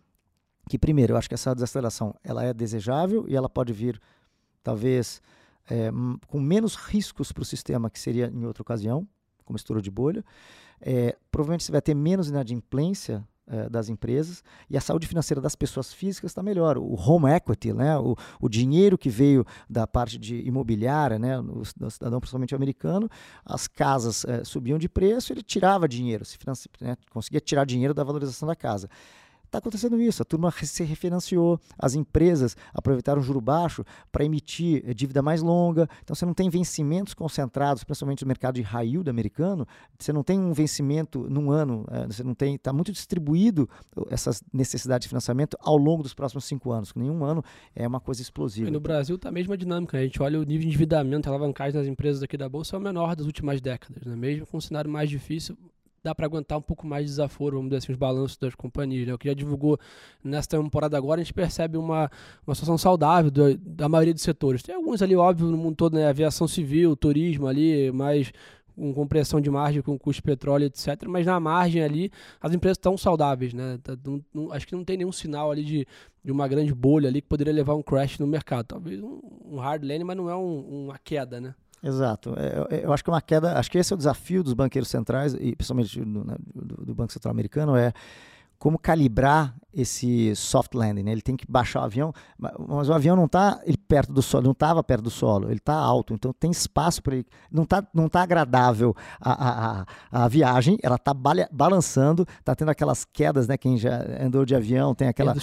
que 0.69 0.79
primeiro, 0.79 1.13
eu 1.13 1.17
acho 1.17 1.29
que 1.29 1.35
essa 1.35 1.55
desaceleração 1.55 2.15
ela 2.23 2.45
é 2.45 2.53
desejável 2.53 3.25
e 3.29 3.37
ela 3.37 3.49
pode 3.49 3.73
vir, 3.73 4.01
talvez, 4.63 5.21
é, 5.69 5.91
com 6.27 6.41
menos 6.41 6.75
riscos 6.75 7.33
para 7.33 7.43
o 7.43 7.45
sistema 7.45 7.91
que 7.91 7.99
seria 7.99 8.31
em 8.33 8.45
outra 8.45 8.63
ocasião, 8.63 9.07
como 9.45 9.57
estouro 9.57 9.83
de 9.83 9.91
bolha. 9.91 10.25
É, 10.81 11.17
provavelmente 11.31 11.65
você 11.65 11.73
vai 11.73 11.83
ter 11.83 11.95
menos 11.95 12.29
inadimplência 12.29 13.27
é, 13.47 13.69
das 13.69 13.89
empresas 13.89 14.43
e 14.71 14.77
a 14.77 14.81
saúde 14.81 15.07
financeira 15.07 15.41
das 15.41 15.55
pessoas 15.55 15.93
físicas 15.93 16.31
está 16.31 16.43
melhor. 16.43 16.79
O 16.79 16.95
home 16.95 17.31
equity, 17.31 17.73
né, 17.73 17.97
o, 17.99 18.17
o 18.41 18.49
dinheiro 18.49 18.97
que 18.97 19.11
veio 19.11 19.45
da 19.69 19.87
parte 19.87 20.19
de 20.19 20.37
imobiliária, 20.47 21.19
né, 21.19 21.41
do 21.43 21.91
cidadão 21.91 22.21
principalmente 22.21 22.55
americano, 22.55 23.09
as 23.45 23.67
casas 23.67 24.25
é, 24.25 24.45
subiam 24.45 24.79
de 24.79 24.89
preço, 24.89 25.33
ele 25.33 25.43
tirava 25.43 25.89
dinheiro, 25.89 26.25
se 26.25 26.39
né, 26.81 26.97
conseguia 27.11 27.41
tirar 27.41 27.65
dinheiro 27.65 27.93
da 27.93 28.03
valorização 28.03 28.49
da 28.49 28.57
casa. 28.57 28.89
Está 29.55 29.61
acontecendo 29.61 30.03
isso, 30.03 30.21
a 30.21 30.25
turma 30.25 30.51
se 30.51 30.83
refinanciou, 30.83 31.61
as 31.79 31.95
empresas 31.95 32.57
aproveitaram 32.73 33.21
o 33.21 33.23
juro 33.23 33.41
baixo 33.41 33.85
para 34.11 34.25
emitir 34.25 34.83
eh, 34.85 34.93
dívida 34.93 35.23
mais 35.23 35.43
longa, 35.43 35.89
então 36.03 36.13
você 36.13 36.27
não 36.27 36.35
tem 36.35 36.51
vencimentos 36.51 37.15
concentrados, 37.15 37.85
principalmente 37.85 38.25
no 38.25 38.27
mercado 38.27 38.57
de 38.57 38.63
high 38.63 38.89
yield 38.89 39.09
americano, 39.09 39.65
você 39.97 40.13
não 40.13 40.25
tem 40.25 40.41
um 40.41 40.53
vencimento 40.53 41.31
num 41.31 41.53
ano, 41.53 41.87
eh, 41.89 42.05
você 42.09 42.25
não 42.25 42.35
tem, 42.35 42.57
está 42.57 42.73
muito 42.73 42.91
distribuído 42.91 43.71
essas 44.11 44.43
necessidades 44.53 45.05
de 45.05 45.09
financiamento 45.11 45.57
ao 45.61 45.77
longo 45.77 46.03
dos 46.03 46.15
próximos 46.15 46.47
cinco 46.47 46.73
anos, 46.73 46.93
nenhum 46.97 47.25
ano 47.25 47.41
é 47.77 47.87
uma 47.87 48.01
coisa 48.01 48.21
explosiva. 48.21 48.67
E 48.67 48.73
no 48.73 48.81
Brasil 48.81 49.15
está 49.15 49.29
a 49.29 49.33
mesma 49.33 49.57
dinâmica, 49.57 49.97
né? 49.97 50.03
a 50.03 50.07
gente 50.07 50.21
olha 50.21 50.41
o 50.41 50.43
nível 50.43 50.63
de 50.63 50.67
endividamento, 50.67 51.29
a 51.29 51.33
alavancagem 51.33 51.75
das 51.75 51.87
empresas 51.87 52.25
aqui 52.25 52.37
da 52.37 52.49
Bolsa 52.49 52.75
é 52.75 52.79
o 52.81 52.83
menor 52.83 53.15
das 53.15 53.25
últimas 53.25 53.61
décadas, 53.61 54.05
né? 54.05 54.17
mesmo 54.17 54.49
com 54.49 54.57
um 54.57 54.61
cenário 54.61 54.91
mais 54.91 55.09
difícil, 55.09 55.57
dá 56.05 56.15
para 56.15 56.27
aguentar 56.27 56.59
um 56.59 56.63
pouco 56.63 56.87
mais 56.87 57.07
de 57.07 57.13
desaforo, 57.13 57.57
vamos 57.57 57.71
dizer 57.71 57.79
assim, 57.79 57.93
os 57.93 57.99
balanços 57.99 58.37
das 58.37 58.55
companhias. 58.55 59.07
Né? 59.09 59.15
O 59.15 59.19
que 59.19 59.27
já 59.27 59.35
divulgou 59.35 59.79
nessa 60.23 60.51
temporada 60.51 60.97
agora, 60.99 61.21
a 61.21 61.25
gente 61.25 61.33
percebe 61.33 61.79
uma, 61.79 62.11
uma 62.47 62.55
situação 62.55 62.77
saudável 62.77 63.31
do, 63.31 63.57
da 63.57 63.89
maioria 63.89 64.13
dos 64.13 64.23
setores. 64.23 64.63
Tem 64.63 64.75
alguns 64.75 65.01
ali, 65.01 65.17
óbvio, 65.17 65.47
no 65.49 65.57
mundo 65.57 65.77
todo, 65.77 65.95
né? 65.95 66.07
Aviação 66.07 66.47
civil, 66.47 66.95
turismo 66.95 67.47
ali, 67.47 67.91
mais 67.91 68.33
com 68.77 68.93
compressão 68.93 69.41
de 69.41 69.49
margem 69.49 69.81
com 69.81 69.99
custo 69.99 70.21
de 70.21 70.23
petróleo, 70.23 70.65
etc. 70.65 71.05
Mas 71.07 71.25
na 71.25 71.39
margem 71.39 71.83
ali, 71.83 72.11
as 72.41 72.53
empresas 72.53 72.77
estão 72.77 72.99
saudáveis, 72.99 73.55
né? 73.55 73.79
Tá, 73.83 73.97
não, 74.05 74.23
não, 74.35 74.53
acho 74.53 74.67
que 74.67 74.75
não 74.75 74.85
tem 74.85 74.97
nenhum 74.97 75.13
sinal 75.13 75.51
ali 75.51 75.65
de, 75.65 75.87
de 76.23 76.33
uma 76.33 76.47
grande 76.49 76.75
bolha 76.75 77.09
ali 77.09 77.23
que 77.23 77.29
poderia 77.29 77.53
levar 77.53 77.75
um 77.75 77.83
crash 77.83 78.19
no 78.19 78.27
mercado. 78.27 78.67
Talvez 78.67 79.01
um, 79.01 79.21
um 79.45 79.57
hard 79.59 79.85
lane, 79.85 80.05
mas 80.05 80.17
não 80.17 80.29
é 80.29 80.37
um, 80.37 80.87
uma 80.87 80.99
queda, 80.99 81.41
né? 81.41 81.55
Exato. 81.85 82.35
É, 82.39 82.77
é, 82.77 82.85
eu 82.87 82.93
acho 82.93 83.05
que 83.05 83.11
uma 83.11 83.21
queda, 83.21 83.59
acho 83.59 83.71
que 83.71 83.77
esse 83.77 83.93
é 83.93 83.95
o 83.95 83.99
desafio 83.99 84.43
dos 84.43 84.55
banqueiros 84.55 84.89
centrais, 84.89 85.35
e 85.35 85.55
principalmente 85.55 86.01
do, 86.01 86.25
né, 86.25 86.37
do 86.55 86.95
Banco 86.95 87.13
Central 87.13 87.31
Americano, 87.31 87.77
é 87.77 87.93
como 88.59 88.79
calibrar 88.79 89.55
esse 89.77 90.35
soft 90.37 90.75
landing, 90.75 91.03
né? 91.03 91.13
Ele 91.13 91.21
tem 91.21 91.37
que 91.37 91.45
baixar 91.51 91.81
o 91.81 91.85
avião, 91.85 92.13
mas 92.39 92.89
o 92.89 92.93
avião 92.93 93.17
não 93.17 93.25
está 93.25 93.61
perto 93.89 94.13
do 94.13 94.23
solo, 94.23 94.45
não 94.45 94.53
estava 94.53 94.83
perto 94.83 95.03
do 95.03 95.11
solo, 95.11 95.49
ele 95.49 95.59
está 95.59 95.75
alto, 95.75 96.15
então 96.15 96.33
tem 96.33 96.51
espaço 96.51 97.03
para 97.03 97.17
ele. 97.17 97.27
Não 97.51 97.65
está 97.65 97.85
não 97.93 98.09
tá 98.09 98.23
agradável 98.23 98.95
a, 99.21 99.81
a, 99.81 99.87
a, 100.25 100.29
viagem, 100.29 100.79
ela 100.83 100.97
está 100.97 101.13
balançando, 101.53 102.27
está 102.39 102.55
tendo 102.55 102.71
aquelas 102.71 103.05
quedas, 103.05 103.49
né? 103.49 103.57
Quem 103.57 103.77
já 103.77 104.01
andou 104.21 104.45
de 104.45 104.55
avião 104.55 104.95
tem 104.95 105.09
aquela 105.09 105.35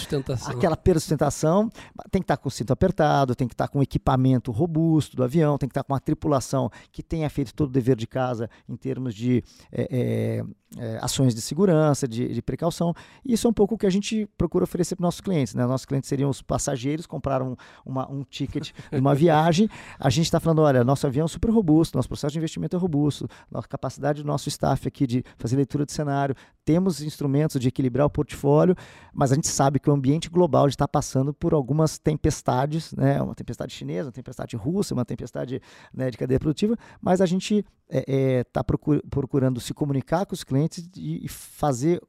aquela 0.46 0.76
persustentação, 0.76 1.68
tem 2.10 2.22
que 2.22 2.24
estar 2.24 2.36
tá 2.36 2.42
com 2.42 2.48
o 2.48 2.52
cinto 2.52 2.72
apertado, 2.72 3.34
tem 3.34 3.46
que 3.46 3.54
estar 3.54 3.68
tá 3.68 3.72
com 3.72 3.82
equipamento 3.82 4.50
robusto 4.50 5.16
do 5.16 5.22
avião, 5.22 5.58
tem 5.58 5.68
que 5.68 5.72
estar 5.72 5.82
tá 5.82 5.86
com 5.86 5.92
uma 5.92 6.00
tripulação 6.00 6.70
que 6.90 7.02
tenha 7.02 7.28
feito 7.28 7.54
todo 7.54 7.68
o 7.68 7.72
dever 7.72 7.96
de 7.96 8.06
casa 8.06 8.48
em 8.68 8.76
termos 8.76 9.14
de 9.14 9.44
é, 9.70 9.88
é, 9.90 10.44
é, 10.78 10.98
ações 11.00 11.34
de 11.34 11.40
segurança, 11.40 12.06
de, 12.08 12.32
de 12.32 12.42
precaução. 12.42 12.94
E 13.24 13.32
isso 13.32 13.46
é 13.46 13.50
um 13.50 13.52
pouco 13.52 13.74
o 13.74 13.78
que 13.78 13.86
a 13.86 13.90
gente 13.90 14.28
procura 14.36 14.64
oferecer 14.64 14.96
para 14.96 15.04
nossos 15.04 15.20
clientes. 15.20 15.54
Né? 15.54 15.66
Nossos 15.66 15.84
clientes 15.84 16.08
seriam 16.08 16.30
os 16.30 16.42
passageiros, 16.42 17.06
compraram 17.06 17.56
uma, 17.84 18.10
um 18.10 18.24
ticket 18.24 18.72
de 18.90 18.98
uma 18.98 19.14
viagem. 19.16 19.68
A 19.98 20.10
gente 20.10 20.26
está 20.26 20.40
falando, 20.40 20.62
olha, 20.62 20.84
nosso 20.84 21.06
avião 21.06 21.24
é 21.24 21.28
super 21.28 21.50
robusto, 21.50 21.96
nosso 21.96 22.08
processo 22.08 22.32
de 22.32 22.38
investimento 22.38 22.76
é 22.76 22.78
robusto, 22.78 23.28
nossa 23.50 23.68
capacidade 23.68 24.22
do 24.22 24.26
nosso 24.26 24.48
staff 24.48 24.86
aqui 24.86 25.06
de 25.06 25.24
fazer 25.38 25.56
leitura 25.56 25.84
de 25.84 25.92
cenário, 25.92 26.34
temos 26.64 27.02
instrumentos 27.02 27.60
de 27.60 27.68
equilibrar 27.68 28.06
o 28.06 28.10
portfólio, 28.10 28.76
mas 29.12 29.32
a 29.32 29.34
gente 29.34 29.48
sabe 29.48 29.80
que 29.80 29.90
o 29.90 29.92
ambiente 29.92 30.30
global 30.30 30.68
está 30.68 30.86
passando 30.86 31.34
por 31.34 31.52
algumas 31.52 31.98
tempestades, 31.98 32.92
né? 32.92 33.20
uma 33.20 33.34
tempestade 33.34 33.74
chinesa, 33.74 34.08
uma 34.08 34.12
tempestade 34.12 34.56
russa, 34.56 34.94
uma 34.94 35.04
tempestade 35.04 35.60
né, 35.92 36.10
de 36.10 36.16
cadeia 36.16 36.38
produtiva, 36.38 36.76
mas 37.00 37.20
a 37.20 37.26
gente 37.26 37.64
está 37.92 38.10
é, 38.10 38.38
é, 38.38 38.44
tá 38.44 38.64
procurando 38.64 39.60
se 39.60 39.74
comunicar 39.74 40.24
com 40.24 40.34
os 40.34 40.42
clientes 40.42 40.88
e 40.96 41.28
fazer 41.28 42.00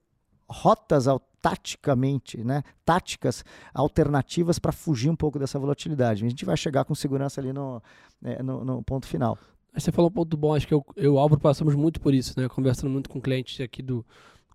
rotas 0.49 1.05
taticamente, 1.41 2.41
né, 2.41 2.63
táticas 2.85 3.43
alternativas 3.73 4.59
para 4.59 4.71
fugir 4.71 5.09
um 5.09 5.15
pouco 5.15 5.37
dessa 5.37 5.59
volatilidade. 5.59 6.25
A 6.25 6.29
gente 6.29 6.45
vai 6.45 6.55
chegar 6.55 6.85
com 6.85 6.95
segurança 6.95 7.41
ali 7.41 7.51
no, 7.51 7.81
né, 8.21 8.37
no, 8.41 8.63
no 8.63 8.83
ponto 8.83 9.05
final. 9.05 9.37
Você 9.75 9.91
falou 9.91 10.09
um 10.09 10.13
ponto 10.13 10.37
bom, 10.37 10.55
acho 10.55 10.67
que 10.67 10.73
eu 10.73 10.85
e 10.95 11.07
o 11.07 11.17
Álvaro 11.17 11.41
passamos 11.41 11.75
muito 11.75 11.99
por 11.99 12.13
isso, 12.13 12.39
né? 12.39 12.47
Conversando 12.47 12.91
muito 12.91 13.09
com 13.09 13.19
clientes 13.19 13.59
aqui 13.59 13.81
do, 13.81 14.05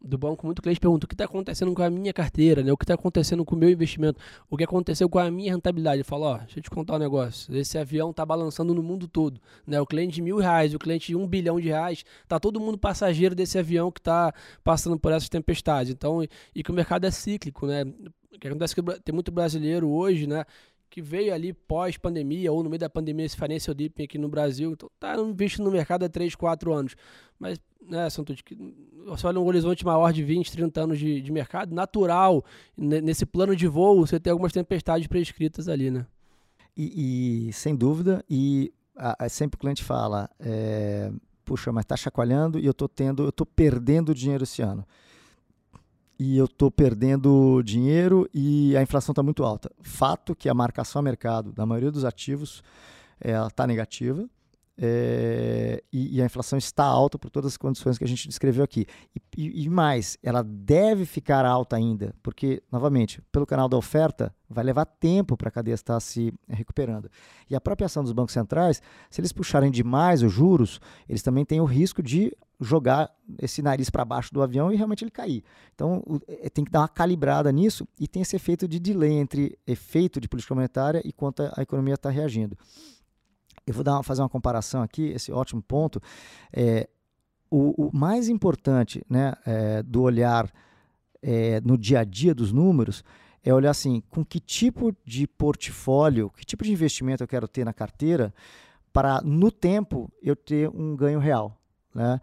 do 0.02 0.16
banco, 0.16 0.46
muito 0.46 0.62
cliente 0.62 0.80
pergunta 0.80 1.04
o 1.04 1.08
que 1.08 1.14
está 1.14 1.24
acontecendo 1.24 1.72
com 1.74 1.82
a 1.82 1.90
minha 1.90 2.12
carteira, 2.12 2.62
né? 2.62 2.72
o 2.72 2.76
que 2.76 2.84
está 2.84 2.94
acontecendo 2.94 3.44
com 3.44 3.54
o 3.54 3.58
meu 3.58 3.70
investimento, 3.70 4.20
o 4.48 4.56
que 4.56 4.64
aconteceu 4.64 5.08
com 5.08 5.18
a 5.18 5.30
minha 5.30 5.52
rentabilidade. 5.52 6.00
Eu 6.00 6.04
falo, 6.04 6.24
ó, 6.24 6.38
deixa 6.38 6.58
eu 6.58 6.62
te 6.62 6.70
contar 6.70 6.96
um 6.96 6.98
negócio, 6.98 7.54
esse 7.56 7.78
avião 7.78 8.10
está 8.10 8.24
balançando 8.24 8.74
no 8.74 8.82
mundo 8.82 9.08
todo. 9.08 9.40
Né? 9.66 9.80
O 9.80 9.86
cliente 9.86 10.14
de 10.14 10.22
mil 10.22 10.38
reais, 10.38 10.74
o 10.74 10.78
cliente 10.78 11.08
de 11.08 11.16
um 11.16 11.26
bilhão 11.26 11.60
de 11.60 11.68
reais, 11.68 12.04
tá 12.26 12.38
todo 12.38 12.60
mundo 12.60 12.78
passageiro 12.78 13.34
desse 13.34 13.58
avião 13.58 13.90
que 13.90 14.00
está 14.00 14.32
passando 14.62 14.98
por 14.98 15.12
essas 15.12 15.28
tempestades. 15.28 15.92
Então, 15.92 16.22
e, 16.54 16.62
que 16.62 16.70
o 16.70 16.74
mercado 16.74 17.06
é 17.06 17.10
cíclico, 17.10 17.66
né? 17.66 17.84
O 18.32 18.38
que 18.38 18.46
acontece 18.46 18.78
é 18.78 18.82
que 18.82 19.00
tem 19.00 19.12
muito 19.12 19.32
brasileiro 19.32 19.88
hoje, 19.88 20.26
né? 20.26 20.44
Que 20.90 21.02
veio 21.02 21.32
ali 21.32 21.52
pós-pandemia 21.52 22.52
ou 22.52 22.62
no 22.62 22.70
meio 22.70 22.80
da 22.80 22.88
pandemia 22.88 23.26
esse 23.26 23.36
financial 23.36 23.74
dipping 23.74 24.04
aqui 24.04 24.18
no 24.18 24.28
Brasil, 24.28 24.72
então 24.72 24.90
tá 24.98 25.14
visto 25.34 25.62
no 25.62 25.70
mercado 25.70 26.04
há 26.04 26.08
3, 26.08 26.34
4 26.34 26.72
anos. 26.72 26.96
Mas, 27.38 27.58
né, 27.80 28.08
que 28.44 28.56
você 29.04 29.26
olha 29.26 29.38
um 29.38 29.46
horizonte 29.46 29.84
maior 29.84 30.12
de 30.12 30.22
20, 30.24 30.50
30 30.50 30.80
anos 30.80 30.98
de, 30.98 31.20
de 31.20 31.32
mercado, 31.32 31.74
natural, 31.74 32.44
nesse 32.76 33.26
plano 33.26 33.54
de 33.54 33.66
voo, 33.66 34.06
você 34.06 34.18
tem 34.18 34.30
algumas 34.30 34.52
tempestades 34.52 35.06
prescritas 35.06 35.68
ali, 35.68 35.90
né? 35.90 36.06
E, 36.76 37.48
e 37.48 37.52
sem 37.52 37.74
dúvida, 37.74 38.24
e 38.30 38.72
a, 38.96 39.24
a, 39.24 39.28
sempre 39.28 39.56
o 39.56 39.60
cliente 39.60 39.82
fala, 39.82 40.30
é, 40.38 41.10
puxa, 41.44 41.72
mas 41.72 41.84
tá 41.84 41.96
chacoalhando 41.96 42.58
e 42.58 42.66
eu 42.66 42.74
tô 42.74 42.88
tendo, 42.88 43.24
eu 43.24 43.32
tô 43.32 43.44
perdendo 43.44 44.14
dinheiro 44.14 44.44
esse 44.44 44.62
ano 44.62 44.86
e 46.18 46.36
eu 46.36 46.46
estou 46.46 46.70
perdendo 46.70 47.62
dinheiro 47.62 48.28
e 48.34 48.76
a 48.76 48.82
inflação 48.82 49.12
está 49.12 49.22
muito 49.22 49.44
alta. 49.44 49.70
Fato 49.80 50.34
que 50.34 50.48
a 50.48 50.54
marcação 50.54 51.00
a 51.00 51.02
mercado 51.02 51.52
da 51.52 51.64
maioria 51.64 51.90
dos 51.90 52.04
ativos 52.04 52.62
está 53.48 53.66
negativa 53.66 54.28
é, 54.80 55.82
e, 55.92 56.16
e, 56.16 56.22
a 56.22 56.24
inflação 56.24 56.56
está 56.56 56.84
alta 56.84 57.18
por 57.18 57.30
todas 57.30 57.52
as 57.52 57.56
condições 57.56 57.98
que 57.98 58.04
a 58.04 58.06
gente 58.06 58.28
descreveu 58.28 58.62
aqui. 58.62 58.86
E, 59.14 59.20
e, 59.36 59.64
e, 59.64 59.68
mais, 59.68 60.16
ela 60.22 60.42
deve 60.44 61.04
ficar 61.04 61.44
alta 61.44 61.74
ainda, 61.74 62.14
porque, 62.22 62.62
novamente, 62.70 63.20
pelo 63.32 63.44
canal 63.44 63.68
da 63.68 63.76
oferta, 63.76 64.32
vai 64.48 64.64
levar 64.64 64.86
tempo 64.86 65.36
para 65.36 65.48
a 65.48 65.52
cadeia 65.52 65.74
estar 65.74 66.00
se 66.00 66.32
recuperando. 66.48 67.10
E 67.50 67.54
a 67.54 67.60
própria 67.60 67.86
ação 67.86 68.02
dos 68.02 68.12
bancos 68.12 68.32
centrais, 68.32 68.82
se 69.10 69.20
eles 69.20 69.32
puxarem 69.32 69.70
demais 69.70 70.22
os 70.22 70.32
juros, 70.32 70.80
eles 71.08 71.22
também 71.22 71.44
têm 71.44 71.60
o 71.60 71.64
risco 71.64 72.02
de 72.02 72.34
jogar 72.60 73.14
esse 73.40 73.62
nariz 73.62 73.90
para 73.90 74.04
baixo 74.04 74.32
do 74.32 74.42
avião 74.42 74.72
e 74.72 74.76
realmente 74.76 75.04
ele 75.04 75.10
cair. 75.10 75.44
Então, 75.74 76.02
o, 76.06 76.20
é, 76.26 76.48
tem 76.48 76.64
que 76.64 76.70
dar 76.70 76.80
uma 76.80 76.88
calibrada 76.88 77.52
nisso 77.52 77.86
e 78.00 78.08
tem 78.08 78.22
esse 78.22 78.34
efeito 78.34 78.66
de 78.66 78.80
delay 78.80 79.12
entre 79.12 79.58
efeito 79.66 80.20
de 80.20 80.28
política 80.28 80.54
monetária 80.54 81.02
e 81.04 81.12
quanto 81.12 81.42
a 81.42 81.62
economia 81.62 81.94
está 81.94 82.10
reagindo. 82.10 82.56
Eu 83.66 83.74
vou 83.74 83.84
dar, 83.84 84.02
fazer 84.02 84.22
uma 84.22 84.28
comparação 84.28 84.82
aqui, 84.82 85.08
esse 85.10 85.30
ótimo 85.30 85.62
ponto. 85.62 86.00
É, 86.52 86.88
o, 87.50 87.88
o 87.88 87.96
mais 87.96 88.28
importante 88.28 89.04
né, 89.08 89.34
é, 89.46 89.82
do 89.82 90.02
olhar 90.02 90.50
é, 91.22 91.60
no 91.60 91.76
dia 91.76 92.00
a 92.00 92.04
dia 92.04 92.34
dos 92.34 92.52
números 92.52 93.04
é 93.44 93.52
olhar 93.52 93.70
assim, 93.70 94.02
com 94.10 94.24
que 94.24 94.40
tipo 94.40 94.94
de 95.04 95.26
portfólio, 95.26 96.30
que 96.30 96.44
tipo 96.44 96.64
de 96.64 96.72
investimento 96.72 97.22
eu 97.22 97.28
quero 97.28 97.48
ter 97.48 97.64
na 97.64 97.72
carteira 97.72 98.34
para, 98.92 99.20
no 99.22 99.50
tempo, 99.50 100.10
eu 100.22 100.34
ter 100.34 100.68
um 100.68 100.96
ganho 100.96 101.18
real. 101.18 101.56
Né? 101.94 102.20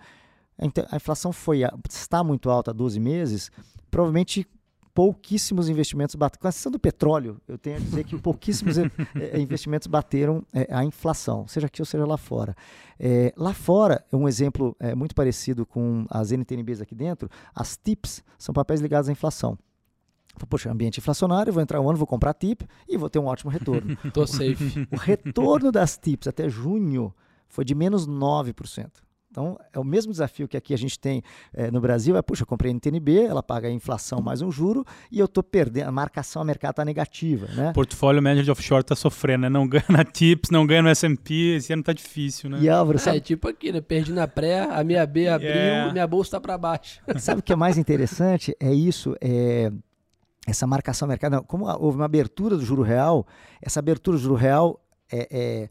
Então, 0.59 0.86
a 0.89 0.95
inflação 0.95 1.32
foi, 1.32 1.61
está 1.89 2.24
muito 2.24 2.49
alta 2.49 2.72
há 2.72 2.74
12 2.74 2.99
meses, 2.99 3.51
provavelmente 3.89 4.47
pouquíssimos 4.95 5.68
investimentos 5.68 6.16
bateram. 6.16 6.41
Com 6.41 6.47
exceção 6.47 6.72
do 6.72 6.80
petróleo, 6.80 7.41
eu 7.47 7.57
tenho 7.57 7.76
a 7.76 7.80
dizer 7.80 8.05
que 8.05 8.18
pouquíssimos 8.18 8.78
eh, 8.80 8.89
eh, 9.16 9.39
investimentos 9.39 9.88
bateram 9.88 10.41
é, 10.53 10.74
a 10.74 10.86
inflação, 10.86 11.45
seja 11.47 11.68
aqui 11.68 11.82
ou 11.82 11.86
seja 11.86 12.05
lá 12.05 12.18
fora. 12.18 12.55
É, 12.97 13.34
lá 13.36 13.53
fora, 13.53 14.03
é 14.09 14.16
um 14.16 14.28
exemplo 14.28 14.76
é, 14.80 14.95
muito 14.95 15.13
parecido 15.13 15.66
com 15.66 16.05
as 16.09 16.32
NTNBs 16.32 16.80
aqui 16.80 16.95
dentro, 16.95 17.30
as 17.53 17.76
TIPS 17.76 18.24
são 18.38 18.53
papéis 18.53 18.80
ligados 18.80 19.09
à 19.09 19.11
inflação. 19.11 19.57
Poxa, 20.49 20.71
ambiente 20.71 20.99
inflacionário, 20.99 21.53
vou 21.53 21.61
entrar 21.61 21.81
um 21.81 21.89
ano, 21.89 21.97
vou 21.97 22.07
comprar 22.07 22.33
TIP 22.33 22.65
e 22.88 22.97
vou 22.97 23.09
ter 23.09 23.19
um 23.19 23.25
ótimo 23.25 23.51
retorno. 23.51 23.95
Tô 24.13 24.27
safe. 24.27 24.88
O 24.91 24.97
retorno 24.97 25.71
das 25.71 25.97
TIPS 25.97 26.27
até 26.27 26.49
junho 26.49 27.13
foi 27.47 27.63
de 27.63 27.73
menos 27.73 28.07
9%. 28.07 29.05
Então, 29.36 29.59
é 29.73 29.77
o 29.77 29.83
mesmo 29.83 30.13
desafio 30.13 30.47
que 30.47 30.55
aqui 30.55 30.73
a 30.73 30.77
gente 30.77 30.97
tem 30.97 31.21
é, 31.53 31.69
no 31.69 31.81
Brasil, 31.81 32.15
é, 32.15 32.21
puxa, 32.21 32.43
eu 32.43 32.47
comprei 32.47 32.71
NTNB, 32.71 33.25
ela 33.25 33.43
paga 33.43 33.67
a 33.67 33.71
inflação 33.71 34.21
mais 34.21 34.41
um 34.41 34.49
juro 34.49 34.86
e 35.11 35.19
eu 35.19 35.25
estou 35.25 35.43
perdendo, 35.43 35.89
a 35.89 35.91
marcação 35.91 36.41
a 36.41 36.45
mercado 36.45 36.71
está 36.71 36.86
negativa, 36.86 37.45
né? 37.47 37.73
Portfólio 37.73 38.23
manager 38.23 38.45
de 38.45 38.51
offshore 38.51 38.79
está 38.79 38.95
sofrendo, 38.95 39.41
né? 39.41 39.49
Não 39.49 39.67
ganha 39.67 39.83
na 39.91 40.05
TIPS, 40.05 40.51
não 40.51 40.65
ganha 40.65 40.81
no 40.81 40.88
S&P, 40.88 41.57
esse 41.57 41.73
ano 41.73 41.81
está 41.81 41.91
difícil, 41.91 42.49
né? 42.49 42.59
E 42.61 42.69
Álvaro, 42.69 42.97
sabe... 42.97 43.17
É, 43.17 43.19
tipo 43.19 43.49
aqui, 43.49 43.73
né? 43.73 43.81
Perdi 43.81 44.13
na 44.13 44.25
pré, 44.25 44.61
a 44.61 44.81
minha 44.86 45.05
B 45.05 45.27
abriu, 45.27 45.49
yeah. 45.49 45.91
minha 45.91 46.07
bolsa 46.07 46.29
está 46.29 46.39
para 46.39 46.57
baixo. 46.57 47.01
Sabe 47.19 47.41
o 47.41 47.43
que 47.43 47.51
é 47.51 47.57
mais 47.57 47.77
interessante? 47.77 48.55
É 48.57 48.73
isso, 48.73 49.17
é 49.19 49.69
essa 50.45 50.67
marcação 50.67 51.07
mercado, 51.07 51.43
como 51.43 51.65
houve 51.65 51.97
uma 51.97 52.05
abertura 52.05 52.55
do 52.55 52.63
juro 52.63 52.81
real, 52.81 53.25
essa 53.61 53.79
abertura 53.79 54.17
do 54.17 54.21
juro 54.23 54.35
real 54.35 54.79
é, 55.11 55.27
é 55.31 55.69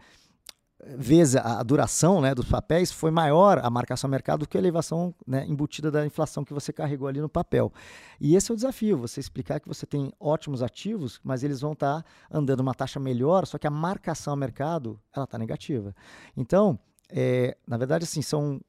a, 1.42 1.62
duração 1.62 2.20
né, 2.20 2.34
dos 2.34 2.46
papéis 2.46 2.92
foi 2.92 3.10
maior 3.10 3.58
a 3.62 3.70
marcação 3.70 4.08
mercado 4.08 4.40
do 4.40 4.48
que 4.48 4.56
a 4.56 4.60
elevação 4.60 5.14
né, 5.26 5.46
embutida 5.48 5.90
da 5.90 6.04
inflação 6.04 6.44
que 6.44 6.52
você 6.52 6.72
carregou 6.72 7.08
ali 7.08 7.20
no 7.20 7.28
papel. 7.28 7.72
E 8.20 8.36
esse 8.36 8.50
é 8.50 8.54
o 8.54 8.56
desafio, 8.56 8.98
você 8.98 9.20
explicar 9.20 9.60
que 9.60 9.68
você 9.68 9.86
tem 9.86 10.12
ótimos 10.20 10.62
ativos, 10.62 11.20
mas 11.24 11.42
eles 11.42 11.60
vão 11.60 11.72
estar 11.72 12.02
tá 12.02 12.08
andando 12.30 12.60
uma 12.60 12.74
taxa 12.74 13.00
melhor, 13.00 13.46
só 13.46 13.56
que 13.56 13.66
a 13.66 13.70
marcação 13.70 14.36
mercado 14.36 15.00
ela 15.14 15.24
está 15.24 15.38
negativa. 15.38 15.94
Então, 16.36 16.78
é, 17.08 17.56
na 17.66 17.76
verdade, 17.76 18.04
assim, 18.04 18.22
são 18.22 18.60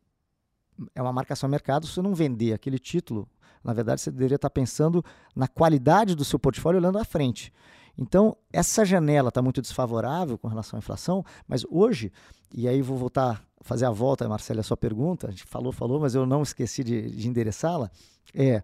é 0.93 1.01
uma 1.01 1.13
marcação 1.13 1.47
mercado 1.49 1.87
se 1.87 1.93
você 1.93 2.01
não 2.01 2.13
vender 2.13 2.53
aquele 2.53 2.77
título. 2.77 3.27
Na 3.66 3.74
verdade, 3.74 3.99
você 3.99 4.11
deveria 4.11 4.36
estar 4.36 4.49
pensando 4.49 5.03
na 5.36 5.47
qualidade 5.47 6.16
do 6.16 6.24
seu 6.24 6.38
portfólio 6.38 6.80
olhando 6.80 6.99
à 6.99 7.03
frente. 7.03 7.51
Então, 7.97 8.38
essa 8.53 8.86
janela 8.86 9.30
está 9.30 9.41
muito 9.41 9.61
desfavorável 9.61 10.38
com 10.38 10.47
relação 10.47 10.78
à 10.78 10.80
inflação, 10.80 11.26
mas 11.47 11.66
hoje, 11.70 12.11
e 12.53 12.68
aí 12.68 12.82
vou 12.82 12.97
voltar 12.97 13.43
fazer 13.61 13.86
a 13.86 13.89
volta, 13.89 14.30
Marcelo, 14.30 14.59
a 14.59 14.63
sua 14.63 14.78
pergunta, 14.78 15.28
a 15.28 15.32
gente 15.32 15.43
falou, 15.45 15.72
falou, 15.72 15.99
mas 15.99 16.13
eu 16.13 16.24
não 16.24 16.43
esqueci 16.43 16.84
de, 16.84 17.09
de 17.09 17.28
endereçá-la, 17.28 17.89
é 18.32 18.61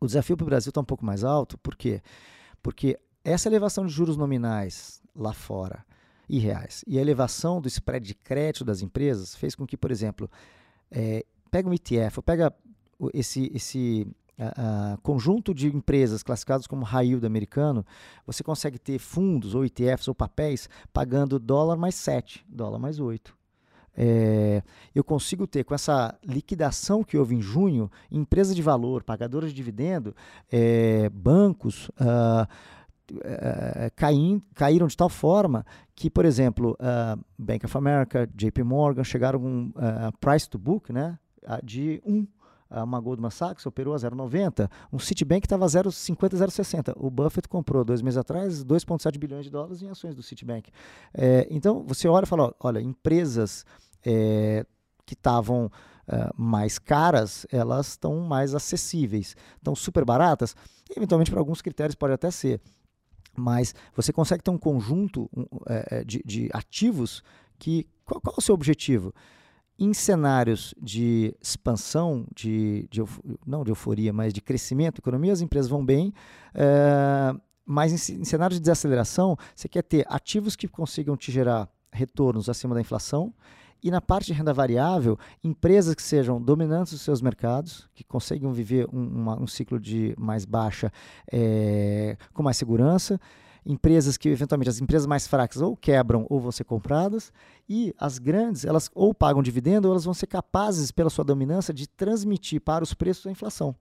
o 0.00 0.06
desafio 0.06 0.36
para 0.36 0.42
o 0.42 0.46
Brasil 0.46 0.70
está 0.70 0.80
um 0.80 0.84
pouco 0.84 1.04
mais 1.04 1.22
alto, 1.22 1.56
por 1.58 1.76
quê? 1.76 2.02
Porque 2.60 2.98
essa 3.24 3.48
elevação 3.48 3.86
de 3.86 3.92
juros 3.92 4.16
nominais 4.16 5.00
lá 5.14 5.32
fora 5.32 5.84
e 6.28 6.40
reais 6.40 6.84
e 6.84 6.98
a 6.98 7.00
elevação 7.00 7.60
do 7.60 7.68
spread 7.68 8.04
de 8.04 8.14
crédito 8.14 8.64
das 8.64 8.82
empresas 8.82 9.36
fez 9.36 9.54
com 9.54 9.64
que, 9.64 9.76
por 9.76 9.92
exemplo, 9.92 10.28
é, 10.90 11.24
pega 11.48 11.68
um 11.68 11.72
ETF, 11.72 12.20
pega 12.22 12.52
esse, 13.12 13.50
esse 13.54 14.06
uh, 14.38 14.94
uh, 14.94 15.00
conjunto 15.02 15.52
de 15.52 15.68
empresas 15.68 16.22
classificadas 16.22 16.66
como 16.66 16.84
high 16.84 17.06
yield 17.06 17.26
americano, 17.26 17.84
você 18.26 18.42
consegue 18.42 18.78
ter 18.78 18.98
fundos 18.98 19.54
ou 19.54 19.64
ETFs 19.64 20.08
ou 20.08 20.14
papéis 20.14 20.68
pagando 20.92 21.38
dólar 21.38 21.76
mais 21.76 21.94
7, 21.94 22.44
dólar 22.48 22.78
mais 22.78 22.98
8. 22.98 23.38
É, 24.00 24.62
eu 24.94 25.02
consigo 25.02 25.44
ter, 25.44 25.64
com 25.64 25.74
essa 25.74 26.16
liquidação 26.24 27.02
que 27.02 27.18
houve 27.18 27.34
em 27.34 27.42
junho, 27.42 27.90
empresas 28.08 28.54
de 28.54 28.62
valor, 28.62 29.02
pagadoras 29.02 29.50
de 29.50 29.56
dividendo, 29.56 30.14
é, 30.52 31.08
bancos, 31.08 31.88
uh, 32.00 32.46
uh, 33.12 33.90
caim, 33.96 34.40
caíram 34.54 34.86
de 34.86 34.96
tal 34.96 35.08
forma 35.08 35.66
que, 35.96 36.08
por 36.08 36.24
exemplo, 36.24 36.78
uh, 36.78 37.20
Bank 37.36 37.66
of 37.66 37.76
America, 37.76 38.24
JP 38.36 38.62
Morgan 38.62 39.02
chegaram 39.02 39.40
com 39.40 39.48
um 39.48 39.72
price 40.20 40.48
to 40.48 40.58
book 40.58 40.92
né, 40.92 41.18
de 41.64 42.00
1. 42.06 42.24
Uma 42.70 43.00
Goldman 43.00 43.30
Sachs 43.30 43.64
operou 43.64 43.94
a 43.94 43.96
0,90, 43.96 44.70
um 44.92 44.98
Citibank 44.98 45.46
estava 45.46 45.64
a 45.64 45.68
0,50, 45.68 46.34
0,60. 46.36 46.92
O 46.96 47.10
Buffett 47.10 47.48
comprou 47.48 47.84
dois 47.84 48.02
meses 48.02 48.18
atrás 48.18 48.62
2,7 48.62 49.18
bilhões 49.18 49.44
de 49.44 49.50
dólares 49.50 49.82
em 49.82 49.88
ações 49.88 50.14
do 50.14 50.22
Citibank. 50.22 50.70
É, 51.14 51.46
então, 51.50 51.82
você 51.86 52.06
olha 52.08 52.24
e 52.24 52.28
fala: 52.28 52.54
olha, 52.60 52.80
empresas 52.80 53.64
é, 54.04 54.66
que 55.06 55.14
estavam 55.14 55.66
uh, 55.66 56.32
mais 56.36 56.78
caras, 56.78 57.46
elas 57.50 57.88
estão 57.88 58.20
mais 58.20 58.54
acessíveis. 58.54 59.34
Estão 59.56 59.74
super 59.74 60.04
baratas? 60.04 60.54
Eventualmente, 60.94 61.30
para 61.30 61.40
alguns 61.40 61.62
critérios, 61.62 61.94
pode 61.94 62.12
até 62.12 62.30
ser. 62.30 62.60
Mas 63.34 63.74
você 63.94 64.12
consegue 64.12 64.42
ter 64.42 64.50
um 64.50 64.58
conjunto 64.58 65.30
um, 65.34 65.46
é, 65.66 66.04
de, 66.04 66.22
de, 66.24 66.50
ativos 66.52 67.22
que. 67.58 67.86
Qual, 68.04 68.20
qual, 68.20 68.34
é 68.36 68.38
o 68.38 68.42
seu 68.42 68.54
objetivo? 68.54 69.14
Em 69.78 69.94
cenários 69.94 70.74
de 70.80 71.34
expansão, 71.40 72.26
de, 72.34 72.88
de, 72.90 73.00
não 73.46 73.62
de 73.62 73.70
euforia, 73.70 74.12
mas 74.12 74.32
de 74.32 74.40
crescimento, 74.40 74.98
economia, 74.98 75.32
as 75.32 75.40
empresas 75.40 75.70
vão 75.70 75.84
bem. 75.84 76.12
É, 76.54 77.34
mas 77.64 78.10
em, 78.10 78.20
em 78.20 78.24
cenários 78.24 78.58
de 78.58 78.62
desaceleração, 78.62 79.36
você 79.54 79.68
quer 79.68 79.82
ter 79.82 80.04
ativos 80.08 80.56
que 80.56 80.66
consigam 80.66 81.16
te 81.16 81.30
gerar 81.30 81.68
retornos 81.92 82.48
acima 82.48 82.74
da 82.74 82.80
inflação 82.80 83.32
e 83.82 83.90
na 83.90 84.00
parte 84.00 84.26
de 84.26 84.32
renda 84.32 84.52
variável, 84.52 85.18
empresas 85.42 85.94
que 85.94 86.02
sejam 86.02 86.40
dominantes 86.40 86.92
dos 86.92 87.02
seus 87.02 87.22
mercados, 87.22 87.88
que 87.94 88.02
consigam 88.02 88.52
viver 88.52 88.88
um, 88.92 89.06
uma, 89.06 89.40
um 89.40 89.46
ciclo 89.46 89.78
de 89.78 90.14
mais 90.18 90.44
baixa 90.44 90.92
é, 91.30 92.16
com 92.32 92.42
mais 92.42 92.56
segurança, 92.56 93.20
empresas 93.68 94.16
que 94.16 94.30
eventualmente 94.30 94.70
as 94.70 94.80
empresas 94.80 95.06
mais 95.06 95.28
fracas 95.28 95.60
ou 95.60 95.76
quebram 95.76 96.26
ou 96.30 96.40
vão 96.40 96.50
ser 96.50 96.64
compradas 96.64 97.30
e 97.68 97.94
as 97.98 98.18
grandes 98.18 98.64
elas 98.64 98.90
ou 98.94 99.12
pagam 99.12 99.42
dividendo 99.42 99.86
ou 99.86 99.92
elas 99.92 100.06
vão 100.06 100.14
ser 100.14 100.26
capazes 100.26 100.90
pela 100.90 101.10
sua 101.10 101.22
dominância 101.22 101.74
de 101.74 101.86
transmitir 101.86 102.62
para 102.62 102.82
os 102.82 102.94
preços 102.94 103.26
a 103.26 103.30
inflação. 103.30 103.76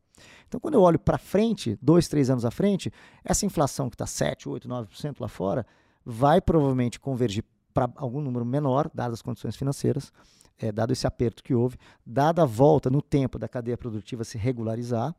Então 0.46 0.60
quando 0.60 0.74
eu 0.74 0.82
olho 0.82 1.00
para 1.00 1.18
frente, 1.18 1.80
dois, 1.82 2.10
três 2.10 2.30
anos 2.30 2.44
à 2.44 2.52
frente, 2.52 2.92
essa 3.24 3.46
inflação 3.46 3.90
que 3.90 3.96
está 3.96 4.06
7, 4.06 4.50
8, 4.50 4.68
9% 4.68 5.22
lá 5.22 5.30
fora 5.30 5.66
vai 6.06 6.42
provavelmente 6.42 7.00
convergir 7.00 7.46
para 7.74 7.90
algum 7.96 8.20
número 8.20 8.44
menor, 8.44 8.92
dadas 8.94 9.20
as 9.20 9.22
condições 9.22 9.56
financeiras, 9.56 10.12
é, 10.58 10.70
dado 10.72 10.92
esse 10.92 11.08
aperto 11.08 11.44
que 11.44 11.54
houve, 11.54 11.78
dada 12.06 12.42
a 12.42 12.46
volta 12.46 12.90
no 12.90 13.02
tempo 13.02 13.40
da 13.40 13.48
cadeia 13.48 13.78
produtiva 13.78 14.24
se 14.24 14.38
regularizar, 14.38 15.16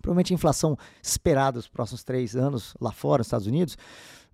provavelmente 0.00 0.32
a 0.32 0.34
inflação 0.34 0.76
esperada 1.02 1.56
nos 1.56 1.68
próximos 1.68 2.04
três 2.04 2.36
anos 2.36 2.74
lá 2.80 2.92
fora, 2.92 3.20
nos 3.20 3.26
Estados 3.26 3.46
Unidos, 3.46 3.76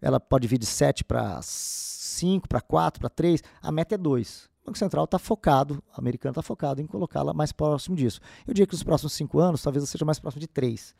ela 0.00 0.18
pode 0.18 0.46
vir 0.48 0.58
de 0.58 0.66
7 0.66 1.04
para 1.04 1.40
5, 1.42 2.48
para 2.48 2.60
4, 2.60 3.00
para 3.00 3.08
3, 3.08 3.42
a 3.60 3.72
meta 3.72 3.94
é 3.94 3.98
2. 3.98 4.50
O 4.62 4.66
Banco 4.66 4.78
Central 4.78 5.04
está 5.04 5.18
focado, 5.18 5.82
o 5.96 6.00
americano 6.00 6.32
está 6.32 6.42
focado 6.42 6.80
em 6.80 6.86
colocá-la 6.86 7.34
mais 7.34 7.52
próximo 7.52 7.96
disso. 7.96 8.20
Eu 8.46 8.54
diria 8.54 8.66
que 8.66 8.74
nos 8.74 8.82
próximos 8.82 9.12
cinco 9.12 9.40
anos, 9.40 9.62
talvez 9.62 9.82
ela 9.82 9.90
seja 9.90 10.04
mais 10.04 10.20
próximo 10.20 10.40
de 10.40 10.46
3 10.46 10.94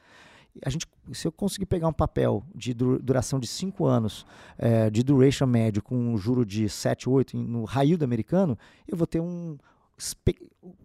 a 0.64 0.68
gente, 0.68 0.86
se 1.12 1.26
eu 1.26 1.32
conseguir 1.32 1.66
pegar 1.66 1.88
um 1.88 1.92
papel 1.92 2.44
de 2.54 2.74
duração 2.74 3.40
de 3.40 3.46
5 3.46 3.86
anos, 3.86 4.26
é, 4.58 4.90
de 4.90 5.02
duration 5.02 5.46
médio, 5.46 5.82
com 5.82 5.96
um 5.96 6.18
juro 6.18 6.44
de 6.44 6.68
7, 6.68 7.08
8 7.08 7.36
no 7.36 7.64
raio 7.64 7.96
do 7.96 8.04
americano, 8.04 8.58
eu 8.86 8.96
vou 8.96 9.06
ter 9.06 9.20
um, 9.20 9.56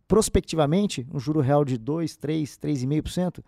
prospectivamente, 0.07 1.05
um 1.13 1.19
juro 1.19 1.41
real 1.41 1.65
de 1.65 1.77
2, 1.77 2.15
3, 2.15 2.57
3,5%. 2.57 3.43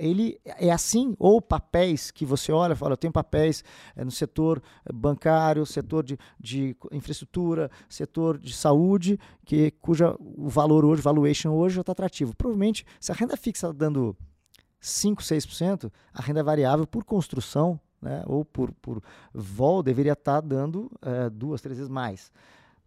Ele 0.00 0.40
é 0.44 0.70
assim, 0.70 1.14
ou 1.18 1.42
papéis 1.42 2.10
que 2.10 2.24
você 2.24 2.50
olha, 2.50 2.74
fala, 2.74 2.94
eu 2.94 2.96
tenho 2.96 3.12
papéis 3.12 3.62
é, 3.94 4.04
no 4.04 4.10
setor 4.10 4.62
bancário, 4.92 5.66
setor 5.66 6.02
de, 6.02 6.18
de 6.38 6.76
infraestrutura, 6.90 7.70
setor 7.88 8.38
de 8.38 8.52
saúde, 8.54 9.18
que 9.44 9.70
cuja 9.72 10.16
o 10.18 10.48
valor 10.48 10.84
hoje, 10.84 11.02
valuation 11.02 11.50
hoje 11.50 11.76
já 11.76 11.80
está 11.82 11.92
atrativo. 11.92 12.34
Provavelmente, 12.34 12.86
se 12.98 13.12
a 13.12 13.14
renda 13.14 13.36
fixa 13.36 13.66
está 13.68 13.72
dando 13.72 14.16
5, 14.80 15.22
6%, 15.22 15.92
a 16.14 16.22
renda 16.22 16.42
variável 16.42 16.86
por 16.86 17.04
construção 17.04 17.78
né, 18.00 18.22
ou 18.26 18.44
por, 18.44 18.72
por 18.72 19.02
vol 19.34 19.82
deveria 19.82 20.12
estar 20.12 20.40
tá 20.40 20.48
dando 20.48 20.90
é, 21.02 21.28
duas, 21.28 21.60
três 21.60 21.76
vezes 21.76 21.90
mais. 21.90 22.32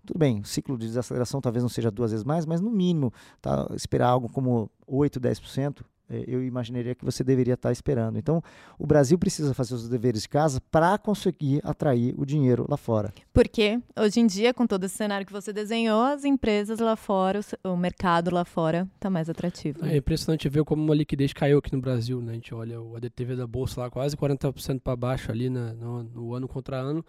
Tudo 0.06 0.18
bem, 0.18 0.42
o 0.42 0.46
ciclo 0.46 0.78
de 0.78 0.88
desaceleração 0.88 1.40
talvez 1.40 1.64
não 1.64 1.70
seja 1.70 1.90
duas 1.90 2.12
vezes 2.12 2.26
mais, 2.26 2.46
mas 2.46 2.60
no 2.60 2.70
mínimo 2.70 3.14
tá, 3.42 3.70
esperar 3.74 4.10
algo 4.10 4.28
como 4.28 4.70
8, 4.86 5.20
10% 5.20 5.82
é, 5.82 5.84
eu 6.28 6.44
imaginaria 6.44 6.96
que 6.96 7.04
você 7.04 7.24
deveria 7.24 7.54
estar 7.54 7.72
esperando. 7.72 8.18
Então, 8.18 8.42
o 8.78 8.86
Brasil 8.86 9.18
precisa 9.18 9.54
fazer 9.54 9.76
os 9.76 9.88
deveres 9.88 10.24
de 10.24 10.30
casa 10.30 10.62
para 10.72 10.98
conseguir 10.98 11.62
atrair 11.64 12.14
o 12.18 12.26
dinheiro 12.26 12.66
lá 12.70 12.78
fora. 12.78 13.14
Porque 13.34 13.80
hoje 13.98 14.20
em 14.20 14.28
dia, 14.28 14.54
com 14.54 14.68
todo 14.68 14.84
esse 14.86 14.96
cenário 14.96 15.26
que 15.26 15.34
você 15.34 15.52
desenhou, 15.52 16.02
as 16.02 16.26
empresas 16.26 16.80
lá 16.80 16.96
fora, 16.96 17.40
o 17.64 17.76
mercado 17.76 18.34
lá 18.34 18.46
fora 18.46 18.88
está 18.96 19.10
mais 19.10 19.30
atrativo. 19.30 19.86
É 19.86 19.98
impressionante 19.98 20.48
ver 20.50 20.64
como 20.64 20.92
a 20.92 20.96
liquidez 20.96 21.34
caiu 21.34 21.58
aqui 21.58 21.74
no 21.74 21.82
Brasil. 21.82 22.22
Né? 22.22 22.32
A 22.32 22.36
gente 22.36 22.54
olha 22.54 22.82
o 22.82 22.96
ADTV 22.96 23.36
da 23.36 23.48
Bolsa 23.48 23.82
lá 23.82 23.90
quase 23.90 24.16
40% 24.16 24.80
para 24.80 24.96
baixo 24.96 25.32
ali 25.32 25.50
né? 25.50 25.74
no, 25.80 26.04
no 26.04 26.34
ano 26.34 26.48
contra 26.48 26.78
ano 26.78 27.06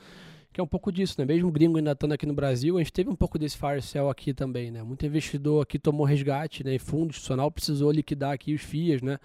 que 0.54 0.60
é 0.60 0.64
um 0.64 0.68
pouco 0.68 0.92
disso, 0.92 1.16
né? 1.18 1.24
Mesmo 1.24 1.50
gringo 1.50 1.76
ainda 1.76 1.90
estando 1.90 2.12
aqui 2.12 2.24
no 2.24 2.32
Brasil, 2.32 2.76
a 2.76 2.78
gente 2.78 2.92
teve 2.92 3.10
um 3.10 3.16
pouco 3.16 3.36
desse 3.36 3.58
fire 3.58 3.82
sale 3.82 4.08
aqui 4.08 4.32
também, 4.32 4.70
né? 4.70 4.84
Muito 4.84 5.04
investidor 5.04 5.60
aqui 5.60 5.80
tomou 5.80 6.06
resgate, 6.06 6.62
né? 6.62 6.76
E 6.76 6.78
fundo 6.78 7.10
institucional 7.10 7.50
precisou 7.50 7.90
liquidar 7.90 8.30
aqui 8.30 8.54
os 8.54 8.62
FIAs, 8.62 9.02
né? 9.02 9.18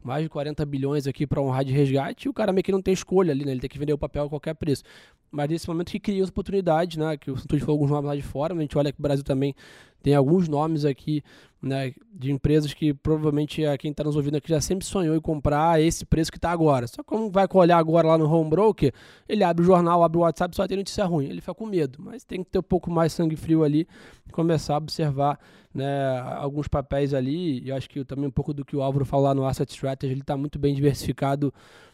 Mais 0.00 0.22
de 0.22 0.28
40 0.28 0.64
bilhões 0.64 1.08
aqui 1.08 1.26
para 1.26 1.42
honrar 1.42 1.64
de 1.64 1.72
resgate 1.72 2.28
e 2.28 2.30
o 2.30 2.32
cara 2.32 2.52
meio 2.52 2.62
que 2.62 2.70
não 2.70 2.80
tem 2.80 2.94
escolha 2.94 3.32
ali, 3.32 3.44
né? 3.44 3.50
Ele 3.50 3.60
tem 3.60 3.68
que 3.68 3.80
vender 3.80 3.94
o 3.94 3.98
papel 3.98 4.26
a 4.26 4.28
qualquer 4.28 4.54
preço. 4.54 4.84
Mas 5.28 5.48
nesse 5.48 5.66
momento 5.66 5.90
que 5.90 5.98
cria 5.98 6.22
as 6.22 6.28
oportunidades, 6.28 6.96
né? 6.96 7.16
Que 7.16 7.32
o 7.32 7.36
Santos 7.36 7.58
falou 7.58 7.74
alguns 7.74 7.90
nomes 7.90 8.06
lá 8.06 8.14
de 8.14 8.22
fora, 8.22 8.54
mas 8.54 8.60
a 8.60 8.62
gente 8.62 8.78
olha 8.78 8.92
que 8.92 9.00
o 9.00 9.02
Brasil 9.02 9.24
também 9.24 9.56
tem 10.04 10.14
alguns 10.14 10.46
nomes 10.46 10.84
aqui 10.84 11.20
né, 11.66 11.92
de 12.12 12.30
empresas 12.30 12.72
que 12.72 12.94
provavelmente 12.94 13.64
é 13.64 13.76
quem 13.76 13.90
está 13.90 14.04
nos 14.04 14.16
ouvindo 14.16 14.36
aqui 14.36 14.48
já 14.48 14.60
sempre 14.60 14.86
sonhou 14.86 15.14
em 15.14 15.20
comprar 15.20 15.80
esse 15.80 16.06
preço 16.06 16.30
que 16.30 16.38
está 16.38 16.50
agora. 16.50 16.86
Só 16.86 17.02
que 17.02 17.08
como 17.08 17.30
vai 17.30 17.46
olhar 17.52 17.78
agora 17.78 18.08
lá 18.08 18.18
no 18.18 18.30
home 18.30 18.48
broker, 18.48 18.92
ele 19.28 19.44
abre 19.44 19.62
o 19.62 19.66
jornal, 19.66 20.02
abre 20.02 20.18
o 20.18 20.20
WhatsApp, 20.22 20.54
só 20.54 20.66
tem 20.66 20.76
notícia 20.76 21.04
ruim. 21.04 21.26
Ele 21.26 21.40
fica 21.40 21.54
com 21.54 21.66
medo, 21.66 21.98
mas 22.00 22.24
tem 22.24 22.42
que 22.42 22.50
ter 22.50 22.58
um 22.58 22.62
pouco 22.62 22.90
mais 22.90 23.12
sangue 23.12 23.36
frio 23.36 23.64
ali, 23.64 23.86
começar 24.32 24.74
a 24.74 24.78
observar 24.78 25.38
né, 25.74 26.18
alguns 26.36 26.68
papéis 26.68 27.12
ali. 27.12 27.62
E 27.64 27.72
acho 27.72 27.88
que 27.90 28.04
também 28.04 28.26
um 28.26 28.30
pouco 28.30 28.54
do 28.54 28.64
que 28.64 28.76
o 28.76 28.82
Álvaro 28.82 29.04
falou 29.04 29.26
lá 29.26 29.34
no 29.34 29.44
Asset 29.44 29.70
Strategy, 29.70 30.12
ele 30.12 30.20
está 30.20 30.36
muito 30.36 30.58
bem 30.58 30.74
diversificado 30.74 31.52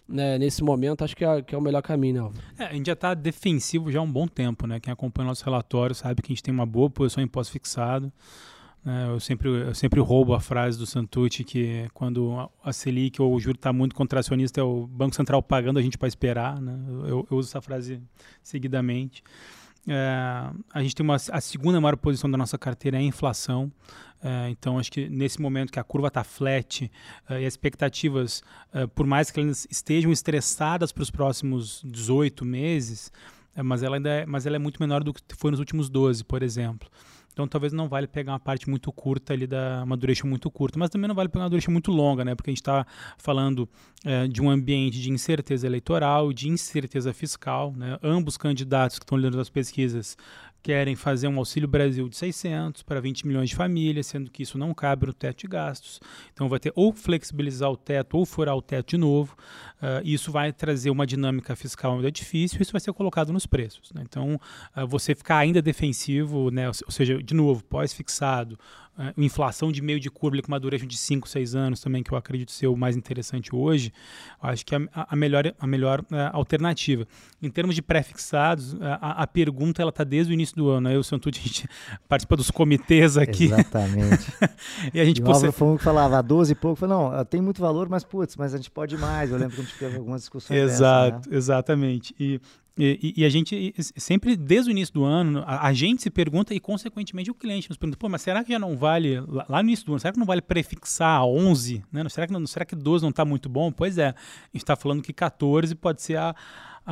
né, 0.09 0.39
nesse 0.39 0.63
momento, 0.63 1.05
acho 1.05 1.17
que 1.17 1.25
é, 1.25 1.43
que 1.43 1.55
é 1.55 1.59
o 1.59 1.61
melhor 1.61 1.83
caminho, 1.83 2.15
né, 2.15 2.21
Álvaro? 2.21 2.43
É, 2.59 2.65
a 2.65 2.73
gente 2.73 2.87
já 2.87 2.93
está 2.93 3.15
defensivo 3.15 3.91
já 3.91 4.01
há 4.01 4.03
um 4.03 4.11
bom 4.11 4.27
tempo, 4.27 4.67
né? 4.67 4.79
Quem 4.81 4.93
acompanha 4.93 5.27
o 5.27 5.29
nosso 5.29 5.45
relatório 5.45 5.95
sabe 5.95 6.23
que 6.23 6.33
a 6.33 6.35
gente 6.35 6.43
tem 6.43 6.53
uma 6.53 6.67
boa 6.67 6.91
posição 6.91 7.23
em 7.23 7.27
pós-fixado. 7.27 8.13
É, 8.85 9.09
eu, 9.09 9.21
sempre, 9.21 9.49
eu 9.49 9.75
sempre 9.75 10.01
roubo 10.01 10.35
a 10.35 10.41
frase 10.41 10.77
do 10.77 10.87
Santucci 10.87 11.45
que 11.45 11.89
quando 11.95 12.51
a 12.65 12.73
Selic 12.73 13.23
ou 13.23 13.33
o 13.33 13.39
juro 13.39 13.55
está 13.55 13.73
muito 13.73 13.95
contracionista 13.95 14.61
é 14.61 14.65
o 14.65 14.89
Banco 14.89 15.15
Central 15.15 15.41
pagando 15.41 15.79
a 15.79 15.83
gente 15.83 15.97
para 15.97 16.09
esperar. 16.09 16.61
Né? 16.61 16.77
Eu, 17.07 17.27
eu, 17.31 17.37
uso 17.37 17.49
essa 17.49 17.61
frase 17.61 18.03
seguidamente. 18.43 19.23
É, 19.87 20.51
a 20.73 20.83
gente 20.83 20.95
tem 20.95 21.05
uma, 21.05 21.17
a 21.17 21.41
segunda 21.41 21.81
maior 21.81 21.97
posição 21.97 22.31
da 22.31 22.37
nossa 22.37 22.59
carteira 22.59 22.97
é 22.97 23.01
a 23.01 23.03
inflação. 23.03 23.71
É, 24.23 24.51
então, 24.51 24.79
acho 24.79 24.91
que 24.91 25.09
nesse 25.09 25.41
momento 25.41 25.73
que 25.73 25.81
a 25.81 25.85
curva 25.85 26.09
está 26.09 26.23
flat 26.23 26.91
é, 27.29 27.43
e 27.43 27.47
as 27.47 27.53
expectativas, 27.55 28.43
é, 28.73 28.87
por 28.87 29.07
mais 29.07 29.31
que 29.31 29.41
elas 29.41 29.67
estejam 29.71 30.13
estressadas 30.13 30.93
para 30.93 31.03
os 31.03 31.11
próximos 31.11 31.83
18 31.85 32.45
meses, 32.45 33.13
é, 33.55 33.63
mas, 33.63 33.83
ela 33.83 33.97
ainda 33.97 34.11
é, 34.11 34.27
mas 34.27 34.47
ela 34.47 34.57
é 34.57 34.59
muito 34.59 34.81
menor 34.81 35.03
do 35.03 35.13
que 35.13 35.23
foi 35.37 35.51
nos 35.51 35.61
últimos 35.61 35.89
12, 35.89 36.25
por 36.25 36.43
exemplo. 36.43 36.89
Então 37.33 37.49
talvez 37.49 37.73
não 37.73 37.89
vale 37.89 38.07
pegar 38.07 38.33
uma 38.33 38.41
parte 38.41 38.69
muito 38.69 38.93
curta 38.93 39.33
ali 39.33 39.47
da 39.47 39.83
uma 39.85 39.97
duration 39.97 40.27
muito 40.27 40.51
curta, 40.51 40.79
mas 40.79 40.91
também 40.91 41.09
não 41.09 41.15
vale 41.15 41.29
pegar 41.29 41.45
uma 41.45 41.51
duration 41.51 41.73
muito 41.73 41.91
longa, 41.91 42.25
né? 42.25 42.35
Porque 42.35 42.51
a 42.51 42.53
gente 42.53 42.61
está 42.61 42.87
falando 43.17 43.69
é, 44.05 44.29
de 44.29 44.43
um 44.43 44.51
ambiente 44.51 45.01
de 45.01 45.11
incerteza 45.11 45.67
eleitoral, 45.67 46.33
de 46.33 46.49
incerteza 46.49 47.13
fiscal, 47.13 47.73
né? 47.75 47.99
Ambos 48.03 48.37
candidatos 48.37 48.99
que 48.99 49.05
estão 49.05 49.17
liderando 49.17 49.41
as 49.41 49.49
pesquisas 49.49 50.17
querem 50.63 50.95
fazer 50.95 51.27
um 51.27 51.39
Auxílio 51.39 51.69
Brasil 51.69 52.09
de 52.09 52.17
600 52.17 52.83
para 52.83 53.01
20 53.01 53.27
milhões 53.27 53.51
de 53.51 53.57
famílias, 53.57 54.07
sendo 54.07 54.31
que 54.31 54.43
isso 54.43 54.57
não 54.57 54.73
cabe 54.73 55.07
no 55.07 55.13
teto 55.13 55.41
de 55.41 55.49
gastos. 55.49 56.01
Então 56.33 56.49
vai 56.49 56.61
ter 56.61 56.73
ou 56.77 56.93
flexibilizar 56.93 57.71
o 57.71 57.77
teto 57.77 58.17
ou 58.17 58.25
furar 58.25 58.57
o 58.57 58.63
teto 58.63 58.91
de 58.91 58.97
novo. 58.97 59.37
Uh, 59.83 60.01
isso 60.05 60.31
vai 60.31 60.53
trazer 60.53 60.91
uma 60.91 61.07
dinâmica 61.07 61.57
fiscal 61.57 61.97
ainda 61.97 62.13
difícil, 62.13 62.63
isso 62.63 62.71
vai 62.71 62.81
ser 62.81 62.93
colocado 62.93 63.33
nos 63.33 63.47
preços. 63.47 63.91
Né? 63.93 64.03
Então, 64.05 64.41
uh, 64.77 64.87
você 64.87 65.15
ficar 65.15 65.39
ainda 65.39 65.61
defensivo, 65.61 66.51
né? 66.51 66.69
ou 66.69 66.91
seja, 66.91 67.21
de 67.21 67.35
novo, 67.35 67.65
pós-fixado, 67.65 68.57
uh, 68.99 69.13
inflação 69.17 69.71
de 69.73 69.83
meio 69.83 69.99
de 69.99 70.11
curva 70.11 70.41
com 70.43 70.49
uma 70.49 70.61
duração 70.61 70.87
de 70.87 70.97
5, 70.97 71.29
6 71.29 71.55
anos 71.55 71.81
também, 71.81 72.03
que 72.03 72.13
eu 72.13 72.19
acredito 72.19 72.53
ser 72.53 72.67
o 72.67 72.77
mais 72.77 72.97
interessante 72.97 73.55
hoje, 73.55 73.93
acho 74.41 74.65
que 74.65 74.75
é 74.75 74.79
a, 74.95 75.13
a 75.13 75.17
melhor, 75.17 75.53
a 75.59 75.67
melhor 75.67 76.01
uh, 76.01 76.07
alternativa. 76.33 77.07
Em 77.43 77.51
termos 77.51 77.75
de 77.75 77.83
pré-fixados, 77.83 78.77
a, 78.81 79.23
a, 79.23 79.27
pergunta 79.27 79.83
está 79.83 80.05
desde 80.05 80.33
o 80.33 80.35
início 80.35 80.57
do 80.57 80.69
ano. 80.69 80.89
Aí 80.89 80.97
o 80.97 81.03
Santucci, 81.03 81.41
a 81.43 81.43
gente 81.43 81.69
participa 82.09 82.37
dos 82.37 82.51
comitês 82.51 83.17
aqui. 83.17 83.45
Exatamente. 83.45 84.33
e 84.95 85.01
a 85.01 85.05
gente... 85.05 85.21
E 85.21 85.25
Álvaro 85.25 85.53
foi 85.53 85.69
um 85.69 85.77
que 85.77 85.85
falava, 85.85 86.23
12 86.23 86.53
e 86.53 86.55
pouco, 86.55 86.77
falou, 86.77 87.13
não, 87.13 87.25
tem 87.25 87.41
muito 87.41 87.61
valor, 87.61 87.89
mas 87.89 88.05
putz, 88.05 88.37
mas 88.37 88.55
a 88.55 88.57
gente 88.57 88.71
pode 88.71 88.97
mais. 88.97 89.31
Eu 89.31 89.39
lembro 89.39 89.57
que 89.57 89.61
a 89.61 89.65
gente 89.65 89.79
teve 89.79 89.97
algumas 89.97 90.23
discussões 90.23 90.59
Exato, 90.59 91.19
dessa, 91.19 91.31
né? 91.31 91.37
exatamente. 91.37 92.15
E 92.19 92.41
e, 92.77 93.15
e, 93.19 93.25
a 93.25 93.29
gente 93.29 93.75
sempre, 93.97 94.35
desde 94.35 94.71
o 94.71 94.73
início 94.73 94.95
do 94.95 95.05
ano, 95.05 95.43
a, 95.47 95.67
a, 95.67 95.73
gente 95.75 96.03
se 96.03 96.11
pergunta 96.11 96.55
e, 96.55 96.61
consequentemente, 96.61 97.31
o 97.31 97.35
cliente 97.35 97.69
nos 97.69 97.77
pergunta: 97.77 97.99
pô, 97.99 98.09
mas 98.09 98.23
será 98.23 98.43
que 98.43 98.51
já 98.51 98.59
não 98.59 98.77
vale, 98.77 99.21
lá 99.21 99.63
no 99.63 99.69
início 99.69 99.85
do 99.85 99.93
ano, 99.93 100.01
será 100.01 100.13
que 100.13 100.19
não 100.19 100.27
vale 100.27 100.41
prefixar 100.41 101.21
a 101.21 101.27
11? 101.27 101.85
Né? 101.93 102.09
Será, 102.09 102.27
que 102.27 102.33
não, 102.33 102.47
será 102.47 102.65
que 102.65 102.75
12 102.75 103.03
não 103.03 103.11
está 103.11 103.27
muito 103.27 103.49
bom? 103.49 103.71
Pois 103.71 103.99
é, 103.99 104.09
a 104.09 104.15
gente 104.53 104.63
está 104.63 104.75
falando 104.75 105.03
que 105.03 105.13
14 105.13 105.75
pode 105.75 106.01
ser 106.01 106.17
a, 106.17 106.35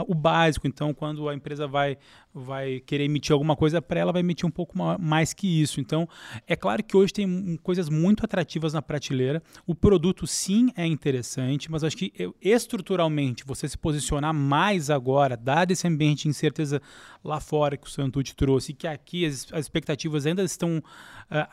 o 0.06 0.14
básico. 0.14 0.66
Então, 0.66 0.92
quando 0.92 1.28
a 1.28 1.34
empresa 1.34 1.66
vai, 1.66 1.96
vai 2.32 2.80
querer 2.80 3.04
emitir 3.04 3.32
alguma 3.32 3.56
coisa 3.56 3.82
para 3.82 4.00
ela, 4.00 4.12
vai 4.12 4.20
emitir 4.20 4.46
um 4.46 4.50
pouco 4.50 4.78
mais 4.98 5.32
que 5.32 5.60
isso. 5.60 5.80
Então, 5.80 6.08
é 6.46 6.54
claro 6.54 6.82
que 6.82 6.96
hoje 6.96 7.12
tem 7.12 7.58
coisas 7.62 7.88
muito 7.88 8.24
atrativas 8.24 8.72
na 8.72 8.80
prateleira. 8.80 9.42
O 9.66 9.74
produto, 9.74 10.26
sim, 10.26 10.70
é 10.76 10.86
interessante, 10.86 11.70
mas 11.70 11.82
acho 11.82 11.96
que 11.96 12.12
estruturalmente 12.40 13.44
você 13.44 13.68
se 13.68 13.76
posicionar 13.76 14.32
mais 14.32 14.90
agora, 14.90 15.36
dado 15.36 15.72
esse 15.72 15.86
ambiente 15.88 16.22
de 16.22 16.28
incerteza 16.28 16.80
lá 17.22 17.40
fora 17.40 17.76
que 17.76 17.86
o 17.86 17.90
Santucci 17.90 18.34
trouxe, 18.34 18.72
que 18.72 18.86
aqui 18.86 19.26
as, 19.26 19.46
as 19.52 19.60
expectativas 19.60 20.24
ainda 20.24 20.42
estão 20.42 20.78
uh, 20.78 20.82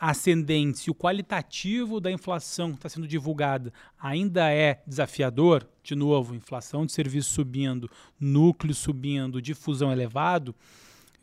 ascendentes, 0.00 0.82
e 0.82 0.90
o 0.90 0.94
qualitativo 0.94 2.00
da 2.00 2.10
inflação 2.10 2.70
que 2.70 2.76
está 2.76 2.88
sendo 2.88 3.06
divulgada 3.06 3.72
ainda 4.00 4.50
é 4.50 4.82
desafiador, 4.86 5.66
de 5.82 5.94
novo, 5.94 6.34
inflação 6.34 6.84
de 6.84 6.92
serviços 6.92 7.32
subindo, 7.32 7.90
núcleo 8.20 8.74
subindo, 8.74 9.40
difusão 9.40 9.90
elevado, 9.90 10.54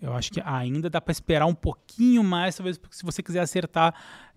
eu 0.06 0.14
acho 0.14 0.32
que 0.32 0.42
ainda 0.46 0.90
dá 0.90 1.02
para 1.02 1.12
esperar 1.12 1.46
um 1.46 1.56
pouquinho 1.56 2.24
mais, 2.24 2.56
talvez 2.56 2.80
se 2.92 3.04
você 3.04 3.24
quiser 3.24 3.40
acertar 3.40 3.94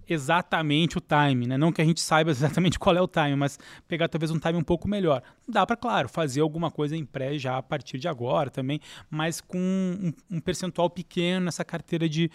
exatamente 0.08 0.96
o 0.96 1.00
time, 1.00 1.46
né? 1.46 1.58
Não 1.58 1.70
que 1.70 1.82
a 1.82 1.84
gente 1.84 2.00
saiba 2.00 2.30
exatamente 2.32 2.78
qual 2.78 2.96
é 2.96 3.02
o 3.02 3.06
time, 3.06 3.36
mas 3.36 3.58
pegar 3.86 4.08
talvez 4.08 4.30
um 4.30 4.38
time 4.38 4.54
um 4.54 4.64
pouco 4.64 4.88
melhor. 4.88 5.22
Dá 5.46 5.66
para, 5.66 5.76
claro, 5.76 6.08
fazer 6.08 6.40
alguma 6.40 6.70
coisa 6.70 6.96
em 6.96 7.04
pré 7.04 7.38
já 7.38 7.58
a 7.58 7.62
partir 7.62 7.98
de 7.98 8.08
agora 8.08 8.50
também, 8.50 8.80
mas 9.10 9.40
com 9.40 9.58
um, 9.58 10.12
um 10.30 10.40
percentual 10.40 10.88
pequeno 10.88 11.44
nessa 11.44 11.64
carteira 11.64 12.08
de, 12.08 12.30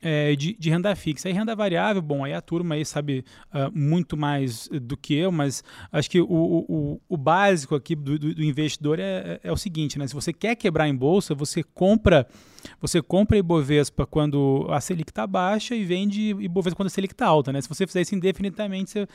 é, 0.00 0.36
de, 0.36 0.54
de, 0.54 0.70
renda 0.70 0.94
fixa. 0.94 1.28
E 1.28 1.32
renda 1.32 1.56
variável, 1.56 2.00
bom, 2.00 2.24
aí 2.24 2.32
a 2.32 2.40
turma 2.40 2.76
aí 2.76 2.84
sabe 2.84 3.24
uh, 3.52 3.76
muito 3.76 4.16
mais 4.16 4.68
do 4.68 4.96
que 4.96 5.14
eu, 5.14 5.32
mas 5.32 5.64
acho 5.90 6.08
que 6.08 6.20
o, 6.20 6.26
o, 6.28 7.00
o 7.08 7.16
básico 7.16 7.74
aqui 7.74 7.96
do, 7.96 8.16
do, 8.16 8.34
do 8.34 8.44
investidor 8.44 9.00
é, 9.00 9.40
é, 9.42 9.50
o 9.50 9.56
seguinte, 9.56 9.98
né? 9.98 10.06
Se 10.06 10.14
você 10.14 10.32
quer 10.32 10.54
quebrar 10.54 10.88
em 10.88 10.94
bolsa, 10.94 11.34
você 11.34 11.64
compra 11.64 12.28
você 12.80 13.00
compra 13.02 13.38
Ibovespa 13.38 14.06
quando 14.06 14.66
a 14.70 14.80
Selic 14.80 15.10
está 15.10 15.26
baixa 15.26 15.74
e 15.74 15.84
vende 15.84 16.30
Ibovespa 16.30 16.76
quando 16.76 16.88
a 16.88 16.90
Selic 16.90 17.14
está 17.14 17.26
alta, 17.26 17.52
né? 17.52 17.60
Se 17.60 17.68
você 17.68 17.86
fizer 17.86 18.00
isso 18.00 18.14
indefinidamente, 18.14 18.90
você 18.90 19.08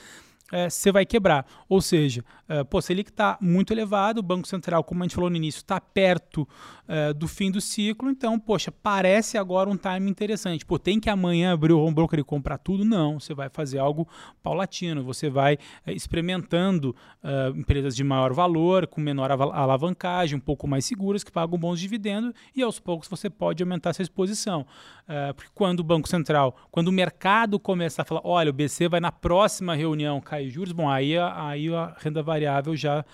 você 0.69 0.89
é, 0.89 0.91
vai 0.91 1.05
quebrar. 1.05 1.45
Ou 1.67 1.81
seja, 1.81 2.23
é, 2.47 2.63
pô, 2.63 2.81
Selic 2.81 3.09
está 3.09 3.37
muito 3.41 3.73
elevado, 3.73 4.19
o 4.19 4.23
Banco 4.23 4.47
Central, 4.47 4.83
como 4.83 5.01
a 5.01 5.05
gente 5.05 5.15
falou 5.15 5.29
no 5.29 5.35
início, 5.35 5.59
está 5.59 5.79
perto 5.79 6.47
é, 6.87 7.13
do 7.13 7.27
fim 7.27 7.49
do 7.49 7.61
ciclo, 7.61 8.09
então, 8.09 8.37
poxa, 8.37 8.71
parece 8.71 9.37
agora 9.37 9.69
um 9.69 9.77
time 9.77 10.09
interessante. 10.09 10.65
Pô, 10.65 10.77
tem 10.77 10.99
que 10.99 11.09
amanhã 11.09 11.53
abrir 11.53 11.73
o 11.73 11.79
home 11.79 11.95
broker 11.95 12.19
e 12.19 12.23
comprar 12.23 12.57
tudo? 12.57 12.83
Não, 12.83 13.19
você 13.19 13.33
vai 13.33 13.49
fazer 13.49 13.79
algo 13.79 14.07
paulatino, 14.41 15.03
você 15.03 15.29
vai 15.29 15.57
é, 15.85 15.93
experimentando 15.93 16.95
é, 17.23 17.49
empresas 17.55 17.95
de 17.95 18.03
maior 18.03 18.33
valor, 18.33 18.85
com 18.87 18.99
menor 18.99 19.31
alavancagem, 19.31 20.37
um 20.37 20.41
pouco 20.41 20.67
mais 20.67 20.85
seguras, 20.85 21.23
que 21.23 21.31
pagam 21.31 21.57
bons 21.57 21.79
dividendos, 21.79 22.33
e 22.55 22.61
aos 22.61 22.79
poucos 22.79 23.07
você 23.07 23.29
pode 23.29 23.63
aumentar 23.63 23.91
essa 23.91 24.01
exposição. 24.01 24.65
É, 25.07 25.33
porque 25.33 25.51
quando 25.55 25.79
o 25.79 25.83
Banco 25.83 26.07
Central, 26.07 26.55
quando 26.69 26.89
o 26.89 26.91
mercado 26.91 27.59
começar 27.59 28.03
a 28.03 28.05
falar, 28.05 28.21
olha, 28.23 28.49
o 28.49 28.53
BC 28.53 28.89
vai 28.89 28.99
na 28.99 29.11
próxima 29.11 29.75
reunião 29.75 30.19
cair 30.21 30.42
juros, 30.49 30.71
bom, 30.73 30.89
aí, 30.89 31.17
aí 31.17 31.73
a 31.73 31.95
renda 31.99 32.21
variável 32.23 32.75
já 32.75 33.05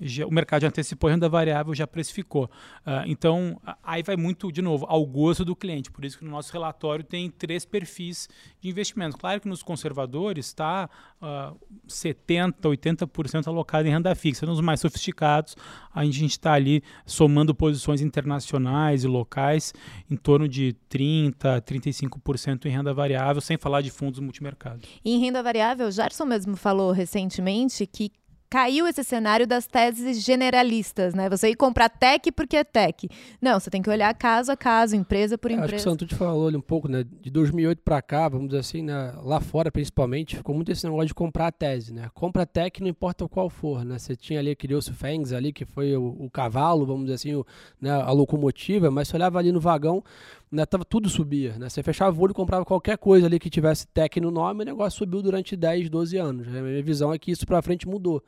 já, 0.00 0.26
o 0.26 0.30
mercado 0.30 0.62
já 0.62 0.68
antecipou, 0.68 1.08
a 1.08 1.12
renda 1.12 1.28
variável 1.28 1.74
já 1.74 1.86
precificou. 1.86 2.44
Uh, 2.86 3.06
então, 3.06 3.60
aí 3.82 4.02
vai 4.02 4.16
muito, 4.16 4.50
de 4.52 4.60
novo, 4.60 4.84
ao 4.88 5.04
gosto 5.06 5.44
do 5.44 5.56
cliente. 5.56 5.90
Por 5.90 6.04
isso 6.04 6.18
que 6.18 6.24
no 6.24 6.30
nosso 6.30 6.52
relatório 6.52 7.04
tem 7.04 7.30
três 7.30 7.64
perfis 7.64 8.28
de 8.60 8.68
investimento. 8.68 9.16
Claro 9.16 9.40
que 9.40 9.48
nos 9.48 9.62
conservadores 9.62 10.46
está 10.46 10.88
uh, 11.20 11.56
70%, 11.88 12.54
80% 12.62 13.46
alocado 13.46 13.88
em 13.88 13.90
renda 13.90 14.14
fixa. 14.14 14.44
Nos 14.44 14.60
mais 14.60 14.80
sofisticados, 14.80 15.56
a 15.94 16.04
gente 16.04 16.32
está 16.32 16.52
ali 16.52 16.82
somando 17.04 17.54
posições 17.54 18.00
internacionais 18.00 19.04
e 19.04 19.06
locais 19.06 19.72
em 20.10 20.16
torno 20.16 20.48
de 20.48 20.76
30%, 20.90 21.32
35% 21.62 22.66
em 22.66 22.68
renda 22.68 22.92
variável, 22.92 23.40
sem 23.40 23.56
falar 23.56 23.80
de 23.80 23.90
fundos 23.90 24.20
multimercado. 24.20 24.80
E 25.04 25.14
em 25.14 25.20
renda 25.20 25.42
variável, 25.42 25.86
o 25.86 25.90
Gerson 25.90 26.24
mesmo 26.26 26.56
falou 26.56 26.92
recentemente 26.92 27.86
que 27.86 28.10
caiu 28.56 28.88
esse 28.88 29.04
cenário 29.04 29.46
das 29.46 29.66
teses 29.66 30.24
generalistas, 30.24 31.12
né? 31.12 31.28
Você 31.28 31.50
ir 31.50 31.56
comprar 31.56 31.90
tech 31.90 32.32
porque 32.32 32.56
é 32.56 32.64
tech. 32.64 33.06
Não, 33.38 33.60
você 33.60 33.68
tem 33.68 33.82
que 33.82 33.90
olhar 33.90 34.14
caso 34.14 34.50
a 34.50 34.56
caso, 34.56 34.96
empresa 34.96 35.36
por 35.36 35.50
é, 35.50 35.54
empresa. 35.54 35.74
Acho 35.74 35.84
que 35.84 35.88
o 35.88 35.92
Santucci 35.92 36.14
falou 36.14 36.48
ali 36.48 36.56
um 36.56 36.62
pouco, 36.62 36.88
né? 36.88 37.04
De 37.20 37.28
2008 37.28 37.82
para 37.82 38.00
cá, 38.00 38.30
vamos 38.30 38.46
dizer 38.46 38.60
assim, 38.60 38.80
né? 38.80 39.12
lá 39.22 39.40
fora 39.40 39.70
principalmente, 39.70 40.38
ficou 40.38 40.54
muito 40.54 40.72
esse 40.72 40.86
negócio 40.86 41.08
de 41.08 41.12
comprar 41.12 41.48
a 41.48 41.52
tese, 41.52 41.92
né? 41.92 42.08
Compra 42.14 42.46
tech 42.46 42.80
não 42.80 42.88
importa 42.88 43.28
qual 43.28 43.50
for, 43.50 43.84
né? 43.84 43.98
Você 43.98 44.16
tinha 44.16 44.40
ali, 44.40 44.56
criou-se 44.56 44.90
o 44.90 44.94
Fangs 44.94 45.34
ali, 45.34 45.52
que 45.52 45.66
foi 45.66 45.94
o, 45.94 46.16
o, 46.18 46.30
cavalo, 46.30 46.86
vamos 46.86 47.02
dizer 47.02 47.16
assim, 47.16 47.34
o, 47.34 47.44
né? 47.78 47.90
a 47.90 48.10
locomotiva, 48.10 48.90
mas 48.90 49.08
você 49.08 49.16
olhava 49.16 49.38
ali 49.38 49.52
no 49.52 49.60
vagão, 49.60 50.02
né, 50.50 50.64
tava, 50.64 50.84
tudo 50.84 51.08
subia. 51.08 51.58
Né? 51.58 51.68
Você 51.68 51.82
fechava 51.82 52.16
o 52.16 52.22
olho 52.22 52.30
e 52.30 52.34
comprava 52.34 52.64
qualquer 52.64 52.96
coisa 52.98 53.26
ali 53.26 53.38
que 53.38 53.50
tivesse 53.50 53.86
tech 53.88 54.20
no 54.20 54.30
nome, 54.30 54.62
o 54.62 54.64
negócio 54.64 54.98
subiu 54.98 55.22
durante 55.22 55.56
10, 55.56 55.90
12 55.90 56.16
anos. 56.16 56.48
A 56.48 56.62
minha 56.62 56.82
visão 56.82 57.12
é 57.12 57.18
que 57.18 57.30
isso 57.30 57.46
para 57.46 57.60
frente 57.62 57.86
mudou. 57.88 58.22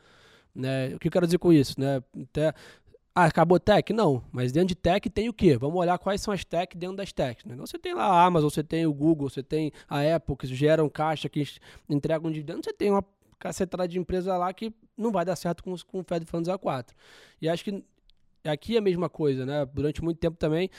Né? 0.55 0.95
O 0.95 0.99
que 0.99 1.09
eu 1.09 1.13
quero 1.13 1.27
dizer 1.27 1.39
com 1.39 1.53
isso? 1.53 1.79
Né? 1.81 2.03
Até, 2.23 2.53
ah, 3.15 3.25
acabou 3.25 3.59
tech? 3.59 3.93
Não, 3.93 4.23
mas 4.33 4.53
dentro 4.53 4.69
de 4.69 4.75
tech 4.75 5.09
tem 5.11 5.29
o 5.29 5.33
quê? 5.33 5.57
Vamos 5.57 5.79
olhar 5.79 5.99
quais 5.99 6.21
são 6.21 6.33
as 6.33 6.45
tech 6.45 6.77
dentro 6.77 6.97
das 6.97 7.13
techs. 7.13 7.45
Né? 7.45 7.55
Então 7.55 7.67
você 7.67 7.79
tem 7.79 7.95
lá 7.95 8.05
a 8.05 8.25
Amazon, 8.25 8.51
você 8.51 8.63
tem 8.63 8.87
o 8.87 8.93
Google, 8.93 9.29
você 9.31 9.43
tem 9.43 9.73
a 9.89 10.01
Apple, 10.15 10.37
que 10.37 10.47
geram 10.47 10.89
caixa, 10.89 11.29
que 11.29 11.45
entregam 11.89 12.31
dividendos, 12.31 12.65
você 12.65 12.73
tem 12.73 12.91
uma 12.91 13.05
cacetada 13.39 13.87
de 13.87 13.99
empresa 13.99 14.37
lá 14.37 14.53
que 14.53 14.73
não 14.97 15.13
vai 15.13 15.25
dar 15.25 15.37
certo 15.37 15.63
com, 15.63 15.75
com 15.87 16.01
o 16.01 16.03
Fed 16.03 16.27
Funds 16.27 16.49
A4. 16.49 16.89
E 17.41 17.49
acho 17.49 17.65
que 17.65 17.85
aqui 18.45 18.75
é 18.77 18.79
a 18.79 18.83
mesma 18.83 19.09
coisa, 19.09 19.47
né? 19.47 19.67
Durante 19.67 20.03
muito 20.03 20.19
tempo 20.19 20.37
também 20.37 20.71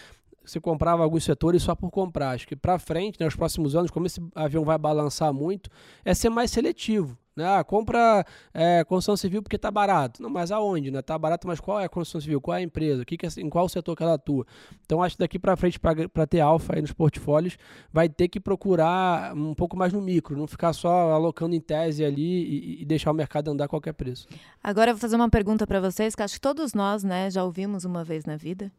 você 0.49 0.59
comprava 0.59 1.03
alguns 1.03 1.23
setores 1.23 1.63
só 1.63 1.75
por 1.75 1.91
comprar. 1.91 2.31
Acho 2.31 2.47
que 2.47 2.55
para 2.55 2.79
frente, 2.79 3.19
né, 3.19 3.25
nos 3.25 3.35
próximos 3.35 3.75
anos, 3.75 3.91
como 3.91 4.05
esse 4.05 4.21
avião 4.33 4.63
vai 4.63 4.77
balançar 4.77 5.33
muito, 5.33 5.69
é 6.03 6.13
ser 6.13 6.29
mais 6.29 6.51
seletivo. 6.51 7.17
Né? 7.39 7.45
Ah, 7.47 7.63
compra 7.63 8.25
é, 8.53 8.83
construção 8.83 9.15
civil 9.15 9.41
porque 9.41 9.55
está 9.55 9.71
barato. 9.71 10.21
Não, 10.21 10.29
mas 10.29 10.51
aonde? 10.51 10.91
Né? 10.91 11.01
Tá 11.01 11.17
barato, 11.17 11.47
mas 11.47 11.59
qual 11.61 11.79
é 11.79 11.85
a 11.85 11.89
construção 11.89 12.19
civil? 12.19 12.41
Qual 12.41 12.53
é 12.53 12.59
a 12.59 12.61
empresa? 12.61 13.05
Que 13.05 13.15
que 13.15 13.25
é, 13.25 13.29
em 13.37 13.49
qual 13.49 13.69
setor 13.69 13.95
que 13.95 14.03
ela 14.03 14.15
atua? 14.15 14.45
Então, 14.85 15.01
acho 15.01 15.15
que 15.15 15.19
daqui 15.19 15.39
para 15.39 15.55
frente, 15.55 15.79
para 15.79 16.27
ter 16.27 16.41
alfa 16.41 16.75
aí 16.75 16.81
nos 16.81 16.91
portfólios, 16.91 17.57
vai 17.93 18.09
ter 18.09 18.27
que 18.27 18.41
procurar 18.41 19.33
um 19.33 19.53
pouco 19.53 19.77
mais 19.77 19.93
no 19.93 20.01
micro, 20.01 20.35
não 20.35 20.47
ficar 20.47 20.73
só 20.73 21.13
alocando 21.13 21.55
em 21.55 21.61
tese 21.61 22.03
ali 22.03 22.43
e, 22.43 22.81
e 22.81 22.85
deixar 22.85 23.11
o 23.11 23.13
mercado 23.13 23.49
andar 23.49 23.65
a 23.65 23.69
qualquer 23.69 23.93
preço. 23.93 24.27
Agora, 24.61 24.91
eu 24.91 24.95
vou 24.95 24.99
fazer 24.99 25.15
uma 25.15 25.29
pergunta 25.29 25.65
para 25.65 25.79
vocês 25.79 26.15
que 26.15 26.21
acho 26.21 26.33
que 26.33 26.41
todos 26.41 26.73
nós 26.73 27.03
né, 27.05 27.31
já 27.31 27.41
ouvimos 27.41 27.85
uma 27.85 28.03
vez 28.03 28.25
na 28.25 28.35
vida 28.35 28.69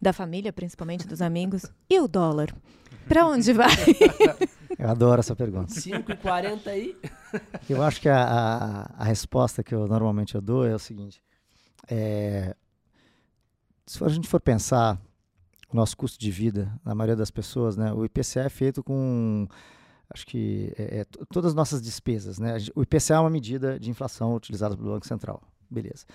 da 0.00 0.12
família, 0.12 0.52
principalmente 0.52 1.06
dos 1.06 1.20
amigos. 1.20 1.64
E 1.88 2.00
o 2.00 2.08
dólar? 2.08 2.54
Para 3.08 3.26
onde 3.26 3.52
vai? 3.52 3.68
Eu 4.78 4.88
adoro 4.88 5.20
essa 5.20 5.36
pergunta. 5.36 5.74
5,40 5.74 6.66
aí? 6.68 6.96
Eu 7.68 7.82
acho 7.82 8.00
que 8.00 8.08
a, 8.08 8.22
a, 8.22 8.82
a, 8.98 9.04
resposta 9.04 9.62
que 9.62 9.74
eu 9.74 9.86
normalmente 9.86 10.34
eu 10.34 10.40
dou 10.40 10.66
é 10.66 10.74
o 10.74 10.78
seguinte. 10.78 11.22
É, 11.88 12.56
se 13.86 14.02
a 14.02 14.08
gente 14.08 14.28
for 14.28 14.40
pensar 14.40 14.98
o 15.72 15.76
nosso 15.76 15.96
custo 15.96 16.18
de 16.18 16.30
vida, 16.30 16.72
na 16.84 16.94
maioria 16.94 17.16
das 17.16 17.30
pessoas, 17.30 17.76
né? 17.76 17.92
O 17.92 18.04
IPCA 18.04 18.40
é 18.40 18.48
feito 18.48 18.82
com 18.82 19.46
acho 20.12 20.26
que 20.26 20.72
é, 20.76 21.00
é, 21.00 21.04
todas 21.32 21.50
as 21.50 21.54
nossas 21.54 21.80
despesas, 21.82 22.38
né? 22.38 22.56
O 22.74 22.82
IPCA 22.82 23.14
é 23.14 23.18
uma 23.18 23.30
medida 23.30 23.78
de 23.78 23.90
inflação 23.90 24.34
utilizada 24.34 24.76
pelo 24.76 24.92
Banco 24.92 25.06
Central, 25.06 25.42
beleza. 25.68 26.06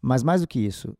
Mas 0.00 0.22
mais 0.22 0.40
do 0.40 0.46
que 0.46 0.60
isso, 0.60 0.96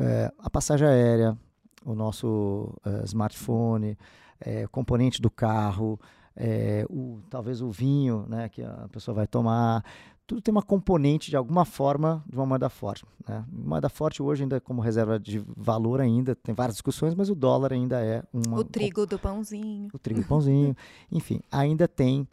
é, 0.00 0.32
a 0.38 0.50
passagem 0.50 0.86
aérea, 0.86 1.36
o 1.84 1.94
nosso 1.94 2.72
é, 2.84 3.04
smartphone, 3.04 3.96
é, 4.40 4.66
componente 4.66 5.20
do 5.20 5.30
carro, 5.30 5.98
é, 6.36 6.86
o, 6.88 7.20
talvez 7.28 7.60
o 7.60 7.70
vinho, 7.70 8.24
né, 8.28 8.48
que 8.48 8.62
a 8.62 8.88
pessoa 8.90 9.14
vai 9.14 9.26
tomar, 9.26 9.84
tudo 10.26 10.40
tem 10.40 10.52
uma 10.52 10.62
componente 10.62 11.30
de 11.30 11.36
alguma 11.36 11.64
forma 11.64 12.24
de 12.26 12.36
uma 12.36 12.46
moeda 12.46 12.68
forte. 12.68 13.04
Né? 13.28 13.44
Moeda 13.52 13.88
forte 13.88 14.22
hoje 14.22 14.42
ainda 14.42 14.60
como 14.60 14.80
reserva 14.80 15.18
de 15.18 15.42
valor 15.56 16.00
ainda 16.00 16.34
tem 16.34 16.54
várias 16.54 16.76
discussões, 16.76 17.14
mas 17.14 17.28
o 17.28 17.34
dólar 17.34 17.72
ainda 17.72 18.00
é 18.00 18.22
uma 18.32 18.58
o 18.58 18.64
trigo 18.64 19.06
do 19.06 19.18
pãozinho, 19.18 19.88
o 19.92 19.98
trigo 19.98 20.20
do 20.20 20.26
pãozinho, 20.26 20.76
enfim, 21.10 21.40
ainda 21.50 21.86
tem 21.86 22.26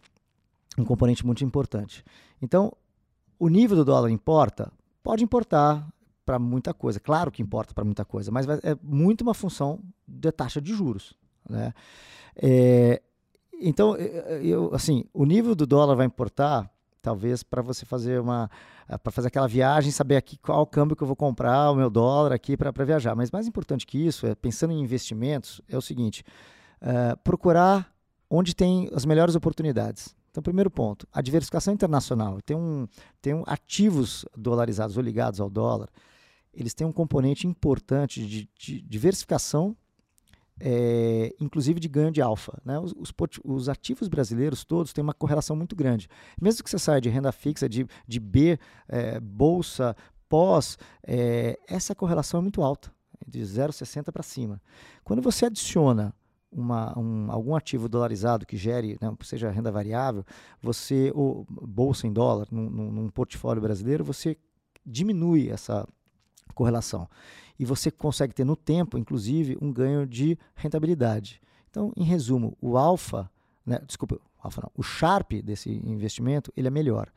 um 0.78 0.86
componente 0.86 1.26
muito 1.26 1.44
importante. 1.44 2.06
Então, 2.42 2.72
o 3.38 3.50
nível 3.50 3.76
do 3.76 3.86
dólar 3.86 4.10
importa? 4.10 4.72
Pode 5.04 5.24
importar 5.24 5.88
para 6.30 6.38
muita 6.38 6.76
coisa, 6.76 7.00
claro 7.00 7.32
que 7.32 7.42
importa 7.42 7.74
para 7.74 7.84
muita 7.84 8.06
coisa, 8.06 8.30
mas 8.30 8.46
é 8.48 8.78
muito 8.84 9.22
uma 9.22 9.34
função 9.34 9.80
da 10.08 10.32
taxa 10.32 10.62
de 10.62 10.72
juros, 10.72 11.16
né? 11.50 11.74
É, 12.36 13.02
então, 13.60 13.96
eu, 13.96 14.70
assim, 14.72 15.06
o 15.12 15.26
nível 15.26 15.56
do 15.56 15.66
dólar 15.66 15.96
vai 15.96 16.06
importar 16.06 16.70
talvez 17.02 17.42
para 17.42 17.64
você 17.64 17.84
fazer 17.84 18.22
uma 18.22 18.48
eh, 18.88 18.96
para 18.96 19.12
fazer 19.12 19.30
aquela 19.30 19.48
viagem 19.48 19.92
saber 19.92 20.18
aqui 20.18 20.38
qual 20.38 20.68
câmbio 20.68 20.96
que 20.96 21.02
eu 21.02 21.08
vou 21.08 21.16
comprar 21.16 21.72
o 21.72 21.76
meu 21.76 21.90
dólar 21.90 22.32
aqui 22.32 22.56
para 22.56 22.86
viajar. 22.86 23.16
Mas 23.16 23.32
mais 23.32 23.48
importante 23.48 23.88
que 23.88 23.98
isso 23.98 24.28
é 24.28 24.36
pensando 24.36 24.72
em 24.72 24.80
investimentos 24.80 25.62
é 25.68 25.76
o 25.76 25.82
seguinte 25.82 26.24
uh, 26.82 27.18
procurar 27.24 27.92
onde 28.30 28.56
tem 28.56 28.88
as 28.94 29.04
melhores 29.04 29.34
oportunidades. 29.34 30.16
Então 30.30 30.44
primeiro 30.44 30.70
ponto 30.70 31.08
a 31.12 31.22
diversificação 31.22 31.74
internacional. 31.74 32.40
Tem 32.46 32.56
um 32.56 32.88
tem 33.20 33.34
um 33.34 33.44
ativos 33.48 34.26
dolarizados 34.38 34.96
ou 34.96 35.04
ligados 35.04 35.40
ao 35.40 35.50
dólar 35.50 35.90
eles 36.54 36.74
têm 36.74 36.86
um 36.86 36.92
componente 36.92 37.48
importante 37.48 38.26
de, 38.26 38.50
de 38.58 38.82
diversificação 38.82 39.76
é, 40.60 41.34
inclusive 41.40 41.80
de 41.80 41.88
ganho 41.88 42.12
de 42.12 42.22
alfa. 42.22 42.60
Né? 42.66 42.78
Os, 42.80 42.94
os, 42.94 43.14
os, 43.44 43.70
ativos 43.70 44.08
brasileiros 44.08 44.64
todos 44.64 44.92
têm 44.92 45.04
uma 45.04 45.14
correlação 45.14 45.56
muito 45.56 45.76
grande. 45.76 46.08
Mesmo 46.40 46.64
que 46.64 46.70
você 46.70 46.78
saia 46.78 47.00
de 47.00 47.10
renda 47.10 47.32
fixa, 47.32 47.70
de, 47.70 47.88
de 48.08 48.20
B, 48.20 48.60
é, 48.88 49.20
bolsa, 49.20 49.96
pós, 50.28 50.78
é, 51.04 51.58
essa 51.68 51.96
correlação 51.96 52.40
é 52.40 52.44
muito 52.44 52.62
alta, 52.62 52.92
de 53.26 53.40
0,60 53.40 54.12
para 54.12 54.24
cima. 54.24 54.62
Quando 55.04 55.22
você 55.22 55.46
adiciona 55.46 56.14
uma, 56.52 56.98
um, 56.98 57.32
algum 57.32 57.56
ativo 57.56 57.88
dolarizado 57.88 58.46
que 58.46 58.58
gere, 58.58 58.98
né, 59.02 59.16
seja 59.22 59.50
renda 59.50 59.72
variável, 59.72 60.26
você, 60.62 61.12
ou 61.16 61.46
bolsa 61.50 62.06
em 62.06 62.12
dólar, 62.12 62.48
num, 62.52 62.70
num 62.70 63.10
portfólio 63.10 63.62
brasileiro, 63.62 64.04
você 64.04 64.36
diminui 64.86 65.50
essa 65.50 65.88
correlação 66.54 67.08
e 67.60 67.66
você 67.66 67.92
consegue 67.92 68.34
ter 68.34 68.46
no 68.46 68.56
tempo, 68.56 68.98
inclusive, 68.98 69.58
um 69.62 69.72
ganho 69.72 70.08
de 70.08 70.40
rentabilidade. 70.56 71.42
Então, 71.70 71.92
em 71.96 72.04
resumo, 72.04 72.58
o 72.62 72.78
alfa, 72.78 73.30
né, 73.66 73.80
desculpa, 73.86 74.20
alfa 74.42 74.62
não, 74.62 74.72
o 74.76 74.82
Sharp 74.82 75.34
desse 75.44 75.70
investimento, 75.70 76.54
ele 76.56 76.68
é 76.68 76.72
melhor. 76.72 77.12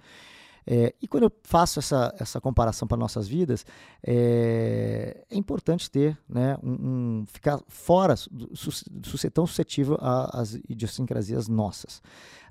É, 0.66 0.94
e 1.00 1.08
quando 1.08 1.24
eu 1.24 1.32
faço 1.42 1.78
essa, 1.78 2.14
essa 2.18 2.40
comparação 2.40 2.86
para 2.86 2.96
nossas 2.96 3.26
vidas, 3.26 3.64
é, 4.04 5.24
é, 5.30 5.36
importante 5.36 5.90
ter, 5.90 6.18
né, 6.28 6.56
um, 6.62 7.20
um 7.20 7.26
ficar 7.26 7.60
fora, 7.68 8.14
do, 8.30 8.54
ser 8.56 9.30
tão 9.30 9.46
suscetível 9.46 9.96
às 10.00 10.54
idiosincrasias 10.68 11.48
nossas. 11.48 12.02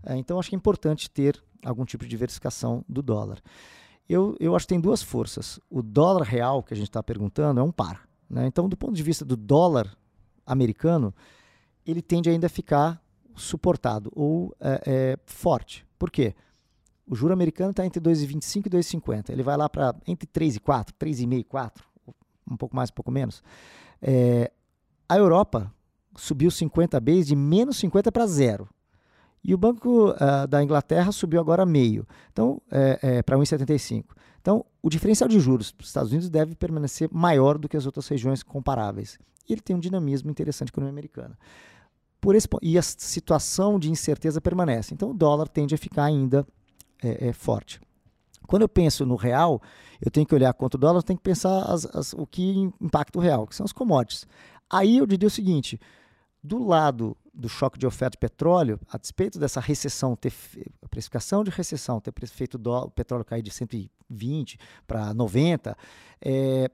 É, 0.03 0.15
então, 0.15 0.39
acho 0.39 0.49
que 0.49 0.55
é 0.55 0.57
importante 0.57 1.09
ter 1.09 1.41
algum 1.63 1.85
tipo 1.85 2.03
de 2.03 2.09
diversificação 2.09 2.83
do 2.87 3.01
dólar. 3.01 3.41
Eu, 4.07 4.35
eu 4.39 4.55
acho 4.55 4.65
que 4.65 4.73
tem 4.73 4.79
duas 4.79 5.01
forças. 5.01 5.59
O 5.69 5.81
dólar 5.81 6.23
real, 6.23 6.63
que 6.63 6.73
a 6.73 6.77
gente 6.77 6.89
está 6.89 7.01
perguntando, 7.01 7.59
é 7.59 7.63
um 7.63 7.71
par. 7.71 8.07
Né? 8.29 8.47
Então, 8.47 8.67
do 8.67 8.77
ponto 8.77 8.93
de 8.93 9.03
vista 9.03 9.23
do 9.23 9.37
dólar 9.37 9.95
americano, 10.45 11.13
ele 11.85 12.01
tende 12.01 12.29
ainda 12.29 12.47
a 12.47 12.49
ficar 12.49 13.01
suportado 13.35 14.11
ou 14.15 14.55
é, 14.59 14.81
é, 14.85 15.17
forte. 15.25 15.85
Por 15.97 16.11
quê? 16.11 16.35
O 17.07 17.15
juro 17.15 17.33
americano 17.33 17.71
está 17.71 17.85
entre 17.85 18.01
2,25 18.01 18.67
e 18.67 18.69
2,50. 18.69 19.29
Ele 19.29 19.43
vai 19.43 19.57
lá 19.57 19.67
para 19.67 19.95
entre 20.07 20.27
3 20.27 20.57
e 20.57 20.59
4, 20.59 20.95
3,5 20.95 21.39
e 21.39 21.43
4, 21.43 21.83
um 22.49 22.57
pouco 22.57 22.75
mais, 22.75 22.89
um 22.89 22.93
pouco 22.93 23.11
menos. 23.11 23.43
É, 24.01 24.51
a 25.07 25.17
Europa 25.17 25.73
subiu 26.15 26.51
50 26.51 26.99
base 26.99 27.25
de 27.25 27.35
menos 27.35 27.77
50 27.77 28.11
para 28.11 28.25
zero. 28.27 28.69
E 29.43 29.53
o 29.53 29.57
Banco 29.57 30.11
uh, 30.11 30.47
da 30.47 30.63
Inglaterra 30.63 31.11
subiu 31.11 31.39
agora 31.39 31.65
meio, 31.65 32.07
então 32.31 32.61
é, 32.71 32.99
é, 33.01 33.23
para 33.23 33.37
1,75. 33.37 34.05
Então, 34.39 34.65
o 34.81 34.89
diferencial 34.89 35.27
de 35.27 35.39
juros 35.39 35.71
dos 35.71 35.87
Estados 35.87 36.11
Unidos 36.11 36.29
deve 36.29 36.55
permanecer 36.55 37.09
maior 37.11 37.57
do 37.57 37.69
que 37.69 37.77
as 37.77 37.85
outras 37.85 38.07
regiões 38.07 38.43
comparáveis. 38.43 39.19
E 39.47 39.53
ele 39.53 39.61
tem 39.61 39.75
um 39.75 39.79
dinamismo 39.79 40.29
interessante 40.29 40.69
na 40.69 40.73
economia 40.73 40.91
americana. 40.91 41.37
Por 42.19 42.35
esse, 42.35 42.47
e 42.61 42.77
a 42.77 42.81
situação 42.81 43.79
de 43.79 43.89
incerteza 43.89 44.39
permanece. 44.39 44.93
Então, 44.93 45.11
o 45.11 45.13
dólar 45.13 45.47
tende 45.47 45.73
a 45.73 45.77
ficar 45.77 46.05
ainda 46.05 46.45
é, 47.01 47.29
é 47.29 47.33
forte. 47.33 47.79
Quando 48.47 48.63
eu 48.63 48.69
penso 48.69 49.05
no 49.05 49.15
real, 49.15 49.61
eu 50.03 50.11
tenho 50.11 50.25
que 50.25 50.35
olhar 50.35 50.53
quanto 50.53 50.75
o 50.75 50.77
dólar, 50.77 50.99
eu 50.99 51.03
tenho 51.03 51.17
que 51.17 51.23
pensar 51.23 51.63
as, 51.63 51.85
as, 51.95 52.13
o 52.13 52.25
que 52.25 52.69
impacta 52.79 53.17
o 53.17 53.21
real, 53.21 53.47
que 53.47 53.55
são 53.55 53.63
as 53.63 53.71
commodities. 53.71 54.27
Aí 54.69 54.97
eu 54.97 55.05
diria 55.05 55.27
o 55.27 55.31
seguinte: 55.31 55.79
do 56.43 56.63
lado 56.63 57.15
do 57.33 57.47
choque 57.47 57.79
de 57.79 57.87
oferta 57.87 58.11
de 58.11 58.17
petróleo, 58.17 58.79
a 58.89 58.97
despeito 58.97 59.39
dessa 59.39 59.59
recessão, 59.59 60.15
ter, 60.15 60.33
a 60.81 60.87
precificação 60.87 61.43
de 61.43 61.51
recessão 61.51 61.99
ter 61.99 62.13
feito 62.27 62.59
o 62.63 62.91
petróleo 62.91 63.23
cair 63.23 63.41
de 63.41 63.51
120 63.51 64.57
para 64.85 65.13
90, 65.13 65.77
é, 66.21 66.69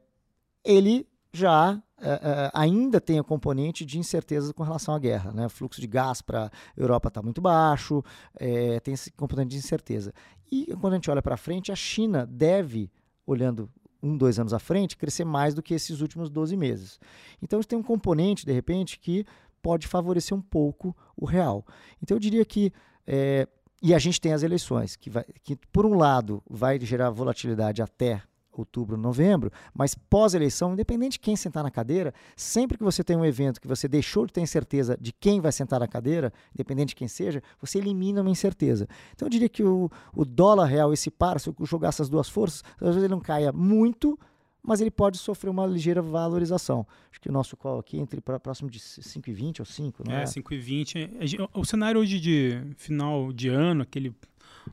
ele 0.64 1.08
já 1.32 1.82
é, 2.00 2.10
é, 2.10 2.52
ainda 2.54 3.02
tem 3.02 3.20
a 3.20 3.24
componente 3.24 3.86
de 3.86 4.00
incerteza 4.00 4.54
com 4.54 4.64
relação 4.64 4.94
à 4.94 5.00
guerra. 5.00 5.32
Né? 5.32 5.46
O 5.46 5.50
fluxo 5.50 5.82
de 5.82 5.88
gás 5.88 6.22
para 6.22 6.46
a 6.46 6.52
Europa 6.76 7.08
está 7.10 7.22
muito 7.22 7.42
baixo, 7.42 8.04
é, 8.36 8.80
tem 8.80 8.94
esse 8.94 9.12
componente 9.12 9.50
de 9.50 9.58
incerteza. 9.58 10.14
E 10.52 10.68
quando 10.80 10.94
a 10.94 10.96
gente 10.96 11.12
olha 11.12 11.22
para 11.22 11.38
frente, 11.38 11.72
a 11.72 11.76
China 11.76 12.26
deve, 12.26 12.92
olhando 13.26 13.70
um, 14.02 14.16
dois 14.16 14.40
anos 14.40 14.54
à 14.54 14.60
frente, 14.60 14.96
crescer 14.96 15.26
mais 15.26 15.54
do 15.54 15.62
que 15.62 15.74
esses 15.74 16.02
últimos 16.02 16.30
12 16.30 16.56
meses. 16.56 17.00
Então, 17.42 17.62
tem 17.62 17.78
um 17.78 17.84
componente, 17.84 18.46
de 18.46 18.52
repente, 18.52 19.00
que 19.00 19.26
pode 19.62 19.88
favorecer 19.88 20.38
um 20.38 20.42
pouco 20.42 20.96
o 21.16 21.26
real. 21.26 21.66
Então 22.02 22.16
eu 22.16 22.20
diria 22.20 22.46
que 22.46 22.72
é, 23.06 23.48
e 23.82 23.94
a 23.94 24.00
gente 24.00 24.20
tem 24.20 24.34
as 24.34 24.44
eleições 24.44 24.96
que, 24.96 25.10
vai, 25.10 25.24
que 25.44 25.56
por 25.72 25.86
um 25.86 25.96
lado 25.96 26.42
vai 26.50 26.80
gerar 26.80 27.10
volatilidade 27.10 27.82
até 27.82 28.22
outubro, 28.60 28.98
novembro, 28.98 29.52
mas 29.74 29.94
pós-eleição, 29.94 30.74
independente 30.74 31.14
de 31.14 31.20
quem 31.20 31.36
sentar 31.36 31.64
na 31.64 31.70
cadeira, 31.70 32.14
sempre 32.36 32.78
que 32.78 32.84
você 32.84 33.04
tem 33.04 33.16
um 33.16 33.24
evento 33.24 33.62
que 33.62 33.68
você 33.68 33.88
deixou 33.88 34.26
de 34.26 34.34
ter 34.34 34.48
certeza 34.48 34.98
de 35.00 35.14
quem 35.14 35.40
vai 35.40 35.52
sentar 35.52 35.80
na 35.80 35.88
cadeira, 35.88 36.34
independente 36.56 36.90
de 36.90 36.96
quem 36.96 37.08
seja, 37.08 37.42
você 37.62 37.78
elimina 37.78 38.22
uma 38.22 38.32
incerteza. 38.32 38.88
Então 39.14 39.28
eu 39.28 39.30
diria 39.30 39.50
que 39.50 39.64
o, 39.64 39.90
o 40.12 40.26
dólar 40.26 40.66
real, 40.66 40.92
esse 40.92 41.12
par, 41.12 41.40
se 41.40 41.50
eu 41.50 41.56
jogar 41.66 41.90
essas 41.90 42.10
duas 42.10 42.28
forças, 42.28 42.64
às 42.82 42.88
vezes 42.88 43.04
ele 43.04 43.14
não 43.14 43.22
caia 43.22 43.52
muito, 43.52 44.18
mas 44.68 44.82
ele 44.82 44.92
pode 44.92 45.18
sofrer 45.18 45.50
uma 45.50 45.66
ligeira 45.66 46.02
valorização. 46.02 46.86
Acho 47.10 47.22
que 47.22 47.30
o 47.30 47.32
nosso 47.32 47.56
call 47.56 47.80
aqui 47.80 47.98
entre 47.98 48.20
para 48.20 48.38
próximo 48.38 48.70
de 48.70 48.80
5,20 48.80 49.62
ou 49.62 49.66
5, 49.66 50.04
não 50.06 50.14
é? 50.14 50.24
É, 50.24 50.26
5,20. 50.26 51.50
O 51.54 51.64
cenário 51.64 52.02
hoje 52.02 52.20
de 52.20 52.62
final 52.76 53.32
de 53.32 53.48
ano, 53.48 53.84
aquele 53.84 54.14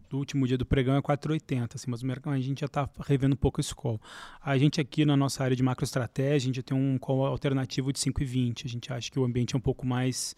do 0.09 0.19
último 0.19 0.47
dia 0.47 0.59
do 0.59 0.67
pregão 0.67 0.97
é 0.97 1.03
4,80, 1.03 1.75
assim, 1.75 1.91
mas 1.91 2.03
a 2.03 2.41
gente 2.41 2.61
já 2.61 2.67
está 2.67 2.89
revendo 3.07 3.35
um 3.35 3.37
pouco 3.37 3.61
esse 3.61 3.75
call. 3.75 4.01
A 4.43 4.57
gente 4.59 4.81
aqui 4.81 5.05
na 5.05 5.17
nossa 5.17 5.43
área 5.43 5.57
de 5.57 5.63
macroestratégia, 5.63 6.37
a 6.37 6.39
gente 6.39 6.57
já 6.57 6.63
tem 6.63 6.77
um 6.77 6.99
call 6.99 7.27
alternativo 7.27 7.93
de 7.93 7.99
5,20. 7.99 8.65
A 8.65 8.69
gente 8.69 8.93
acha 8.93 9.11
que 9.11 9.19
o 9.19 9.25
ambiente 9.25 9.55
é 9.55 9.59
um 9.59 9.61
pouco 9.61 9.87
mais, 9.87 10.35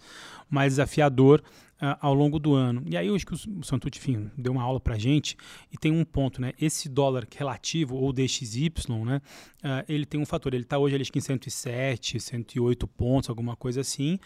mais 0.49 0.75
desafiador 0.75 1.43
uh, 1.81 1.97
ao 2.01 2.15
longo 2.15 2.39
do 2.39 2.55
ano. 2.55 2.83
E 2.87 2.97
aí 2.97 3.07
eu 3.07 3.15
acho 3.15 3.27
que 3.27 3.35
o, 3.35 3.63
Santucci, 3.63 3.99
enfim, 3.99 4.31
deu 4.37 4.53
uma 4.53 4.63
aula 4.63 4.81
para 4.81 4.97
gente 4.99 5.37
e 5.73 5.77
tem 5.77 5.93
um 5.93 6.05
ponto, 6.05 6.41
né? 6.41 6.53
Esse 6.61 6.89
dólar 6.89 7.27
relativo 7.37 7.97
ou 7.97 8.13
DXY, 8.13 8.73
né? 9.05 9.21
Uh, 9.65 9.85
ele 9.89 10.07
tem 10.07 10.21
um 10.21 10.27
fator, 10.27 10.55
ele 10.55 10.65
está 10.65 10.79
hoje 10.79 10.97
acho 10.97 11.13
que 11.13 11.19
em 11.19 11.23
107, 11.23 12.21
108 12.21 12.87
pontos, 12.87 13.29
alguma 13.29 13.57
coisa 13.57 13.81
assim, 13.81 14.19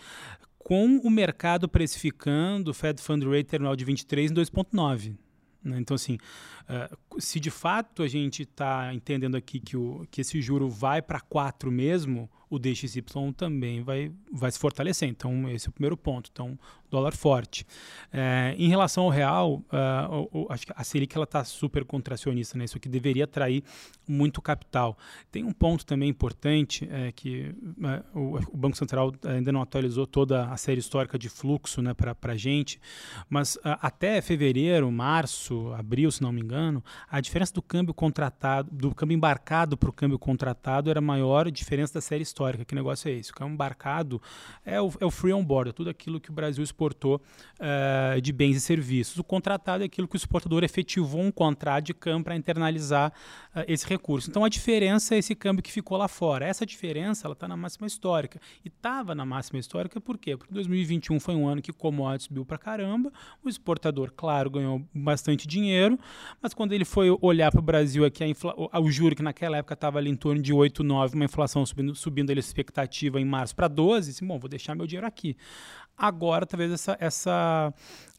com 0.62 0.98
o 0.98 1.11
mercado 1.11 1.68
precificando 1.68 2.70
o 2.70 2.74
Fed 2.74 3.00
Fund 3.00 3.24
Rate 3.24 3.44
terminal 3.44 3.74
de 3.74 3.84
23 3.84 4.30
em 4.30 4.34
2,9. 4.34 5.16
Né? 5.62 5.78
Então, 5.78 5.94
assim, 5.94 6.14
uh, 6.14 7.20
se 7.20 7.40
de 7.40 7.50
fato 7.50 8.02
a 8.02 8.08
gente 8.08 8.42
está 8.42 8.92
entendendo 8.94 9.36
aqui 9.36 9.58
que, 9.58 9.76
o, 9.76 10.06
que 10.11 10.20
esse 10.20 10.40
juro 10.40 10.68
vai 10.68 11.02
para 11.02 11.20
4 11.20 11.70
mesmo, 11.70 12.30
o 12.48 12.58
DXY 12.58 13.02
também 13.36 13.82
vai, 13.82 14.12
vai 14.32 14.50
se 14.50 14.58
fortalecer. 14.58 15.08
Então, 15.08 15.48
esse 15.50 15.66
é 15.66 15.70
o 15.70 15.72
primeiro 15.72 15.96
ponto. 15.96 16.30
Então, 16.32 16.58
dólar 16.91 17.14
forte. 17.14 17.66
É, 18.12 18.55
em 18.59 18.68
relação 18.68 19.05
ao 19.05 19.11
real, 19.11 19.62
uh, 19.72 20.47
acho 20.51 20.66
que 20.66 20.72
a 20.74 20.82
Selic 20.82 21.16
está 21.18 21.45
super 21.45 21.84
contracionista, 21.84 22.59
né? 22.59 22.64
isso 22.64 22.80
que 22.80 22.88
deveria 22.88 23.24
atrair 23.24 23.62
muito 24.07 24.43
capital. 24.43 24.99
Tem 25.30 25.45
um 25.45 25.53
ponto 25.53 25.86
também 25.86 26.09
importante, 26.09 26.88
é, 26.91 27.12
que 27.12 27.55
uh, 28.14 28.38
o, 28.53 28.57
Banco 28.57 28.76
Central 28.76 29.12
ainda 29.24 29.53
não 29.53 29.62
atualizou 29.62 30.07
toda 30.07 30.47
a 30.47 30.57
série 30.57 30.80
histórica 30.80 31.18
de 31.18 31.28
fluxo 31.28 31.80
né, 31.80 31.95
para 31.95 32.16
a 32.22 32.36
gente, 32.36 32.80
mas 33.28 33.55
uh, 33.57 33.78
até 33.80 34.20
fevereiro, 34.20 34.91
março, 34.91 35.72
abril, 35.74 36.11
se 36.11 36.22
não 36.22 36.32
me 36.32 36.41
engano, 36.41 36.82
a 37.09 37.20
diferença 37.20 37.55
do 37.55 37.62
câmbio 37.62 37.95
contratado, 37.95 38.68
do 38.72 38.95
câmbio 38.95 39.14
embarcado 39.14 39.76
para 39.76 39.88
o 39.88 39.93
câmbio 39.93 40.18
contratado 40.18 40.91
era 40.91 41.01
maior 41.01 41.47
a 41.47 41.51
diferença 41.51 41.95
da 41.95 42.01
série 42.01 42.22
histórica. 42.22 42.64
Que 42.64 42.74
negócio 42.74 43.09
é 43.09 43.12
esse? 43.12 43.30
O 43.30 43.34
câmbio 43.34 43.55
embarcado 43.55 44.20
é 44.64 44.80
o, 44.80 44.93
é 45.01 45.07
o 45.07 45.11
free 45.11 45.32
on 45.32 45.45
board, 45.45 45.70
é 45.70 45.72
tudo 45.72 45.91
aquilo 45.91 46.20
que 46.20 46.30
o 46.30 46.32
Brasil 46.32 46.64
exportou 46.81 47.20
uh, 47.59 48.20
de 48.20 48.33
bens 48.33 48.57
e 48.57 48.61
serviços. 48.61 49.18
O 49.18 49.24
contratado 49.24 49.83
é 49.83 49.87
aquilo 49.87 50.09
que 50.09 50.16
o 50.16 50.16
exportador 50.16 50.64
efetivou 50.64 51.20
um 51.20 51.31
contrato 51.31 51.87
de 51.87 51.95
câmbio 51.95 52.24
para 52.24 52.37
internalizar 52.37 53.12
uh, 53.55 53.64
esse 53.68 53.87
recurso. 53.87 54.31
Então 54.31 54.45
a 54.45 54.49
diferença 54.49 55.14
é 55.14 55.18
esse 55.18 55.35
câmbio 55.35 55.62
que 55.62 55.70
ficou 55.70 55.99
lá 55.99 56.09
fora. 56.09 56.47
Essa 56.47 56.64
diferença 56.64 57.26
ela 57.26 57.35
está 57.35 57.47
na 57.47 57.57
máxima 57.57 57.87
histórica. 57.87 58.41
E 58.64 58.68
estava 58.68 59.14
na 59.14 59.26
máxima 59.26 59.59
histórica 59.59 60.01
por 60.01 60.16
quê? 60.16 60.37
Porque 60.37 60.53
2021 60.55 61.20
foi 61.20 61.35
um 61.35 61.47
ano 61.47 61.61
que 61.61 61.72
commodities 61.72 62.26
subiu 62.26 62.45
para 62.45 62.57
caramba, 62.57 63.12
o 63.43 63.49
exportador, 63.49 64.12
claro, 64.16 64.51
ganhou 64.51 64.83
bastante 64.95 65.47
dinheiro, 65.47 65.99
mas 66.41 66.55
quando 66.55 66.72
ele 66.72 66.85
foi 66.85 67.16
olhar 67.20 67.51
para 67.51 67.61
o 67.61 67.62
Brasil 67.62 68.05
aqui, 68.05 68.24
a 68.72 68.81
o 68.81 68.91
juro 68.91 69.14
que 69.14 69.22
naquela 69.22 69.59
época 69.59 69.74
estava 69.74 69.99
ali 69.99 70.11
em 70.11 70.16
torno 70.16 70.41
de 70.41 70.53
8, 70.53 70.83
9, 70.83 71.14
uma 71.14 71.24
inflação 71.24 71.64
subindo, 71.66 71.95
subindo 71.95 72.31
a 72.31 72.35
expectativa 72.35 73.20
em 73.20 73.24
março 73.24 73.55
para 73.55 73.68
12, 73.68 74.11
disse, 74.11 74.24
bom, 74.24 74.39
vou 74.39 74.49
deixar 74.49 74.74
meu 74.74 74.87
dinheiro 74.87 75.07
aqui. 75.07 75.37
Agora, 76.01 76.46
talvez 76.46 76.72
essa, 76.72 76.96
essa, 76.98 77.74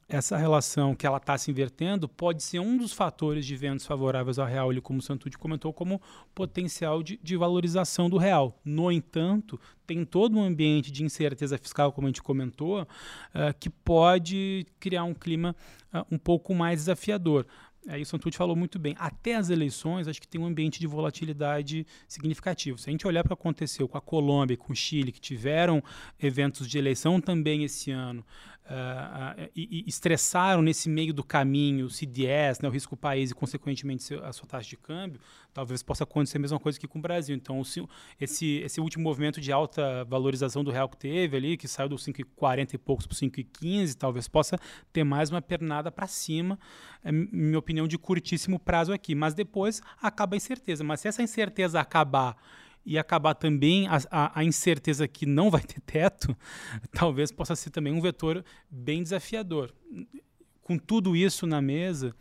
essa 0.07 0.37
relação 0.37 0.93
que 0.93 1.07
ela 1.07 1.17
está 1.17 1.35
se 1.35 1.49
invertendo 1.49 2.07
pode 2.07 2.43
ser 2.43 2.59
um 2.59 2.77
dos 2.77 2.93
fatores 2.93 3.43
de 3.43 3.55
ventos 3.55 3.87
favoráveis 3.87 4.37
ao 4.37 4.45
real, 4.45 4.71
ele, 4.71 4.79
como 4.79 4.99
o 4.99 5.01
Santucci 5.01 5.35
comentou, 5.35 5.73
como 5.73 5.99
potencial 6.35 7.01
de, 7.01 7.19
de, 7.23 7.35
valorização 7.35 8.07
do 8.07 8.17
real. 8.17 8.55
No 8.63 8.91
entanto, 8.91 9.59
tem 9.87 10.05
todo 10.05 10.37
um 10.37 10.43
ambiente 10.43 10.91
de 10.91 11.03
incerteza 11.03 11.57
fiscal, 11.57 11.91
como 11.91 12.05
a 12.05 12.11
gente 12.11 12.21
comentou, 12.21 12.83
uh, 12.83 12.87
que 13.59 13.67
pode 13.67 14.67
criar 14.79 15.03
um 15.03 15.15
clima 15.15 15.55
uh, 15.91 16.05
um 16.11 16.19
pouco 16.19 16.53
mais 16.53 16.81
desafiador. 16.81 17.47
Aí 17.87 18.03
o 18.03 18.05
Santucci 18.05 18.37
falou 18.37 18.55
muito 18.55 18.77
bem. 18.77 18.95
Até 18.99 19.35
as 19.35 19.49
eleições, 19.49 20.07
acho 20.07 20.21
que 20.21 20.27
tem 20.27 20.39
um 20.39 20.45
ambiente 20.45 20.79
de 20.79 20.85
volatilidade 20.85 21.85
significativo. 22.07 22.77
Se 22.77 22.89
a 22.89 22.91
gente 22.91 23.07
olhar 23.07 23.23
para 23.23 23.33
o 23.33 23.35
que 23.35 23.41
aconteceu 23.41 23.87
com 23.87 23.97
a 23.97 24.01
Colômbia 24.01 24.55
com 24.55 24.71
o 24.71 24.75
Chile, 24.75 25.11
que 25.11 25.19
tiveram 25.19 25.83
eventos 26.21 26.67
de 26.67 26.77
eleição 26.77 27.19
também 27.19 27.63
esse 27.63 27.89
ano, 27.89 28.23
uh, 28.65 29.49
e, 29.55 29.83
e, 29.85 29.89
estressaram 29.89 30.61
nesse 30.61 30.89
meio 30.89 31.13
do 31.13 31.23
caminho 31.23 31.85
o 31.85 31.89
CDS, 31.89 32.59
né, 32.59 32.69
o 32.69 32.71
risco 32.71 32.95
país 32.95 33.31
e, 33.31 33.35
consequentemente, 33.35 34.13
a 34.15 34.31
sua 34.31 34.47
taxa 34.47 34.69
de 34.69 34.77
câmbio, 34.77 35.19
talvez 35.53 35.83
possa 35.83 36.03
acontecer 36.03 36.37
a 36.37 36.41
mesma 36.41 36.59
coisa 36.59 36.77
aqui 36.77 36.87
com 36.87 36.99
o 36.99 37.01
Brasil. 37.01 37.35
Então, 37.35 37.61
esse, 38.19 38.57
esse 38.57 38.79
último 38.79 39.03
movimento 39.03 39.41
de 39.41 39.51
alta 39.51 40.03
valorização 40.05 40.63
do 40.63 40.71
real 40.71 40.89
que 40.89 40.97
teve 40.97 41.37
ali, 41.37 41.57
que 41.57 41.67
saiu 41.67 41.89
dos 41.89 42.05
5,40 42.05 42.73
e 42.73 42.77
poucos 42.77 43.07
para 43.07 43.17
5,15, 43.17 43.95
talvez 43.95 44.27
possa 44.27 44.57
ter 44.91 45.03
mais 45.03 45.29
uma 45.29 45.41
pernada 45.41 45.91
para 45.91 46.07
cima, 46.07 46.59
é 47.03 47.11
minha 47.11 47.59
opinião, 47.59 47.87
de 47.87 47.97
curtíssimo 47.97 48.59
prazo 48.59 48.93
aqui. 48.93 49.15
Mas 49.15 49.33
depois 49.33 49.81
acaba 50.01 50.35
a 50.35 50.37
incerteza. 50.37 50.83
Mas 50.83 51.01
se 51.01 51.07
essa 51.07 51.21
incerteza 51.21 51.79
acabar 51.79 52.35
e 52.85 52.97
acabar 52.97 53.33
também 53.35 53.87
a, 53.87 53.97
a, 54.09 54.39
a, 54.39 54.43
incerteza 54.43 55.07
que 55.07 55.25
não 55.25 55.49
vai 55.49 55.61
ter 55.61 55.79
teto, 55.81 56.35
talvez 56.91 57.31
possa 57.31 57.55
ser 57.55 57.69
também 57.69 57.93
um 57.93 58.01
vetor 58.01 58.43
bem 58.69 59.03
desafiador. 59.03 59.73
Com 60.61 60.77
tudo 60.77 61.15
isso 61.15 61.45
na 61.45 61.61
mesa, 61.61 62.15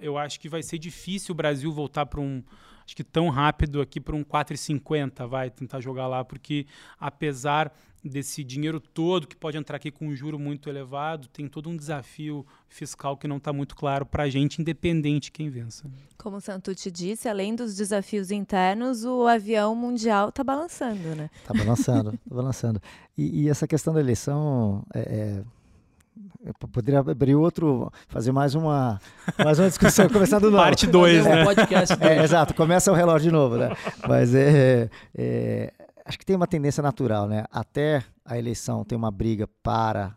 eu 0.00 0.18
acho 0.18 0.38
que 0.38 0.48
vai 0.48 0.62
ser 0.62 0.78
difícil 0.78 1.32
o 1.32 1.36
Brasil 1.36 1.72
voltar 1.72 2.06
para 2.06 2.20
um, 2.20 2.42
acho 2.84 2.96
que 2.96 3.04
tão 3.04 3.28
rápido 3.28 3.80
aqui 3.80 4.00
para 4.00 4.16
um 4.16 4.24
4,50, 4.24 5.26
vai 5.26 5.50
tentar 5.50 5.80
jogar 5.80 6.06
lá, 6.06 6.24
porque 6.24 6.66
apesar 6.98 7.72
desse 8.04 8.42
dinheiro 8.42 8.80
todo 8.80 9.28
que 9.28 9.36
pode 9.36 9.56
entrar 9.56 9.76
aqui 9.76 9.90
com 9.90 10.08
um 10.08 10.16
juro 10.16 10.38
muito 10.38 10.68
elevado, 10.68 11.28
tem 11.28 11.46
todo 11.46 11.70
um 11.70 11.76
desafio 11.76 12.44
fiscal 12.68 13.16
que 13.16 13.28
não 13.28 13.36
está 13.36 13.52
muito 13.52 13.76
claro 13.76 14.04
para 14.04 14.24
a 14.24 14.28
gente, 14.28 14.60
independente 14.60 15.24
de 15.24 15.30
quem 15.30 15.48
vença. 15.48 15.84
Como 16.18 16.36
o 16.36 16.40
Santucci 16.40 16.90
disse, 16.90 17.28
além 17.28 17.54
dos 17.54 17.76
desafios 17.76 18.30
internos, 18.30 19.04
o 19.04 19.26
avião 19.26 19.74
mundial 19.74 20.30
está 20.30 20.42
balançando, 20.42 21.14
né? 21.14 21.30
Está 21.36 21.54
balançando, 21.54 22.10
está 22.14 22.34
balançando. 22.34 22.82
E, 23.16 23.42
e, 23.42 23.48
essa 23.48 23.66
questão 23.68 23.94
da 23.94 24.00
eleição 24.00 24.84
é, 24.94 25.00
é 25.00 25.44
eu 26.44 26.54
poderia 26.54 27.00
abrir 27.00 27.34
outro, 27.34 27.90
fazer 28.08 28.32
mais 28.32 28.54
uma, 28.54 29.00
mais 29.38 29.58
uma 29.58 29.68
discussão, 29.68 30.08
começar 30.10 30.38
do 30.38 30.50
novo. 30.50 30.62
Parte 30.62 30.86
2, 30.86 31.24
né? 31.24 31.44
É, 32.00 32.22
exato, 32.22 32.54
começa 32.54 32.90
o 32.90 32.94
relógio 32.94 33.30
de 33.30 33.32
novo, 33.32 33.56
né? 33.56 33.70
Mas 34.08 34.34
é, 34.34 34.90
é, 35.14 35.72
acho 36.04 36.18
que 36.18 36.26
tem 36.26 36.36
uma 36.36 36.46
tendência 36.46 36.82
natural, 36.82 37.26
né? 37.26 37.44
Até 37.50 38.04
a 38.24 38.38
eleição 38.38 38.84
tem 38.84 38.96
uma 38.96 39.10
briga 39.10 39.48
para 39.62 40.14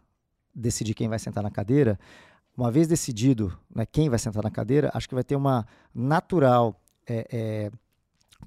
decidir 0.54 0.94
quem 0.94 1.08
vai 1.08 1.20
sentar 1.20 1.44
na 1.44 1.52
cadeira. 1.52 2.00
Uma 2.58 2.72
vez 2.72 2.88
decidido 2.88 3.58
né, 3.74 3.86
quem 3.86 4.10
vai 4.10 4.18
sentar 4.18 4.44
na 4.44 4.52
cadeira, 4.52 4.90
acho 4.94 5.10
que 5.10 5.16
vai 5.16 5.24
ter 5.24 5.36
uma 5.36 5.66
natural 5.94 6.80
é, 7.08 7.28
é, 7.32 7.72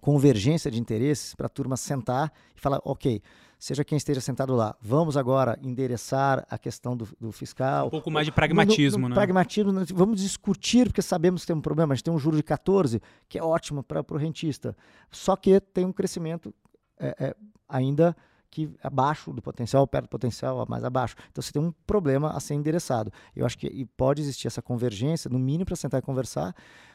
convergência 0.01 0.71
de 0.71 0.81
interesses 0.81 1.35
para 1.35 1.47
a 1.47 1.51
turma 1.51 1.77
sentar 1.77 2.33
e 2.57 2.61
falar, 2.61 2.81
ok, 2.85 3.23
seja 3.59 3.85
quem 3.85 3.97
esteja 3.97 4.21
sentado 4.21 4.55
lá, 4.55 4.77
vamos 4.81 5.17
agora 5.17 5.59
endereçar 5.63 6.47
a 6.49 6.57
questão 6.57 6.97
do, 6.97 7.09
do 7.21 7.33
fiscal. 7.33 7.89
Um 7.89 7.91
pouco 7.91 8.11
mais 8.11 8.27
de 8.27 8.33
pragmatismo, 8.33 8.99
no, 8.99 9.03
no, 9.03 9.09
né? 9.11 9.15
Pragmatismo, 9.15 9.73
vamos 9.95 10.21
discutir, 10.21 10.87
porque 10.87 11.03
sabemos 11.03 11.43
que 11.43 11.49
tem 11.49 11.57
um 11.57 11.61
problema, 11.61 11.93
a 11.93 11.97
gente 11.97 12.05
tem 12.05 12.15
um 12.15 12.19
juro 12.19 12.37
de 12.37 12.43
14, 12.43 13.01
que 13.29 13.39
é 13.39 13.43
ótimo 13.43 13.83
para 13.83 14.05
o 14.09 14.17
rentista, 14.17 14.77
só 15.11 15.35
que 15.35 15.61
tem 15.61 15.85
um 15.85 15.93
crescimento 15.93 16.55
é, 16.99 17.15
é, 17.19 17.37
ainda 17.69 18.17
que 18.51 18.71
abaixo 18.83 19.33
do 19.33 19.43
potencial, 19.43 19.87
perto 19.87 20.07
do 20.07 20.09
potencial, 20.09 20.65
mais 20.69 20.85
abaixo. 20.85 21.15
Então 21.31 21.43
você 21.43 21.53
tem 21.53 21.61
um 21.61 21.73
problema 21.87 22.31
a 22.31 22.41
ser 22.41 22.55
endereçado. 22.55 23.13
Eu 23.37 23.45
acho 23.45 23.59
que 23.59 23.85
pode 23.97 24.23
existir 24.23 24.47
essa 24.47 24.63
convergência, 24.63 25.29
no 25.31 25.39
mínimo 25.39 25.67
para 25.67 25.77
sentar 25.77 26.01
e 26.01 26.03
conversar, 26.03 26.55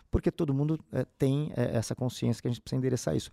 porque 0.09 0.32
todo 0.32 0.53
mundo 0.53 0.80
é, 0.91 1.05
tem 1.18 1.51
é, 1.55 1.76
essa 1.78 1.95
consciência 1.95 2.41
que 2.41 2.47
a 2.47 2.51
gente 2.51 2.61
precisa 2.61 2.78
endereçar 2.78 3.16
isso. 3.16 3.30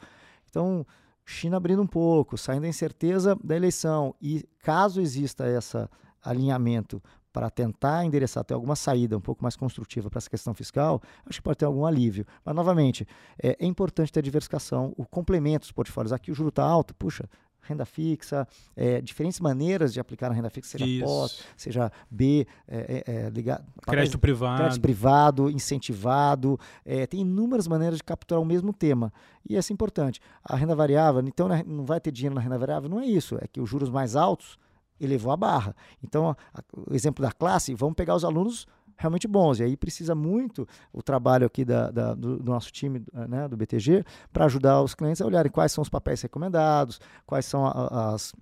Então, 0.49 0.87
China 1.25 1.57
abrindo 1.57 1.83
um 1.83 1.87
pouco, 1.87 2.37
saindo 2.37 2.63
da 2.63 2.69
incerteza 2.69 3.37
da 3.43 3.57
eleição, 3.57 4.15
e 4.21 4.45
caso 4.59 5.01
exista 5.01 5.49
esse 5.49 5.89
alinhamento 6.23 7.03
para 7.33 7.49
tentar 7.49 8.05
endereçar 8.05 8.41
até 8.41 8.55
alguma 8.55 8.75
saída 8.75 9.17
um 9.17 9.21
pouco 9.21 9.43
mais 9.43 9.57
construtiva 9.57 10.11
para 10.11 10.19
essa 10.19 10.29
questão 10.29 10.53
fiscal, 10.53 11.01
acho 11.25 11.39
que 11.39 11.43
pode 11.43 11.59
ter 11.59 11.65
algum 11.65 11.87
alívio. 11.87 12.27
Mas, 12.45 12.55
novamente, 12.55 13.07
é, 13.41 13.57
é 13.59 13.67
importante 13.67 14.13
ter 14.13 14.23
diversificação, 14.23 14.93
o 14.97 15.07
complemento 15.07 15.61
dos 15.61 15.73
portfólios. 15.73 16.13
Aqui 16.13 16.31
o 16.31 16.35
juro 16.35 16.49
está 16.49 16.65
alto, 16.65 16.95
puxa, 16.95 17.29
renda 17.71 17.85
fixa, 17.85 18.47
é, 18.77 19.01
diferentes 19.01 19.41
maneiras 19.41 19.93
de 19.93 20.01
aplicar 20.01 20.31
a 20.31 20.35
renda 20.35 20.51
fixa, 20.51 20.73
seja 20.73 20.87
Isso. 20.87 21.05
pós, 21.05 21.45
seja 21.57 21.93
B, 22.11 22.47
é, 22.69 23.03
é, 23.07 23.15
é 23.15 23.31
ligado, 23.31 23.65
crédito 23.83 24.19
privado, 24.19 24.63
crédito 24.63 24.81
privado, 24.81 25.51
incentivado, 25.51 26.59
é, 26.85 27.07
tem 27.07 27.21
inúmeras 27.21 27.67
maneiras 27.67 27.99
de 27.99 28.05
capturar 28.05 28.41
o 28.41 28.45
mesmo 28.45 28.73
tema 28.73 29.13
e 29.49 29.57
isso 29.57 29.73
é 29.73 29.75
importante. 29.75 30.21
A 30.45 30.57
renda 30.57 30.75
variável, 30.75 31.23
então 31.27 31.49
né, 31.49 31.63
não 31.67 31.85
vai 31.85 32.01
ter 32.01 32.11
dinheiro 32.11 32.35
na 32.35 32.41
renda 32.41 32.59
variável, 32.59 32.89
não 32.89 33.01
é 33.01 33.07
isso, 33.07 33.37
é 33.41 33.47
que 33.47 33.61
os 33.61 33.69
juros 33.69 33.89
mais 33.89 34.17
altos 34.17 34.59
elevou 35.01 35.33
a 35.33 35.37
barra. 35.37 35.75
Então, 36.05 36.31
a, 36.31 36.63
o 36.77 36.95
exemplo 36.95 37.25
da 37.25 37.33
classe, 37.33 37.75
vamos 37.75 37.95
pegar 37.95 38.15
os 38.15 38.25
alunos 38.25 38.67
realmente 39.01 39.27
bons. 39.27 39.59
E 39.59 39.65
aí 39.65 39.77
precisa 39.77 40.15
muito 40.15 40.69
o 40.93 41.03
trabalho 41.03 41.47
aqui 41.47 41.65
da, 41.65 41.91
da 41.91 42.15
do, 42.15 42.39
do, 42.39 42.51
nosso 42.51 42.71
time, 42.71 43.03
né, 43.29 43.49
do 43.49 43.57
BTG, 43.57 44.05
para 44.33 44.45
ajudar 44.45 44.83
os 44.83 44.95
clientes 44.95 45.21
a 45.23 45.27
olharem 45.27 45.51
quais 45.51 45.73
são 45.73 45.83
os 45.83 45.89
papéis 45.89 46.21
recomendados, 46.21 47.01
quais 47.27 47.47
são 47.47 47.67
a, 47.67 48.15
as 48.15 48.33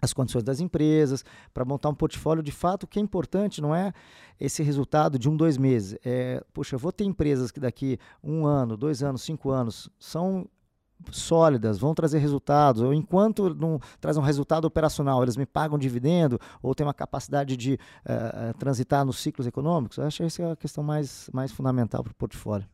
as 0.00 0.12
condições 0.12 0.44
das 0.44 0.60
empresas, 0.60 1.24
para 1.52 1.64
montar 1.64 1.88
um 1.88 1.94
portfólio 1.94 2.40
de 2.40 2.52
fato, 2.52 2.84
o 2.84 2.86
que 2.86 3.00
é 3.00 3.02
importante 3.02 3.60
não 3.60 3.74
é 3.74 3.92
esse 4.38 4.62
resultado 4.62 5.18
de 5.18 5.28
um, 5.28 5.36
dois 5.36 5.58
meses. 5.58 5.98
É, 6.04 6.40
poxa, 6.54 6.76
eu 6.76 6.78
vou 6.78 6.92
ter 6.92 7.02
empresas 7.02 7.50
que 7.50 7.58
daqui 7.58 7.98
um 8.22 8.46
ano, 8.46 8.76
dois 8.76 9.02
anos, 9.02 9.22
cinco 9.22 9.50
anos 9.50 9.90
são 9.98 10.48
sólidas, 11.10 11.78
vão 11.78 11.94
trazer 11.94 12.18
resultados, 12.18 12.82
ou 12.82 12.92
enquanto 12.92 13.54
não 13.54 13.80
trazem 14.00 14.22
um 14.22 14.26
resultado 14.26 14.64
operacional, 14.64 15.22
eles 15.22 15.36
me 15.36 15.46
pagam 15.46 15.78
dividendo, 15.78 16.38
ou 16.62 16.74
tem 16.74 16.86
uma 16.86 16.94
capacidade 16.94 17.56
de 17.56 17.74
uh, 17.74 18.56
transitar 18.58 19.04
nos 19.04 19.18
ciclos 19.18 19.46
econômicos, 19.46 19.98
eu 19.98 20.04
acho 20.04 20.18
que 20.18 20.22
essa 20.24 20.42
é 20.42 20.52
a 20.52 20.56
questão 20.56 20.82
mais, 20.82 21.30
mais 21.32 21.52
fundamental 21.52 22.02
para 22.02 22.10
o 22.10 22.14
portfólio. 22.14 22.66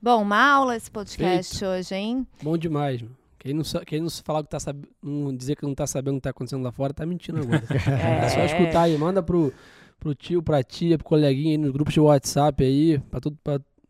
Bom, 0.00 0.22
uma 0.22 0.40
aula 0.40 0.76
esse 0.76 0.90
podcast 0.90 1.58
Feito. 1.58 1.70
hoje, 1.70 1.94
hein? 1.94 2.26
Bom 2.42 2.56
demais. 2.56 3.04
Quem 3.38 3.54
não, 3.54 3.62
quem 3.86 4.00
não 4.00 4.10
falar 4.10 4.42
que 4.42 4.48
tá 4.48 4.60
sabendo, 4.60 4.88
não 5.02 5.34
dizer 5.34 5.56
que 5.56 5.62
não 5.62 5.72
está 5.72 5.86
sabendo 5.86 6.14
o 6.14 6.16
que 6.16 6.20
está 6.20 6.30
acontecendo 6.30 6.62
lá 6.62 6.72
fora, 6.72 6.90
está 6.90 7.06
mentindo 7.06 7.40
agora. 7.40 7.62
é. 8.22 8.24
é. 8.24 8.28
só 8.28 8.40
escutar 8.44 8.82
aí, 8.82 8.98
manda 8.98 9.22
pro, 9.22 9.52
pro 9.98 10.14
tio, 10.14 10.42
pra 10.42 10.62
tia, 10.62 10.98
pro 10.98 11.06
coleguinha 11.06 11.52
aí 11.52 11.58
nos 11.58 11.70
grupos 11.70 11.94
de 11.94 12.00
WhatsApp 12.00 12.62
aí, 12.64 12.98
para 12.98 13.20
tudo, 13.20 13.38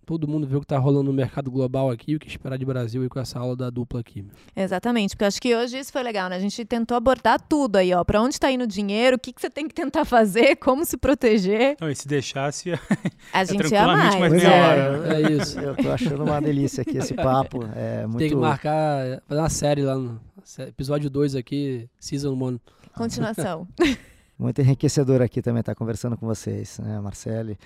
todo 0.09 0.27
mundo 0.27 0.47
ver 0.47 0.57
o 0.57 0.61
que 0.61 0.65
está 0.65 0.79
rolando 0.79 1.05
no 1.05 1.13
mercado 1.13 1.51
global 1.51 1.91
aqui, 1.91 2.15
o 2.15 2.19
que 2.19 2.27
esperar 2.27 2.57
de 2.57 2.65
Brasil 2.65 3.05
e 3.05 3.11
com 3.11 3.21
essa 3.21 3.39
aula 3.39 3.55
da 3.55 3.69
dupla 3.69 4.01
aqui. 4.01 4.25
Exatamente, 4.57 5.11
porque 5.11 5.25
eu 5.25 5.29
acho 5.29 5.39
que 5.39 5.55
hoje 5.55 5.79
isso 5.79 5.93
foi 5.93 6.03
legal, 6.03 6.31
né? 6.31 6.37
A 6.37 6.41
gente 6.41 6.65
tentou 6.65 6.97
abordar 6.97 7.39
tudo 7.39 7.77
aí, 7.77 7.93
ó. 7.93 8.03
Para 8.03 8.23
onde 8.23 8.33
está 8.33 8.51
indo 8.51 8.65
o 8.65 8.67
dinheiro, 8.67 9.17
o 9.17 9.19
que, 9.19 9.35
que 9.35 9.39
você 9.39 9.51
tem 9.51 9.69
que 9.69 9.75
tentar 9.75 10.07
fazer, 10.07 10.57
como 10.65 10.83
se 10.87 10.97
proteger. 10.97 11.77
Não, 11.79 11.91
e 11.91 11.95
se 11.95 12.09
deixasse, 12.09 12.73
a 13.35 13.45
gente 13.45 13.71
ia 13.71 13.87
mais. 13.87 14.19
mais 14.19 14.43
é. 14.43 14.49
hora. 14.49 15.15
É 15.15 15.31
isso. 15.31 15.61
Eu 15.61 15.77
tô 15.77 15.91
achando 15.91 16.25
uma 16.25 16.41
delícia 16.41 16.81
aqui 16.81 16.97
esse 16.97 17.13
papo. 17.13 17.61
É 17.77 18.07
muito... 18.07 18.19
Tem 18.21 18.31
que 18.31 18.35
marcar, 18.35 19.21
fazer 19.29 19.41
uma 19.43 19.51
série 19.51 19.83
lá 19.83 19.95
no 19.95 20.19
episódio 20.61 21.11
2 21.11 21.35
aqui, 21.35 21.87
Season 22.01 22.33
1. 22.33 22.59
Continuação. 22.95 23.69
Muito 24.39 24.61
enriquecedor 24.61 25.21
aqui 25.21 25.43
também 25.43 25.61
estar 25.61 25.75
conversando 25.75 26.17
com 26.17 26.25
vocês, 26.25 26.79
né, 26.79 27.01
Marcele, 27.01 27.59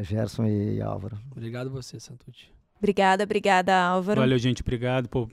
Gerson 0.00 0.46
e 0.46 0.80
Álvaro. 0.80 1.18
Obrigado 1.30 1.70
você, 1.70 1.98
Santucci. 1.98 2.50
obrigada, 2.78 3.24
obrigada, 3.24 3.74
Álvaro. 3.76 4.20
Valeu, 4.20 4.38
gente. 4.38 4.62
Obrigado. 4.62 5.08
Pô, 5.08 5.28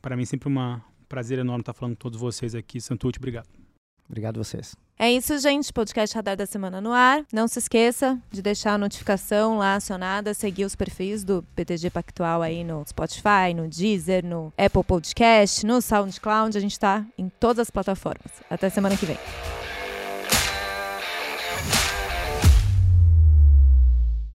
pra 0.00 0.16
mim 0.16 0.22
é 0.22 0.26
sempre 0.26 0.48
uma, 0.48 0.76
um 1.00 1.04
prazer 1.08 1.38
enorme 1.38 1.62
estar 1.62 1.72
falando 1.72 1.94
com 1.94 2.00
todos 2.00 2.18
vocês 2.18 2.54
aqui. 2.54 2.80
Santucci, 2.80 3.18
obrigado. 3.18 3.48
Obrigado 4.08 4.40
a 4.40 4.44
vocês. 4.44 4.74
É 4.98 5.10
isso, 5.10 5.38
gente. 5.38 5.72
Podcast 5.72 6.14
Radar 6.14 6.36
da 6.36 6.44
Semana 6.44 6.80
no 6.80 6.92
ar. 6.92 7.24
Não 7.32 7.48
se 7.48 7.58
esqueça 7.58 8.20
de 8.30 8.42
deixar 8.42 8.74
a 8.74 8.78
notificação 8.78 9.56
lá 9.56 9.76
acionada, 9.76 10.34
seguir 10.34 10.64
os 10.64 10.76
perfis 10.76 11.24
do 11.24 11.42
PTG 11.56 11.88
Pactual 11.88 12.42
aí 12.42 12.62
no 12.62 12.84
Spotify, 12.86 13.54
no 13.56 13.68
Deezer, 13.68 14.24
no 14.24 14.52
Apple 14.58 14.84
Podcast, 14.84 15.64
no 15.64 15.80
SoundCloud. 15.80 16.58
A 16.58 16.60
gente 16.60 16.72
está 16.72 17.06
em 17.16 17.30
todas 17.40 17.60
as 17.60 17.70
plataformas. 17.70 18.42
Até 18.50 18.68
semana 18.68 18.96
que 18.96 19.06
vem. 19.06 19.61